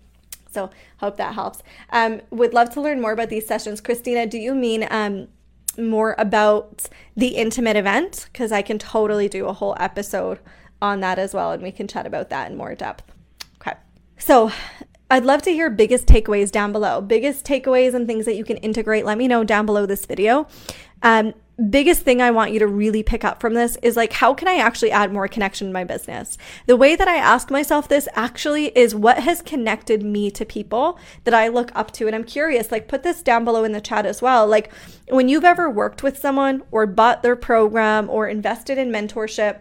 So 0.52 0.70
hope 0.98 1.18
that 1.18 1.34
helps. 1.34 1.64
Um, 1.92 2.22
would 2.30 2.54
love 2.54 2.70
to 2.72 2.82
learn 2.82 3.02
more 3.02 3.14
about 3.14 3.30
these 3.30 3.48
sessions. 3.48 3.82
Christina, 3.82 4.28
do 4.28 4.38
you 4.38 4.54
mean 4.54 4.86
um, 4.92 5.30
more 5.78 6.16
about 6.18 6.88
the 7.16 7.30
intimate 7.30 7.78
event? 7.78 8.28
Because 8.32 8.52
I 8.52 8.62
can 8.62 8.78
totally 8.78 9.30
do 9.30 9.48
a 9.48 9.54
whole 9.54 9.76
episode 9.80 10.40
on 10.82 11.00
that 11.00 11.20
as 11.20 11.34
well, 11.34 11.52
and 11.52 11.64
we 11.64 11.72
can 11.72 11.88
chat 11.88 12.06
about 12.06 12.30
that 12.30 12.52
in 12.52 12.58
more 12.58 12.76
depth. 12.76 13.12
Okay. 13.62 13.78
So 14.18 14.52
I'd 15.12 15.26
love 15.26 15.42
to 15.42 15.52
hear 15.52 15.70
biggest 15.70 16.08
takeaways 16.08 16.52
down 16.52 16.72
below. 16.72 17.02
Biggest 17.02 17.46
takeaways 17.46 17.94
and 17.94 18.08
things 18.08 18.24
that 18.24 18.36
you 18.36 18.46
can 18.46 18.56
integrate. 18.58 19.04
Let 19.04 19.18
me 19.18 19.28
know 19.28 19.44
down 19.44 19.66
below 19.66 19.86
this 19.86 20.06
video. 20.06 20.48
Um, 21.04 21.34
biggest 21.70 22.04
thing 22.04 22.22
I 22.22 22.32
want 22.32 22.54
you 22.54 22.60
to 22.60 22.68
really 22.68 23.04
pick 23.04 23.26
up 23.26 23.42
from 23.42 23.54
this 23.54 23.78
is 23.84 23.98
like, 23.98 24.14
how 24.14 24.34
can 24.34 24.48
I 24.48 24.56
actually 24.56 24.90
add 24.90 25.12
more 25.12 25.28
connection 25.28 25.68
in 25.68 25.74
my 25.74 25.84
business? 25.84 26.38
The 26.66 26.78
way 26.78 26.96
that 26.96 27.10
I 27.10 27.18
ask 27.18 27.52
myself 27.52 27.90
this 27.90 28.08
actually 28.14 28.68
is 28.68 28.96
what 28.96 29.20
has 29.20 29.42
connected 29.42 30.02
me 30.02 30.32
to 30.32 30.46
people 30.46 30.98
that 31.26 31.34
I 31.34 31.50
look 31.50 31.74
up 31.76 31.92
to. 31.96 32.08
And 32.08 32.16
I'm 32.16 32.24
curious, 32.24 32.72
like, 32.72 32.88
put 32.88 33.04
this 33.04 33.22
down 33.22 33.44
below 33.44 33.66
in 33.66 33.74
the 33.74 33.82
chat 33.82 34.06
as 34.06 34.22
well. 34.22 34.48
Like, 34.48 34.72
when 35.10 35.28
you've 35.28 35.44
ever 35.44 35.70
worked 35.70 36.04
with 36.04 36.18
someone 36.18 36.64
or 36.72 36.88
bought 36.88 37.22
their 37.22 37.36
program 37.36 38.10
or 38.10 38.30
invested 38.30 38.78
in 38.78 38.94
mentorship, 38.94 39.60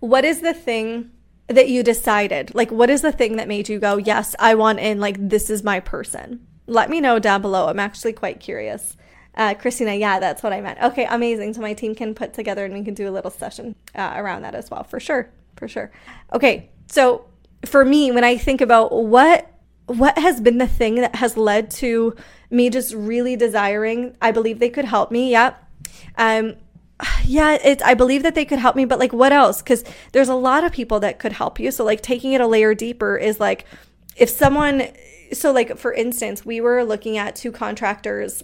what 0.00 0.24
is 0.24 0.40
the 0.40 0.54
thing 0.54 1.10
that 1.52 1.68
you 1.68 1.82
decided? 1.82 2.54
Like, 2.54 2.70
what 2.70 2.90
is 2.90 3.02
the 3.02 3.12
thing 3.12 3.36
that 3.36 3.48
made 3.48 3.68
you 3.68 3.78
go, 3.78 3.96
yes, 3.96 4.34
I 4.38 4.54
want 4.54 4.80
in, 4.80 5.00
like, 5.00 5.16
this 5.28 5.50
is 5.50 5.62
my 5.62 5.80
person? 5.80 6.46
Let 6.66 6.90
me 6.90 7.00
know 7.00 7.18
down 7.18 7.42
below. 7.42 7.68
I'm 7.68 7.80
actually 7.80 8.12
quite 8.12 8.40
curious. 8.40 8.96
Uh, 9.34 9.54
Christina, 9.54 9.94
yeah, 9.94 10.18
that's 10.20 10.42
what 10.42 10.52
I 10.52 10.60
meant. 10.60 10.80
Okay, 10.82 11.06
amazing. 11.08 11.54
So 11.54 11.60
my 11.60 11.72
team 11.72 11.94
can 11.94 12.14
put 12.14 12.34
together 12.34 12.64
and 12.64 12.74
we 12.74 12.84
can 12.84 12.94
do 12.94 13.08
a 13.08 13.10
little 13.12 13.30
session 13.30 13.74
uh, 13.94 14.12
around 14.14 14.42
that 14.42 14.54
as 14.54 14.70
well, 14.70 14.84
for 14.84 15.00
sure, 15.00 15.30
for 15.56 15.68
sure. 15.68 15.90
Okay, 16.32 16.70
so 16.86 17.24
for 17.64 17.84
me, 17.84 18.10
when 18.10 18.24
I 18.24 18.36
think 18.36 18.60
about 18.60 18.92
what 18.92 19.48
what 19.86 20.16
has 20.16 20.40
been 20.40 20.58
the 20.58 20.66
thing 20.66 20.94
that 20.96 21.16
has 21.16 21.36
led 21.36 21.70
to 21.70 22.14
me 22.50 22.70
just 22.70 22.94
really 22.94 23.34
desiring, 23.36 24.16
I 24.22 24.30
believe 24.30 24.58
they 24.58 24.70
could 24.70 24.84
help 24.84 25.10
me. 25.10 25.30
Yeah, 25.30 25.54
um, 26.16 26.56
yeah, 27.24 27.58
it's 27.62 27.82
I 27.82 27.94
believe 27.94 28.22
that 28.22 28.34
they 28.34 28.44
could 28.44 28.58
help 28.58 28.76
me, 28.76 28.84
but 28.84 28.98
like 28.98 29.12
what 29.12 29.32
else? 29.32 29.62
Because 29.62 29.84
there's 30.12 30.28
a 30.28 30.34
lot 30.34 30.64
of 30.64 30.72
people 30.72 31.00
that 31.00 31.18
could 31.18 31.32
help 31.32 31.58
you. 31.58 31.70
So 31.70 31.84
like 31.84 32.00
taking 32.00 32.32
it 32.32 32.40
a 32.40 32.46
layer 32.46 32.74
deeper 32.74 33.16
is 33.16 33.40
like 33.40 33.64
if 34.16 34.28
someone 34.28 34.88
so 35.32 35.52
like 35.52 35.76
for 35.78 35.92
instance, 35.92 36.44
we 36.44 36.60
were 36.60 36.84
looking 36.84 37.18
at 37.18 37.36
two 37.36 37.52
contractors 37.52 38.42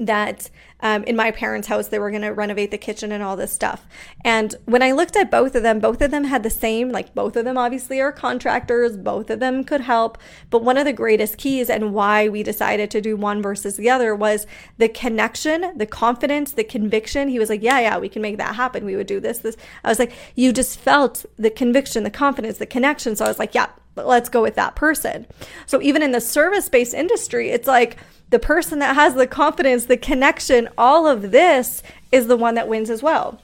that 0.00 0.50
um, 0.80 1.02
in 1.04 1.16
my 1.16 1.30
parents' 1.30 1.68
house 1.68 1.88
they 1.88 1.98
were 1.98 2.10
going 2.10 2.22
to 2.22 2.28
renovate 2.28 2.70
the 2.70 2.78
kitchen 2.78 3.10
and 3.10 3.22
all 3.22 3.36
this 3.36 3.52
stuff. 3.52 3.86
And 4.24 4.54
when 4.64 4.82
I 4.82 4.92
looked 4.92 5.16
at 5.16 5.30
both 5.30 5.54
of 5.54 5.62
them, 5.62 5.80
both 5.80 6.00
of 6.00 6.10
them 6.10 6.24
had 6.24 6.42
the 6.42 6.50
same, 6.50 6.90
like 6.90 7.14
both 7.14 7.36
of 7.36 7.44
them 7.44 7.58
obviously 7.58 8.00
are 8.00 8.12
contractors, 8.12 8.96
both 8.96 9.30
of 9.30 9.40
them 9.40 9.64
could 9.64 9.80
help. 9.80 10.18
But 10.50 10.62
one 10.62 10.76
of 10.76 10.84
the 10.84 10.92
greatest 10.92 11.38
keys 11.38 11.68
and 11.68 11.92
why 11.92 12.28
we 12.28 12.42
decided 12.42 12.90
to 12.92 13.00
do 13.00 13.16
one 13.16 13.42
versus 13.42 13.76
the 13.76 13.90
other 13.90 14.14
was 14.14 14.46
the 14.76 14.88
connection, 14.88 15.76
the 15.76 15.86
confidence, 15.86 16.52
the 16.52 16.64
conviction. 16.64 17.28
He 17.28 17.38
was 17.38 17.48
like, 17.48 17.62
Yeah, 17.62 17.80
yeah, 17.80 17.98
we 17.98 18.08
can 18.08 18.22
make 18.22 18.38
that 18.38 18.54
happen. 18.54 18.84
We 18.84 18.96
would 18.96 19.06
do 19.06 19.20
this, 19.20 19.38
this. 19.38 19.56
I 19.84 19.88
was 19.88 19.98
like, 19.98 20.12
You 20.36 20.52
just 20.52 20.78
felt 20.78 21.24
the 21.36 21.50
conviction, 21.50 22.04
the 22.04 22.10
confidence, 22.10 22.58
the 22.58 22.66
connection. 22.66 23.16
So 23.16 23.24
I 23.24 23.28
was 23.28 23.38
like, 23.38 23.54
Yeah, 23.54 23.68
let's 23.96 24.28
go 24.28 24.42
with 24.42 24.54
that 24.54 24.76
person. 24.76 25.26
So 25.66 25.82
even 25.82 26.02
in 26.02 26.12
the 26.12 26.20
service 26.20 26.68
based 26.68 26.94
industry, 26.94 27.50
it's 27.50 27.66
like, 27.66 27.96
the 28.30 28.38
person 28.38 28.78
that 28.80 28.94
has 28.94 29.14
the 29.14 29.26
confidence, 29.26 29.86
the 29.86 29.96
connection, 29.96 30.68
all 30.76 31.06
of 31.06 31.30
this 31.30 31.82
is 32.12 32.26
the 32.26 32.36
one 32.36 32.54
that 32.54 32.68
wins 32.68 32.90
as 32.90 33.02
well. 33.02 33.40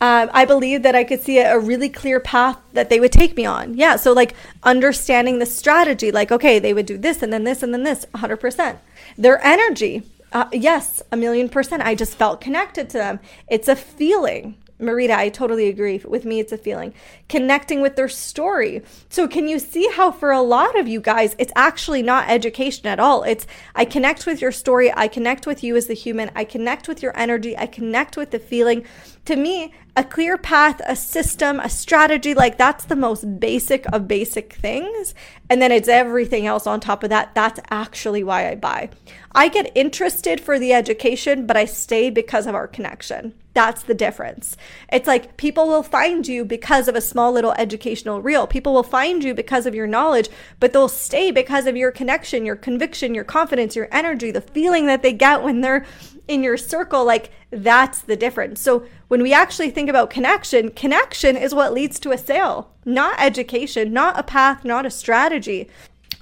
Um, 0.00 0.30
I 0.32 0.44
believe 0.44 0.84
that 0.84 0.94
I 0.94 1.02
could 1.02 1.22
see 1.22 1.38
a, 1.38 1.56
a, 1.56 1.58
really 1.58 1.88
clear 1.88 2.20
path 2.20 2.56
that 2.72 2.88
they 2.88 3.00
would 3.00 3.10
take 3.10 3.36
me 3.36 3.44
on. 3.44 3.74
Yeah. 3.74 3.96
So, 3.96 4.12
like, 4.12 4.32
understanding 4.62 5.40
the 5.40 5.46
strategy, 5.46 6.12
like, 6.12 6.30
okay, 6.30 6.60
they 6.60 6.72
would 6.72 6.86
do 6.86 6.96
this 6.96 7.20
and 7.20 7.32
then 7.32 7.42
this 7.42 7.64
and 7.64 7.74
then 7.74 7.82
this 7.82 8.06
100%. 8.14 8.76
Their 9.16 9.44
energy, 9.44 10.04
uh, 10.32 10.48
yes, 10.52 11.02
a 11.10 11.16
million 11.16 11.48
percent. 11.48 11.82
I 11.82 11.96
just 11.96 12.14
felt 12.14 12.40
connected 12.40 12.88
to 12.90 12.98
them. 12.98 13.18
It's 13.48 13.66
a 13.66 13.74
feeling. 13.74 14.56
Marita, 14.80 15.10
I 15.10 15.28
totally 15.28 15.68
agree. 15.68 16.00
With 16.04 16.24
me, 16.24 16.38
it's 16.38 16.52
a 16.52 16.58
feeling. 16.58 16.94
Connecting 17.28 17.80
with 17.80 17.96
their 17.96 18.08
story. 18.08 18.82
So, 19.08 19.26
can 19.26 19.48
you 19.48 19.58
see 19.58 19.88
how, 19.92 20.12
for 20.12 20.30
a 20.30 20.40
lot 20.40 20.78
of 20.78 20.86
you 20.86 21.00
guys, 21.00 21.34
it's 21.38 21.52
actually 21.56 22.02
not 22.02 22.28
education 22.30 22.86
at 22.86 23.00
all? 23.00 23.24
It's 23.24 23.46
I 23.74 23.84
connect 23.84 24.24
with 24.24 24.40
your 24.40 24.52
story. 24.52 24.92
I 24.94 25.08
connect 25.08 25.46
with 25.46 25.64
you 25.64 25.76
as 25.76 25.86
the 25.86 25.94
human. 25.94 26.30
I 26.36 26.44
connect 26.44 26.86
with 26.86 27.02
your 27.02 27.16
energy. 27.16 27.56
I 27.56 27.66
connect 27.66 28.16
with 28.16 28.30
the 28.30 28.38
feeling. 28.38 28.84
To 29.28 29.36
me, 29.36 29.74
a 29.94 30.04
clear 30.04 30.38
path, 30.38 30.80
a 30.86 30.96
system, 30.96 31.60
a 31.60 31.68
strategy 31.68 32.32
like 32.32 32.56
that's 32.56 32.86
the 32.86 32.96
most 32.96 33.38
basic 33.38 33.84
of 33.92 34.08
basic 34.08 34.54
things. 34.54 35.14
And 35.50 35.60
then 35.60 35.70
it's 35.70 35.86
everything 35.86 36.46
else 36.46 36.66
on 36.66 36.80
top 36.80 37.02
of 37.04 37.10
that. 37.10 37.34
That's 37.34 37.60
actually 37.68 38.24
why 38.24 38.48
I 38.48 38.54
buy. 38.54 38.88
I 39.32 39.48
get 39.48 39.70
interested 39.74 40.40
for 40.40 40.58
the 40.58 40.72
education, 40.72 41.46
but 41.46 41.58
I 41.58 41.66
stay 41.66 42.08
because 42.08 42.46
of 42.46 42.54
our 42.54 42.66
connection. 42.66 43.34
That's 43.52 43.82
the 43.82 43.92
difference. 43.92 44.56
It's 44.90 45.06
like 45.06 45.36
people 45.36 45.68
will 45.68 45.82
find 45.82 46.26
you 46.26 46.46
because 46.46 46.88
of 46.88 46.94
a 46.94 47.02
small 47.02 47.30
little 47.30 47.52
educational 47.58 48.22
reel. 48.22 48.46
People 48.46 48.72
will 48.72 48.82
find 48.82 49.22
you 49.22 49.34
because 49.34 49.66
of 49.66 49.74
your 49.74 49.86
knowledge, 49.86 50.30
but 50.58 50.72
they'll 50.72 50.88
stay 50.88 51.32
because 51.32 51.66
of 51.66 51.76
your 51.76 51.90
connection, 51.90 52.46
your 52.46 52.56
conviction, 52.56 53.14
your 53.14 53.24
confidence, 53.24 53.76
your 53.76 53.88
energy, 53.92 54.30
the 54.30 54.40
feeling 54.40 54.86
that 54.86 55.02
they 55.02 55.12
get 55.12 55.42
when 55.42 55.60
they're 55.60 55.84
in 56.28 56.42
your 56.42 56.56
circle. 56.56 57.04
Like 57.04 57.30
that's 57.50 58.00
the 58.02 58.16
difference. 58.16 58.60
So 58.60 58.86
when 59.08 59.22
we 59.22 59.32
actually 59.32 59.70
think 59.70 59.88
about 59.88 60.10
connection, 60.10 60.70
connection 60.70 61.36
is 61.36 61.54
what 61.54 61.72
leads 61.72 61.98
to 62.00 62.12
a 62.12 62.18
sale, 62.18 62.70
not 62.84 63.18
education, 63.18 63.92
not 63.92 64.18
a 64.18 64.22
path, 64.22 64.64
not 64.64 64.86
a 64.86 64.90
strategy. 64.90 65.68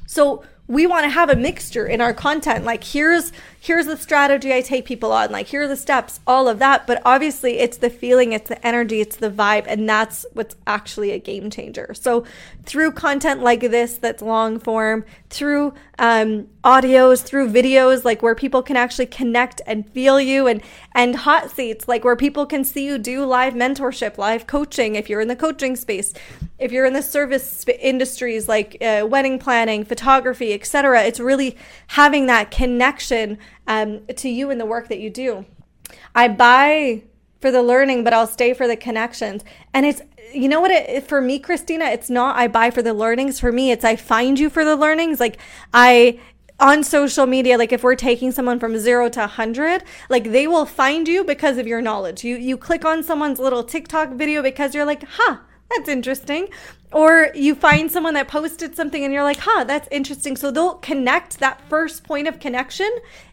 So 0.06 0.44
we 0.68 0.86
want 0.86 1.04
to 1.04 1.10
have 1.10 1.30
a 1.30 1.36
mixture 1.36 1.86
in 1.86 2.00
our 2.00 2.14
content. 2.14 2.64
Like 2.64 2.82
here's 2.82 3.32
here's 3.66 3.86
the 3.86 3.96
strategy 3.96 4.54
I 4.54 4.60
take 4.60 4.84
people 4.84 5.10
on, 5.10 5.32
like 5.32 5.48
here 5.48 5.62
are 5.62 5.68
the 5.68 5.74
steps, 5.74 6.20
all 6.24 6.48
of 6.48 6.60
that. 6.60 6.86
But 6.86 7.02
obviously 7.04 7.58
it's 7.58 7.78
the 7.78 7.90
feeling, 7.90 8.32
it's 8.32 8.48
the 8.48 8.64
energy, 8.64 9.00
it's 9.00 9.16
the 9.16 9.28
vibe, 9.28 9.64
and 9.66 9.88
that's 9.88 10.24
what's 10.34 10.54
actually 10.68 11.10
a 11.10 11.18
game 11.18 11.50
changer. 11.50 11.92
So 11.92 12.24
through 12.64 12.92
content 12.92 13.42
like 13.42 13.60
this 13.60 13.98
that's 13.98 14.22
long 14.22 14.60
form, 14.60 15.04
through 15.30 15.74
um, 15.98 16.46
audios, 16.62 17.22
through 17.22 17.50
videos, 17.50 18.04
like 18.04 18.22
where 18.22 18.36
people 18.36 18.62
can 18.62 18.76
actually 18.76 19.06
connect 19.06 19.60
and 19.66 19.88
feel 19.90 20.20
you, 20.20 20.46
and 20.46 20.62
and 20.94 21.16
hot 21.16 21.50
seats, 21.50 21.88
like 21.88 22.04
where 22.04 22.14
people 22.14 22.46
can 22.46 22.62
see 22.62 22.86
you 22.86 22.98
do 22.98 23.24
live 23.24 23.54
mentorship, 23.54 24.16
live 24.16 24.46
coaching. 24.46 24.94
If 24.94 25.10
you're 25.10 25.20
in 25.20 25.28
the 25.28 25.34
coaching 25.36 25.74
space, 25.74 26.14
if 26.60 26.70
you're 26.70 26.86
in 26.86 26.92
the 26.92 27.02
service 27.02 27.64
industries 27.80 28.48
like 28.48 28.76
uh, 28.80 29.06
wedding 29.08 29.40
planning, 29.40 29.84
photography, 29.84 30.54
etc., 30.54 31.02
it's 31.02 31.18
really 31.18 31.56
having 31.88 32.26
that 32.26 32.52
connection 32.52 33.38
um, 33.66 34.06
to 34.06 34.28
you 34.28 34.50
and 34.50 34.60
the 34.60 34.66
work 34.66 34.88
that 34.88 34.98
you 34.98 35.10
do. 35.10 35.44
I 36.14 36.28
buy 36.28 37.02
for 37.40 37.50
the 37.50 37.62
learning, 37.62 38.04
but 38.04 38.12
I'll 38.12 38.26
stay 38.26 38.54
for 38.54 38.66
the 38.66 38.76
connections. 38.76 39.44
And 39.72 39.86
it's 39.86 40.02
you 40.34 40.48
know 40.48 40.60
what 40.60 40.70
it 40.70 41.06
for 41.06 41.20
me 41.20 41.38
christina 41.38 41.84
it's 41.84 42.10
not 42.10 42.36
i 42.36 42.48
buy 42.48 42.68
for 42.68 42.82
the 42.82 42.92
learnings 42.92 43.38
for 43.38 43.52
me 43.52 43.70
it's 43.70 43.84
i 43.84 43.94
find 43.94 44.38
you 44.40 44.50
for 44.50 44.64
the 44.64 44.74
learnings 44.74 45.20
like 45.20 45.38
i 45.72 46.18
on 46.58 46.82
social 46.82 47.26
media 47.26 47.56
like 47.56 47.72
if 47.72 47.82
we're 47.82 47.94
taking 47.94 48.32
someone 48.32 48.58
from 48.58 48.76
0 48.76 49.10
to 49.10 49.20
100 49.20 49.84
like 50.08 50.32
they 50.32 50.46
will 50.46 50.66
find 50.66 51.06
you 51.06 51.22
because 51.22 51.58
of 51.58 51.66
your 51.66 51.80
knowledge 51.80 52.24
you 52.24 52.36
you 52.36 52.56
click 52.56 52.84
on 52.84 53.02
someone's 53.02 53.38
little 53.38 53.62
tiktok 53.62 54.10
video 54.10 54.42
because 54.42 54.74
you're 54.74 54.84
like 54.84 55.04
huh 55.10 55.38
that's 55.70 55.88
interesting 55.88 56.48
or 56.92 57.30
you 57.34 57.54
find 57.54 57.90
someone 57.90 58.14
that 58.14 58.28
posted 58.28 58.74
something 58.74 59.04
and 59.04 59.12
you're 59.12 59.22
like 59.22 59.38
huh 59.40 59.64
that's 59.64 59.88
interesting 59.90 60.36
so 60.36 60.50
they'll 60.50 60.74
connect 60.74 61.38
that 61.38 61.60
first 61.68 62.04
point 62.04 62.28
of 62.28 62.38
connection 62.38 62.90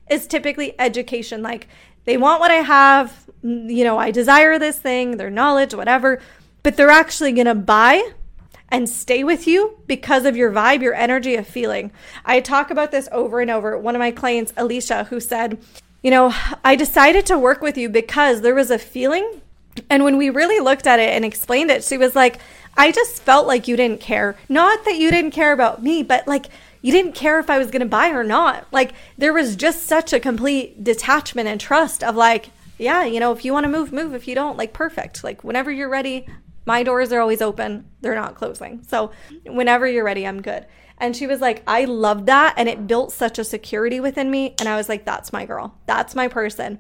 is 0.10 0.28
typically 0.28 0.80
education 0.80 1.42
like 1.42 1.68
they 2.06 2.18
want 2.18 2.40
what 2.40 2.52
i 2.52 2.56
have 2.56 3.26
you 3.44 3.84
know 3.84 3.98
i 3.98 4.12
desire 4.12 4.58
this 4.58 4.80
thing 4.80 5.18
their 5.18 5.30
knowledge 5.30 5.74
whatever 5.74 6.20
but 6.64 6.78
they're 6.78 6.90
actually 6.90 7.34
going 7.34 7.46
to 7.46 7.54
buy 7.56 8.02
and 8.74 8.90
stay 8.90 9.24
with 9.24 9.46
you 9.46 9.78
because 9.86 10.26
of 10.26 10.36
your 10.36 10.52
vibe, 10.52 10.82
your 10.82 10.96
energy 10.96 11.36
of 11.36 11.46
feeling. 11.48 11.92
I 12.26 12.40
talk 12.40 12.72
about 12.72 12.90
this 12.90 13.08
over 13.12 13.40
and 13.40 13.52
over. 13.52 13.78
One 13.78 13.96
of 13.96 14.00
my 14.00 14.10
clients, 14.10 14.52
Alicia, 14.58 15.04
who 15.06 15.20
said, 15.20 15.64
You 16.02 16.10
know, 16.10 16.34
I 16.66 16.76
decided 16.76 17.28
to 17.28 17.38
work 17.38 17.62
with 17.62 17.78
you 17.78 17.88
because 17.88 18.42
there 18.42 18.56
was 18.56 18.72
a 18.72 18.80
feeling. 18.80 19.43
And 19.90 20.04
when 20.04 20.18
we 20.18 20.30
really 20.30 20.60
looked 20.60 20.88
at 20.88 21.00
it 21.00 21.10
and 21.10 21.26
explained 21.26 21.72
it, 21.72 21.84
she 21.84 21.98
was 21.98 22.16
like, 22.16 22.40
I 22.76 22.92
just 22.92 23.22
felt 23.22 23.48
like 23.48 23.68
you 23.68 23.76
didn't 23.76 24.02
care. 24.02 24.38
Not 24.50 24.86
that 24.86 24.98
you 24.98 25.12
didn't 25.12 25.32
care 25.32 25.54
about 25.54 25.84
me, 25.84 26.04
but 26.04 26.28
like 26.28 26.48
you 26.82 26.92
didn't 26.92 27.14
care 27.16 27.40
if 27.40 27.50
I 27.50 27.58
was 27.58 27.72
going 27.72 27.82
to 27.82 27.86
buy 27.86 28.10
or 28.10 28.24
not. 28.24 28.68
Like 28.72 28.94
there 29.18 29.34
was 29.34 29.56
just 29.56 29.84
such 29.84 30.14
a 30.14 30.20
complete 30.20 30.84
detachment 30.84 31.48
and 31.48 31.60
trust 31.60 32.04
of 32.04 32.16
like, 32.16 32.50
yeah, 32.78 33.04
you 33.04 33.20
know, 33.20 33.32
if 33.32 33.46
you 33.46 33.54
want 33.54 33.66
to 33.66 33.70
move, 33.70 33.92
move. 33.92 34.14
If 34.14 34.28
you 34.28 34.36
don't, 34.36 34.58
like 34.58 34.74
perfect. 34.74 35.24
Like 35.24 35.44
whenever 35.44 35.72
you're 35.72 35.90
ready, 35.90 36.28
my 36.66 36.84
doors 36.84 37.12
are 37.12 37.20
always 37.20 37.42
open, 37.42 37.86
they're 38.02 38.16
not 38.16 38.36
closing. 38.36 38.84
So, 38.88 39.12
whenever 39.46 39.88
you're 39.88 40.06
ready, 40.06 40.26
I'm 40.26 40.42
good. 40.42 40.66
And 40.98 41.16
she 41.16 41.28
was 41.28 41.42
like, 41.42 41.64
I 41.68 41.86
love 41.86 42.28
that. 42.28 42.54
And 42.58 42.70
it 42.70 42.88
built 42.88 43.12
such 43.12 43.38
a 43.40 43.44
security 43.44 44.00
within 44.00 44.32
me. 44.32 44.56
And 44.60 44.70
I 44.70 44.78
was 44.78 44.88
like, 44.88 45.04
that's 45.04 45.34
my 45.34 45.46
girl. 45.46 45.76
That's 45.86 46.16
my 46.16 46.28
person. 46.28 46.80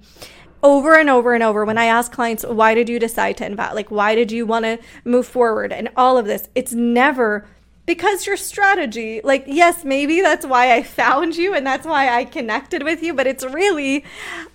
Over 0.64 0.95
and 0.97 1.09
over 1.09 1.34
and 1.34 1.43
over, 1.43 1.66
when 1.66 1.78
I 1.78 1.86
ask 1.86 2.11
clients, 2.11 2.45
why 2.45 2.74
did 2.74 2.88
you 2.88 2.97
decide 2.97 3.38
to 3.38 3.45
invest? 3.45 3.76
Like, 3.76 3.91
why 3.91 4.16
did 4.16 4.32
you 4.32 4.45
want 4.45 4.64
to 4.64 4.80
move 5.03 5.28
forward? 5.28 5.74
And 5.74 5.89
all 5.97 6.18
of 6.18 6.26
this, 6.26 6.47
it's 6.55 6.74
never 6.74 7.45
because 7.86 8.26
your 8.26 8.38
strategy, 8.38 9.20
like, 9.24 9.43
yes, 9.45 9.84
maybe 9.84 10.22
that's 10.22 10.45
why 10.45 10.74
I 10.74 10.84
found 10.84 11.36
you 11.36 11.53
and 11.53 11.68
that's 11.68 11.86
why 11.86 12.16
I 12.16 12.24
connected 12.24 12.84
with 12.84 13.03
you. 13.03 13.14
But 13.14 13.28
it's 13.28 13.43
really, 13.43 14.05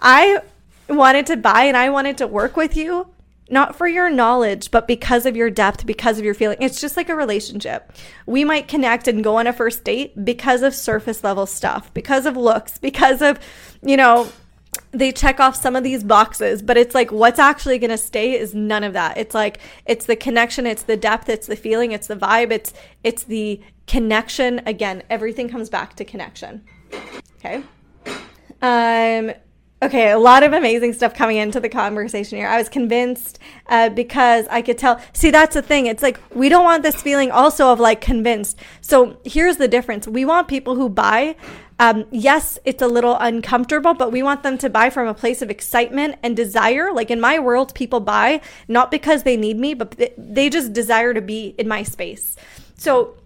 I 0.00 0.40
wanted 0.88 1.26
to 1.26 1.36
buy 1.36 1.64
and 1.64 1.76
I 1.76 1.90
wanted 1.90 2.16
to 2.18 2.26
work 2.26 2.56
with 2.56 2.76
you 2.76 3.08
not 3.50 3.74
for 3.76 3.88
your 3.88 4.10
knowledge, 4.10 4.70
but 4.70 4.86
because 4.86 5.24
of 5.26 5.36
your 5.36 5.50
depth, 5.50 5.86
because 5.86 6.18
of 6.18 6.24
your 6.24 6.34
feeling. 6.34 6.58
It's 6.60 6.80
just 6.80 6.96
like 6.96 7.08
a 7.08 7.14
relationship. 7.14 7.90
We 8.26 8.44
might 8.44 8.68
connect 8.68 9.08
and 9.08 9.24
go 9.24 9.36
on 9.36 9.46
a 9.46 9.52
first 9.52 9.84
date 9.84 10.24
because 10.24 10.62
of 10.62 10.74
surface 10.74 11.24
level 11.24 11.46
stuff, 11.46 11.92
because 11.94 12.26
of 12.26 12.36
looks, 12.36 12.78
because 12.78 13.22
of, 13.22 13.38
you 13.82 13.96
know, 13.96 14.30
they 14.90 15.12
check 15.12 15.38
off 15.38 15.54
some 15.54 15.76
of 15.76 15.84
these 15.84 16.02
boxes, 16.02 16.62
but 16.62 16.76
it's 16.76 16.94
like 16.94 17.12
what's 17.12 17.38
actually 17.38 17.78
going 17.78 17.90
to 17.90 17.98
stay 17.98 18.38
is 18.38 18.54
none 18.54 18.84
of 18.84 18.94
that. 18.94 19.18
It's 19.18 19.34
like 19.34 19.60
it's 19.86 20.06
the 20.06 20.16
connection, 20.16 20.66
it's 20.66 20.82
the 20.82 20.96
depth, 20.96 21.28
it's 21.28 21.46
the 21.46 21.56
feeling, 21.56 21.92
it's 21.92 22.06
the 22.06 22.16
vibe, 22.16 22.50
it's 22.50 22.72
it's 23.04 23.24
the 23.24 23.60
connection. 23.86 24.60
Again, 24.66 25.02
everything 25.10 25.48
comes 25.48 25.68
back 25.68 25.94
to 25.96 26.04
connection. 26.04 26.64
Okay. 27.38 27.62
Um 28.62 29.32
okay, 29.80 30.10
a 30.10 30.18
lot 30.18 30.42
of 30.42 30.52
amazing 30.52 30.92
stuff 30.92 31.14
coming 31.14 31.36
into 31.36 31.60
the 31.60 31.68
conversation 31.68 32.38
here. 32.38 32.48
I 32.48 32.58
was 32.58 32.68
convinced 32.68 33.38
uh, 33.68 33.90
because 33.90 34.46
I 34.48 34.62
could 34.62 34.78
tell. 34.78 35.00
See, 35.12 35.30
that's 35.30 35.54
the 35.54 35.62
thing. 35.62 35.86
It's 35.86 36.02
like 36.02 36.18
we 36.34 36.48
don't 36.48 36.64
want 36.64 36.82
this 36.82 37.00
feeling 37.00 37.30
also 37.30 37.72
of 37.72 37.78
like 37.78 38.00
convinced. 38.00 38.58
So 38.80 39.20
here's 39.24 39.58
the 39.58 39.68
difference. 39.68 40.08
We 40.08 40.24
want 40.24 40.48
people 40.48 40.74
who 40.76 40.88
buy. 40.88 41.36
Um, 41.80 42.06
yes, 42.10 42.58
it's 42.64 42.82
a 42.82 42.88
little 42.88 43.16
uncomfortable, 43.18 43.94
but 43.94 44.10
we 44.10 44.22
want 44.22 44.42
them 44.42 44.58
to 44.58 44.68
buy 44.68 44.90
from 44.90 45.06
a 45.06 45.14
place 45.14 45.42
of 45.42 45.50
excitement 45.50 46.16
and 46.22 46.36
desire. 46.36 46.92
Like 46.92 47.10
in 47.10 47.20
my 47.20 47.38
world, 47.38 47.74
people 47.74 48.00
buy 48.00 48.40
not 48.66 48.90
because 48.90 49.22
they 49.22 49.36
need 49.36 49.58
me, 49.58 49.74
but 49.74 49.96
they 50.18 50.50
just 50.50 50.72
desire 50.72 51.14
to 51.14 51.20
be 51.20 51.54
in 51.56 51.68
my 51.68 51.84
space. 51.84 52.36
So 52.76 53.16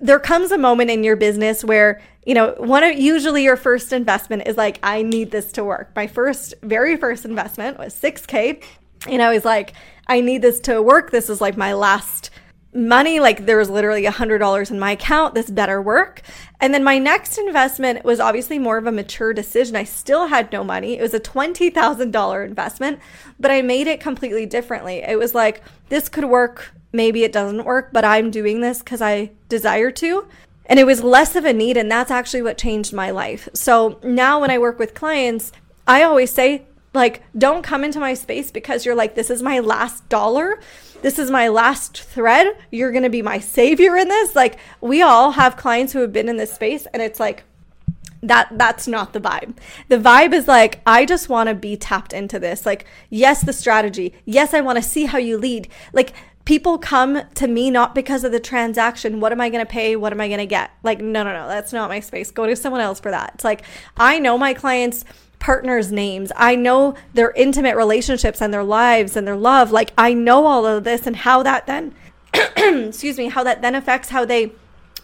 there 0.00 0.20
comes 0.20 0.52
a 0.52 0.58
moment 0.58 0.90
in 0.90 1.02
your 1.02 1.16
business 1.16 1.64
where 1.64 2.00
you 2.24 2.34
know 2.34 2.54
one 2.58 2.84
of 2.84 2.96
usually 2.96 3.42
your 3.42 3.56
first 3.56 3.92
investment 3.92 4.46
is 4.46 4.56
like 4.56 4.78
i 4.82 5.02
need 5.02 5.30
this 5.30 5.50
to 5.52 5.64
work 5.64 5.90
my 5.96 6.06
first 6.06 6.54
very 6.62 6.96
first 6.96 7.24
investment 7.24 7.78
was 7.78 7.94
6k 7.94 8.62
and 9.08 9.22
i 9.22 9.32
was 9.32 9.44
like 9.44 9.72
i 10.06 10.20
need 10.20 10.42
this 10.42 10.60
to 10.60 10.80
work 10.80 11.10
this 11.10 11.28
is 11.28 11.40
like 11.40 11.56
my 11.56 11.72
last 11.72 12.30
money 12.74 13.18
like 13.18 13.46
there 13.46 13.56
was 13.56 13.70
literally 13.70 14.04
a 14.04 14.10
hundred 14.10 14.38
dollars 14.38 14.70
in 14.70 14.78
my 14.78 14.92
account 14.92 15.34
this 15.34 15.50
better 15.50 15.80
work 15.80 16.20
and 16.60 16.74
then 16.74 16.84
my 16.84 16.98
next 16.98 17.38
investment 17.38 18.04
was 18.04 18.20
obviously 18.20 18.58
more 18.58 18.76
of 18.76 18.86
a 18.86 18.92
mature 18.92 19.32
decision 19.32 19.74
i 19.74 19.82
still 19.82 20.26
had 20.26 20.52
no 20.52 20.62
money 20.62 20.98
it 20.98 21.02
was 21.02 21.14
a 21.14 21.20
$20000 21.20 22.46
investment 22.46 23.00
but 23.40 23.50
i 23.50 23.62
made 23.62 23.86
it 23.86 24.00
completely 24.00 24.44
differently 24.44 24.98
it 24.98 25.18
was 25.18 25.34
like 25.34 25.62
this 25.88 26.10
could 26.10 26.26
work 26.26 26.72
maybe 26.92 27.24
it 27.24 27.32
doesn't 27.32 27.64
work, 27.64 27.90
but 27.92 28.04
I'm 28.04 28.30
doing 28.30 28.60
this 28.60 28.78
because 28.78 29.02
I 29.02 29.32
desire 29.48 29.90
to. 29.92 30.26
And 30.66 30.78
it 30.78 30.84
was 30.84 31.02
less 31.02 31.34
of 31.34 31.44
a 31.44 31.52
need. 31.52 31.76
And 31.76 31.90
that's 31.90 32.10
actually 32.10 32.42
what 32.42 32.58
changed 32.58 32.92
my 32.92 33.10
life. 33.10 33.48
So 33.54 33.98
now 34.02 34.40
when 34.40 34.50
I 34.50 34.58
work 34.58 34.78
with 34.78 34.94
clients, 34.94 35.52
I 35.86 36.02
always 36.02 36.30
say, 36.30 36.66
like, 36.94 37.22
don't 37.36 37.62
come 37.62 37.84
into 37.84 38.00
my 38.00 38.14
space 38.14 38.50
because 38.50 38.84
you're 38.84 38.94
like, 38.94 39.14
this 39.14 39.30
is 39.30 39.42
my 39.42 39.58
last 39.60 40.08
dollar. 40.08 40.58
This 41.02 41.18
is 41.18 41.30
my 41.30 41.48
last 41.48 42.02
thread. 42.02 42.56
You're 42.70 42.90
going 42.90 43.04
to 43.04 43.10
be 43.10 43.22
my 43.22 43.38
savior 43.38 43.96
in 43.96 44.08
this. 44.08 44.34
Like, 44.34 44.58
we 44.80 45.02
all 45.02 45.32
have 45.32 45.56
clients 45.56 45.92
who 45.92 46.00
have 46.00 46.12
been 46.12 46.28
in 46.28 46.36
this 46.36 46.52
space, 46.52 46.86
and 46.92 47.02
it's 47.02 47.20
like, 47.20 47.44
that 48.20 48.48
that's 48.52 48.88
not 48.88 49.12
the 49.12 49.20
vibe. 49.20 49.54
The 49.88 49.96
vibe 49.98 50.32
is 50.32 50.48
like 50.48 50.80
I 50.84 51.04
just 51.04 51.28
want 51.28 51.48
to 51.48 51.54
be 51.54 51.76
tapped 51.76 52.12
into 52.12 52.40
this. 52.40 52.66
Like 52.66 52.84
yes, 53.10 53.42
the 53.42 53.52
strategy. 53.52 54.12
Yes, 54.24 54.54
I 54.54 54.60
want 54.60 54.76
to 54.76 54.82
see 54.82 55.04
how 55.04 55.18
you 55.18 55.38
lead. 55.38 55.68
Like 55.92 56.14
people 56.48 56.78
come 56.78 57.20
to 57.34 57.46
me 57.46 57.70
not 57.70 57.94
because 57.94 58.24
of 58.24 58.32
the 58.32 58.40
transaction. 58.40 59.20
What 59.20 59.32
am 59.32 59.40
I 59.40 59.50
going 59.50 59.64
to 59.64 59.70
pay? 59.70 59.96
What 59.96 60.14
am 60.14 60.20
I 60.22 60.28
going 60.28 60.38
to 60.38 60.46
get? 60.46 60.70
Like, 60.82 60.98
no, 60.98 61.22
no, 61.22 61.32
no, 61.34 61.46
that's 61.46 61.74
not 61.74 61.90
my 61.90 62.00
space. 62.00 62.30
Go 62.30 62.46
to 62.46 62.56
someone 62.56 62.80
else 62.80 62.98
for 62.98 63.10
that. 63.10 63.32
It's 63.34 63.44
like, 63.44 63.64
I 63.98 64.18
know 64.18 64.38
my 64.38 64.54
clients' 64.54 65.04
partners' 65.38 65.92
names. 65.92 66.32
I 66.36 66.56
know 66.56 66.94
their 67.14 67.32
intimate 67.32 67.76
relationships 67.76 68.40
and 68.40 68.52
their 68.52 68.64
lives 68.64 69.16
and 69.16 69.26
their 69.26 69.36
love. 69.36 69.70
Like, 69.70 69.92
I 69.96 70.14
know 70.14 70.46
all 70.46 70.66
of 70.66 70.84
this 70.84 71.06
and 71.06 71.16
how 71.16 71.42
that 71.42 71.66
then, 71.66 71.94
excuse 72.34 73.18
me, 73.18 73.28
how 73.28 73.44
that 73.44 73.62
then 73.62 73.74
affects 73.74 74.08
how 74.10 74.24
they 74.24 74.52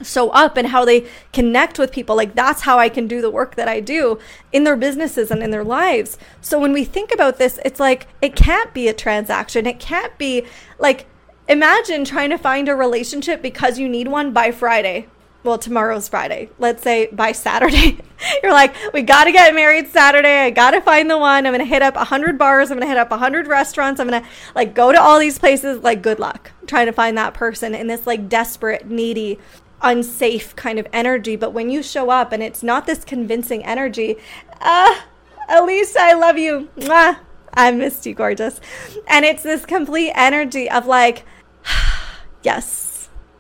show 0.03 0.31
up 0.31 0.57
and 0.57 0.69
how 0.69 0.85
they 0.85 1.07
connect 1.33 1.79
with 1.79 1.93
people. 1.93 2.17
Like 2.17 2.35
that's 2.35 2.63
how 2.63 2.81
I 2.81 2.89
can 2.89 3.07
do 3.07 3.21
the 3.21 3.31
work 3.31 3.55
that 3.55 3.69
I 3.69 3.79
do 3.79 4.19
in 4.53 4.65
their 4.65 4.77
businesses 4.77 5.31
and 5.31 5.41
in 5.41 5.53
their 5.53 5.63
lives. 5.63 6.19
So 6.41 6.59
when 6.59 6.73
we 6.73 6.85
think 6.85 7.15
about 7.15 7.39
this, 7.39 7.61
it's 7.65 7.79
like 7.79 8.09
it 8.21 8.35
can't 8.35 8.75
be 8.75 8.89
a 8.89 8.93
transaction. 8.93 9.67
It 9.67 9.79
can't 9.79 10.19
be 10.19 10.47
like 10.81 11.07
Imagine 11.47 12.07
trying 12.07 12.31
to 12.31 12.39
find 12.39 12.69
a 12.71 12.75
relationship 12.75 13.43
because 13.43 13.79
you 13.79 13.87
need 13.87 14.09
one 14.09 14.33
by 14.33 14.51
Friday. 14.51 15.09
Well, 15.45 15.59
tomorrow's 15.59 16.09
Friday. 16.09 16.49
Let's 16.59 16.83
say 16.83 17.09
by 17.13 17.33
Saturday. 17.33 17.99
You're 18.43 18.53
like, 18.53 18.75
we 18.95 19.03
got 19.03 19.25
to 19.25 19.33
get 19.33 19.55
married 19.55 19.89
Saturday. 19.89 20.41
I 20.41 20.49
got 20.49 20.71
to 20.71 20.81
find 20.81 21.11
the 21.11 21.19
one. 21.19 21.47
I'm 21.47 21.53
going 21.53 21.59
to 21.59 21.67
hit 21.67 21.83
up 21.83 21.97
100 21.97 22.39
bars. 22.39 22.71
I'm 22.71 22.79
going 22.79 22.87
to 22.87 22.89
hit 22.89 22.97
up 22.97 23.11
100 23.11 23.47
restaurants. 23.47 24.01
I'm 24.01 24.09
going 24.09 24.23
to 24.23 24.29
like 24.55 24.75
go 24.75 24.91
to 24.91 24.99
all 24.99 25.19
these 25.19 25.39
places. 25.39 25.83
Like, 25.83 26.01
good 26.01 26.19
luck 26.19 26.51
trying 26.67 26.87
to 26.87 26.93
find 26.93 27.17
that 27.19 27.35
person 27.35 27.75
in 27.75 27.89
this 27.89 28.07
like 28.07 28.27
desperate, 28.27 28.87
needy, 28.87 29.39
unsafe 29.83 30.57
kind 30.57 30.79
of 30.79 30.87
energy. 30.95 31.37
But 31.37 31.53
when 31.53 31.69
you 31.69 31.83
show 31.83 32.09
up 32.09 32.33
and 32.33 32.43
it's 32.43 32.63
not 32.63 32.87
this 32.87 33.05
convincing 33.05 33.63
energy, 33.67 34.17
ah, 34.63 35.07
uh, 35.47 35.63
Elise, 35.63 35.95
I 35.95 36.15
love 36.15 36.39
you. 36.39 36.71
Mwah. 36.79 37.19
I 37.53 37.71
missed 37.71 38.05
you, 38.07 38.15
gorgeous. 38.15 38.61
And 39.07 39.25
it's 39.25 39.43
this 39.43 39.65
complete 39.65 40.13
energy 40.15 40.69
of 40.71 40.87
like, 40.87 41.25
yes, 42.43 42.84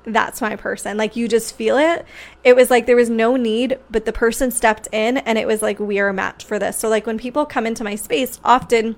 that's 0.05 0.40
my 0.40 0.57
person. 0.57 0.96
Like 0.96 1.16
you 1.16 1.28
just 1.28 1.55
feel 1.55 1.76
it. 1.76 2.05
It 2.42 2.57
was 2.57 2.70
like 2.70 2.86
there 2.86 2.96
was 2.96 3.11
no 3.11 3.36
need, 3.36 3.78
but 3.90 4.05
the 4.05 4.12
person 4.12 4.50
stepped 4.50 4.88
in 4.92 5.18
and 5.18 5.38
it 5.38 5.46
was 5.46 5.62
like, 5.62 5.78
we 5.78 5.98
are 5.98 6.09
a 6.09 6.14
match 6.14 6.44
for 6.44 6.59
this. 6.59 6.76
So, 6.78 6.88
like 6.88 7.07
when 7.07 7.18
people 7.18 7.46
come 7.46 7.66
into 7.66 7.84
my 7.84 7.94
space, 7.94 8.40
often 8.44 8.96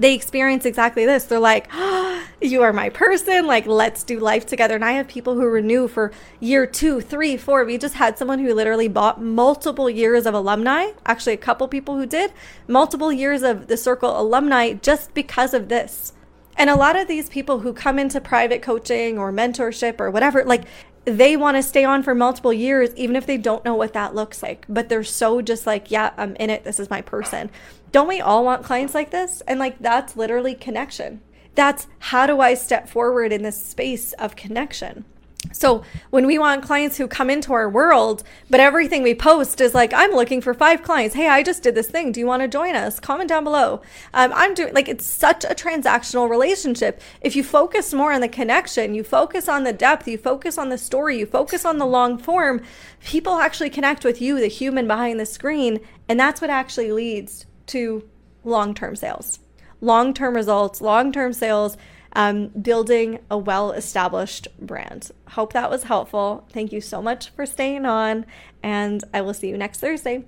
they 0.00 0.14
experience 0.14 0.64
exactly 0.64 1.04
this. 1.04 1.24
They're 1.24 1.38
like, 1.38 1.68
oh, 1.72 2.26
you 2.40 2.62
are 2.62 2.72
my 2.72 2.88
person. 2.88 3.46
Like, 3.46 3.66
let's 3.66 4.02
do 4.02 4.18
life 4.18 4.46
together. 4.46 4.74
And 4.74 4.84
I 4.84 4.92
have 4.92 5.08
people 5.08 5.34
who 5.34 5.46
renew 5.46 5.88
for 5.88 6.12
year 6.40 6.66
two, 6.66 7.00
three, 7.00 7.36
four. 7.36 7.64
We 7.64 7.78
just 7.78 7.94
had 7.94 8.18
someone 8.18 8.38
who 8.38 8.54
literally 8.54 8.88
bought 8.88 9.22
multiple 9.22 9.90
years 9.90 10.26
of 10.26 10.34
alumni. 10.34 10.92
Actually, 11.06 11.34
a 11.34 11.38
couple 11.38 11.68
people 11.68 11.96
who 11.96 12.06
did 12.06 12.32
multiple 12.66 13.12
years 13.12 13.42
of 13.42 13.66
the 13.66 13.76
circle 13.76 14.18
alumni 14.18 14.72
just 14.72 15.12
because 15.14 15.54
of 15.54 15.68
this. 15.68 16.14
And 16.60 16.68
a 16.68 16.76
lot 16.76 16.94
of 16.94 17.08
these 17.08 17.30
people 17.30 17.60
who 17.60 17.72
come 17.72 17.98
into 17.98 18.20
private 18.20 18.60
coaching 18.60 19.18
or 19.18 19.32
mentorship 19.32 19.98
or 19.98 20.10
whatever, 20.10 20.44
like 20.44 20.64
they 21.06 21.34
want 21.34 21.56
to 21.56 21.62
stay 21.62 21.84
on 21.84 22.02
for 22.02 22.14
multiple 22.14 22.52
years, 22.52 22.94
even 22.96 23.16
if 23.16 23.24
they 23.24 23.38
don't 23.38 23.64
know 23.64 23.74
what 23.74 23.94
that 23.94 24.14
looks 24.14 24.42
like. 24.42 24.66
But 24.68 24.90
they're 24.90 25.02
so 25.02 25.40
just 25.40 25.66
like, 25.66 25.90
yeah, 25.90 26.12
I'm 26.18 26.36
in 26.36 26.50
it. 26.50 26.64
This 26.64 26.78
is 26.78 26.90
my 26.90 27.00
person. 27.00 27.50
Don't 27.92 28.08
we 28.08 28.20
all 28.20 28.44
want 28.44 28.62
clients 28.62 28.92
like 28.92 29.10
this? 29.10 29.40
And 29.48 29.58
like, 29.58 29.78
that's 29.78 30.18
literally 30.18 30.54
connection. 30.54 31.22
That's 31.54 31.86
how 31.98 32.26
do 32.26 32.40
I 32.40 32.52
step 32.52 32.90
forward 32.90 33.32
in 33.32 33.42
this 33.42 33.64
space 33.64 34.12
of 34.12 34.36
connection? 34.36 35.06
So 35.52 35.82
when 36.10 36.26
we 36.26 36.38
want 36.38 36.62
clients 36.62 36.98
who 36.98 37.08
come 37.08 37.30
into 37.30 37.54
our 37.54 37.68
world, 37.68 38.22
but 38.50 38.60
everything 38.60 39.02
we 39.02 39.14
post 39.14 39.60
is 39.60 39.74
like, 39.74 39.92
I'm 39.94 40.12
looking 40.12 40.42
for 40.42 40.52
five 40.52 40.82
clients. 40.82 41.14
Hey, 41.14 41.28
I 41.28 41.42
just 41.42 41.62
did 41.62 41.74
this 41.74 41.88
thing. 41.88 42.12
Do 42.12 42.20
you 42.20 42.26
want 42.26 42.42
to 42.42 42.48
join 42.48 42.74
us? 42.74 43.00
Comment 43.00 43.28
down 43.28 43.44
below. 43.44 43.80
Um, 44.12 44.32
I'm 44.34 44.52
doing 44.52 44.74
like 44.74 44.88
it's 44.88 45.06
such 45.06 45.44
a 45.44 45.54
transactional 45.54 46.28
relationship. 46.28 47.00
If 47.22 47.36
you 47.36 47.42
focus 47.42 47.94
more 47.94 48.12
on 48.12 48.20
the 48.20 48.28
connection, 48.28 48.94
you 48.94 49.02
focus 49.02 49.48
on 49.48 49.64
the 49.64 49.72
depth, 49.72 50.06
you 50.06 50.18
focus 50.18 50.58
on 50.58 50.68
the 50.68 50.78
story, 50.78 51.18
you 51.18 51.26
focus 51.26 51.64
on 51.64 51.78
the 51.78 51.86
long 51.86 52.18
form, 52.18 52.62
people 53.02 53.34
actually 53.34 53.70
connect 53.70 54.04
with 54.04 54.20
you, 54.20 54.40
the 54.40 54.46
human 54.46 54.86
behind 54.86 55.18
the 55.18 55.26
screen, 55.26 55.80
and 56.06 56.20
that's 56.20 56.42
what 56.42 56.50
actually 56.50 56.92
leads 56.92 57.46
to 57.66 58.06
long-term 58.44 58.94
sales, 58.94 59.38
long-term 59.80 60.34
results, 60.34 60.80
long-term 60.80 61.32
sales 61.32 61.76
um, 62.14 62.48
building 62.48 63.20
a 63.30 63.38
well 63.38 63.72
established 63.72 64.48
brand. 64.60 65.10
Hope 65.30 65.52
that 65.52 65.70
was 65.70 65.84
helpful. 65.84 66.46
Thank 66.52 66.72
you 66.72 66.80
so 66.80 67.00
much 67.00 67.30
for 67.30 67.46
staying 67.46 67.86
on, 67.86 68.26
and 68.62 69.02
I 69.14 69.20
will 69.20 69.34
see 69.34 69.48
you 69.48 69.56
next 69.56 69.80
Thursday. 69.80 70.24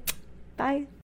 Bye. 0.56 0.86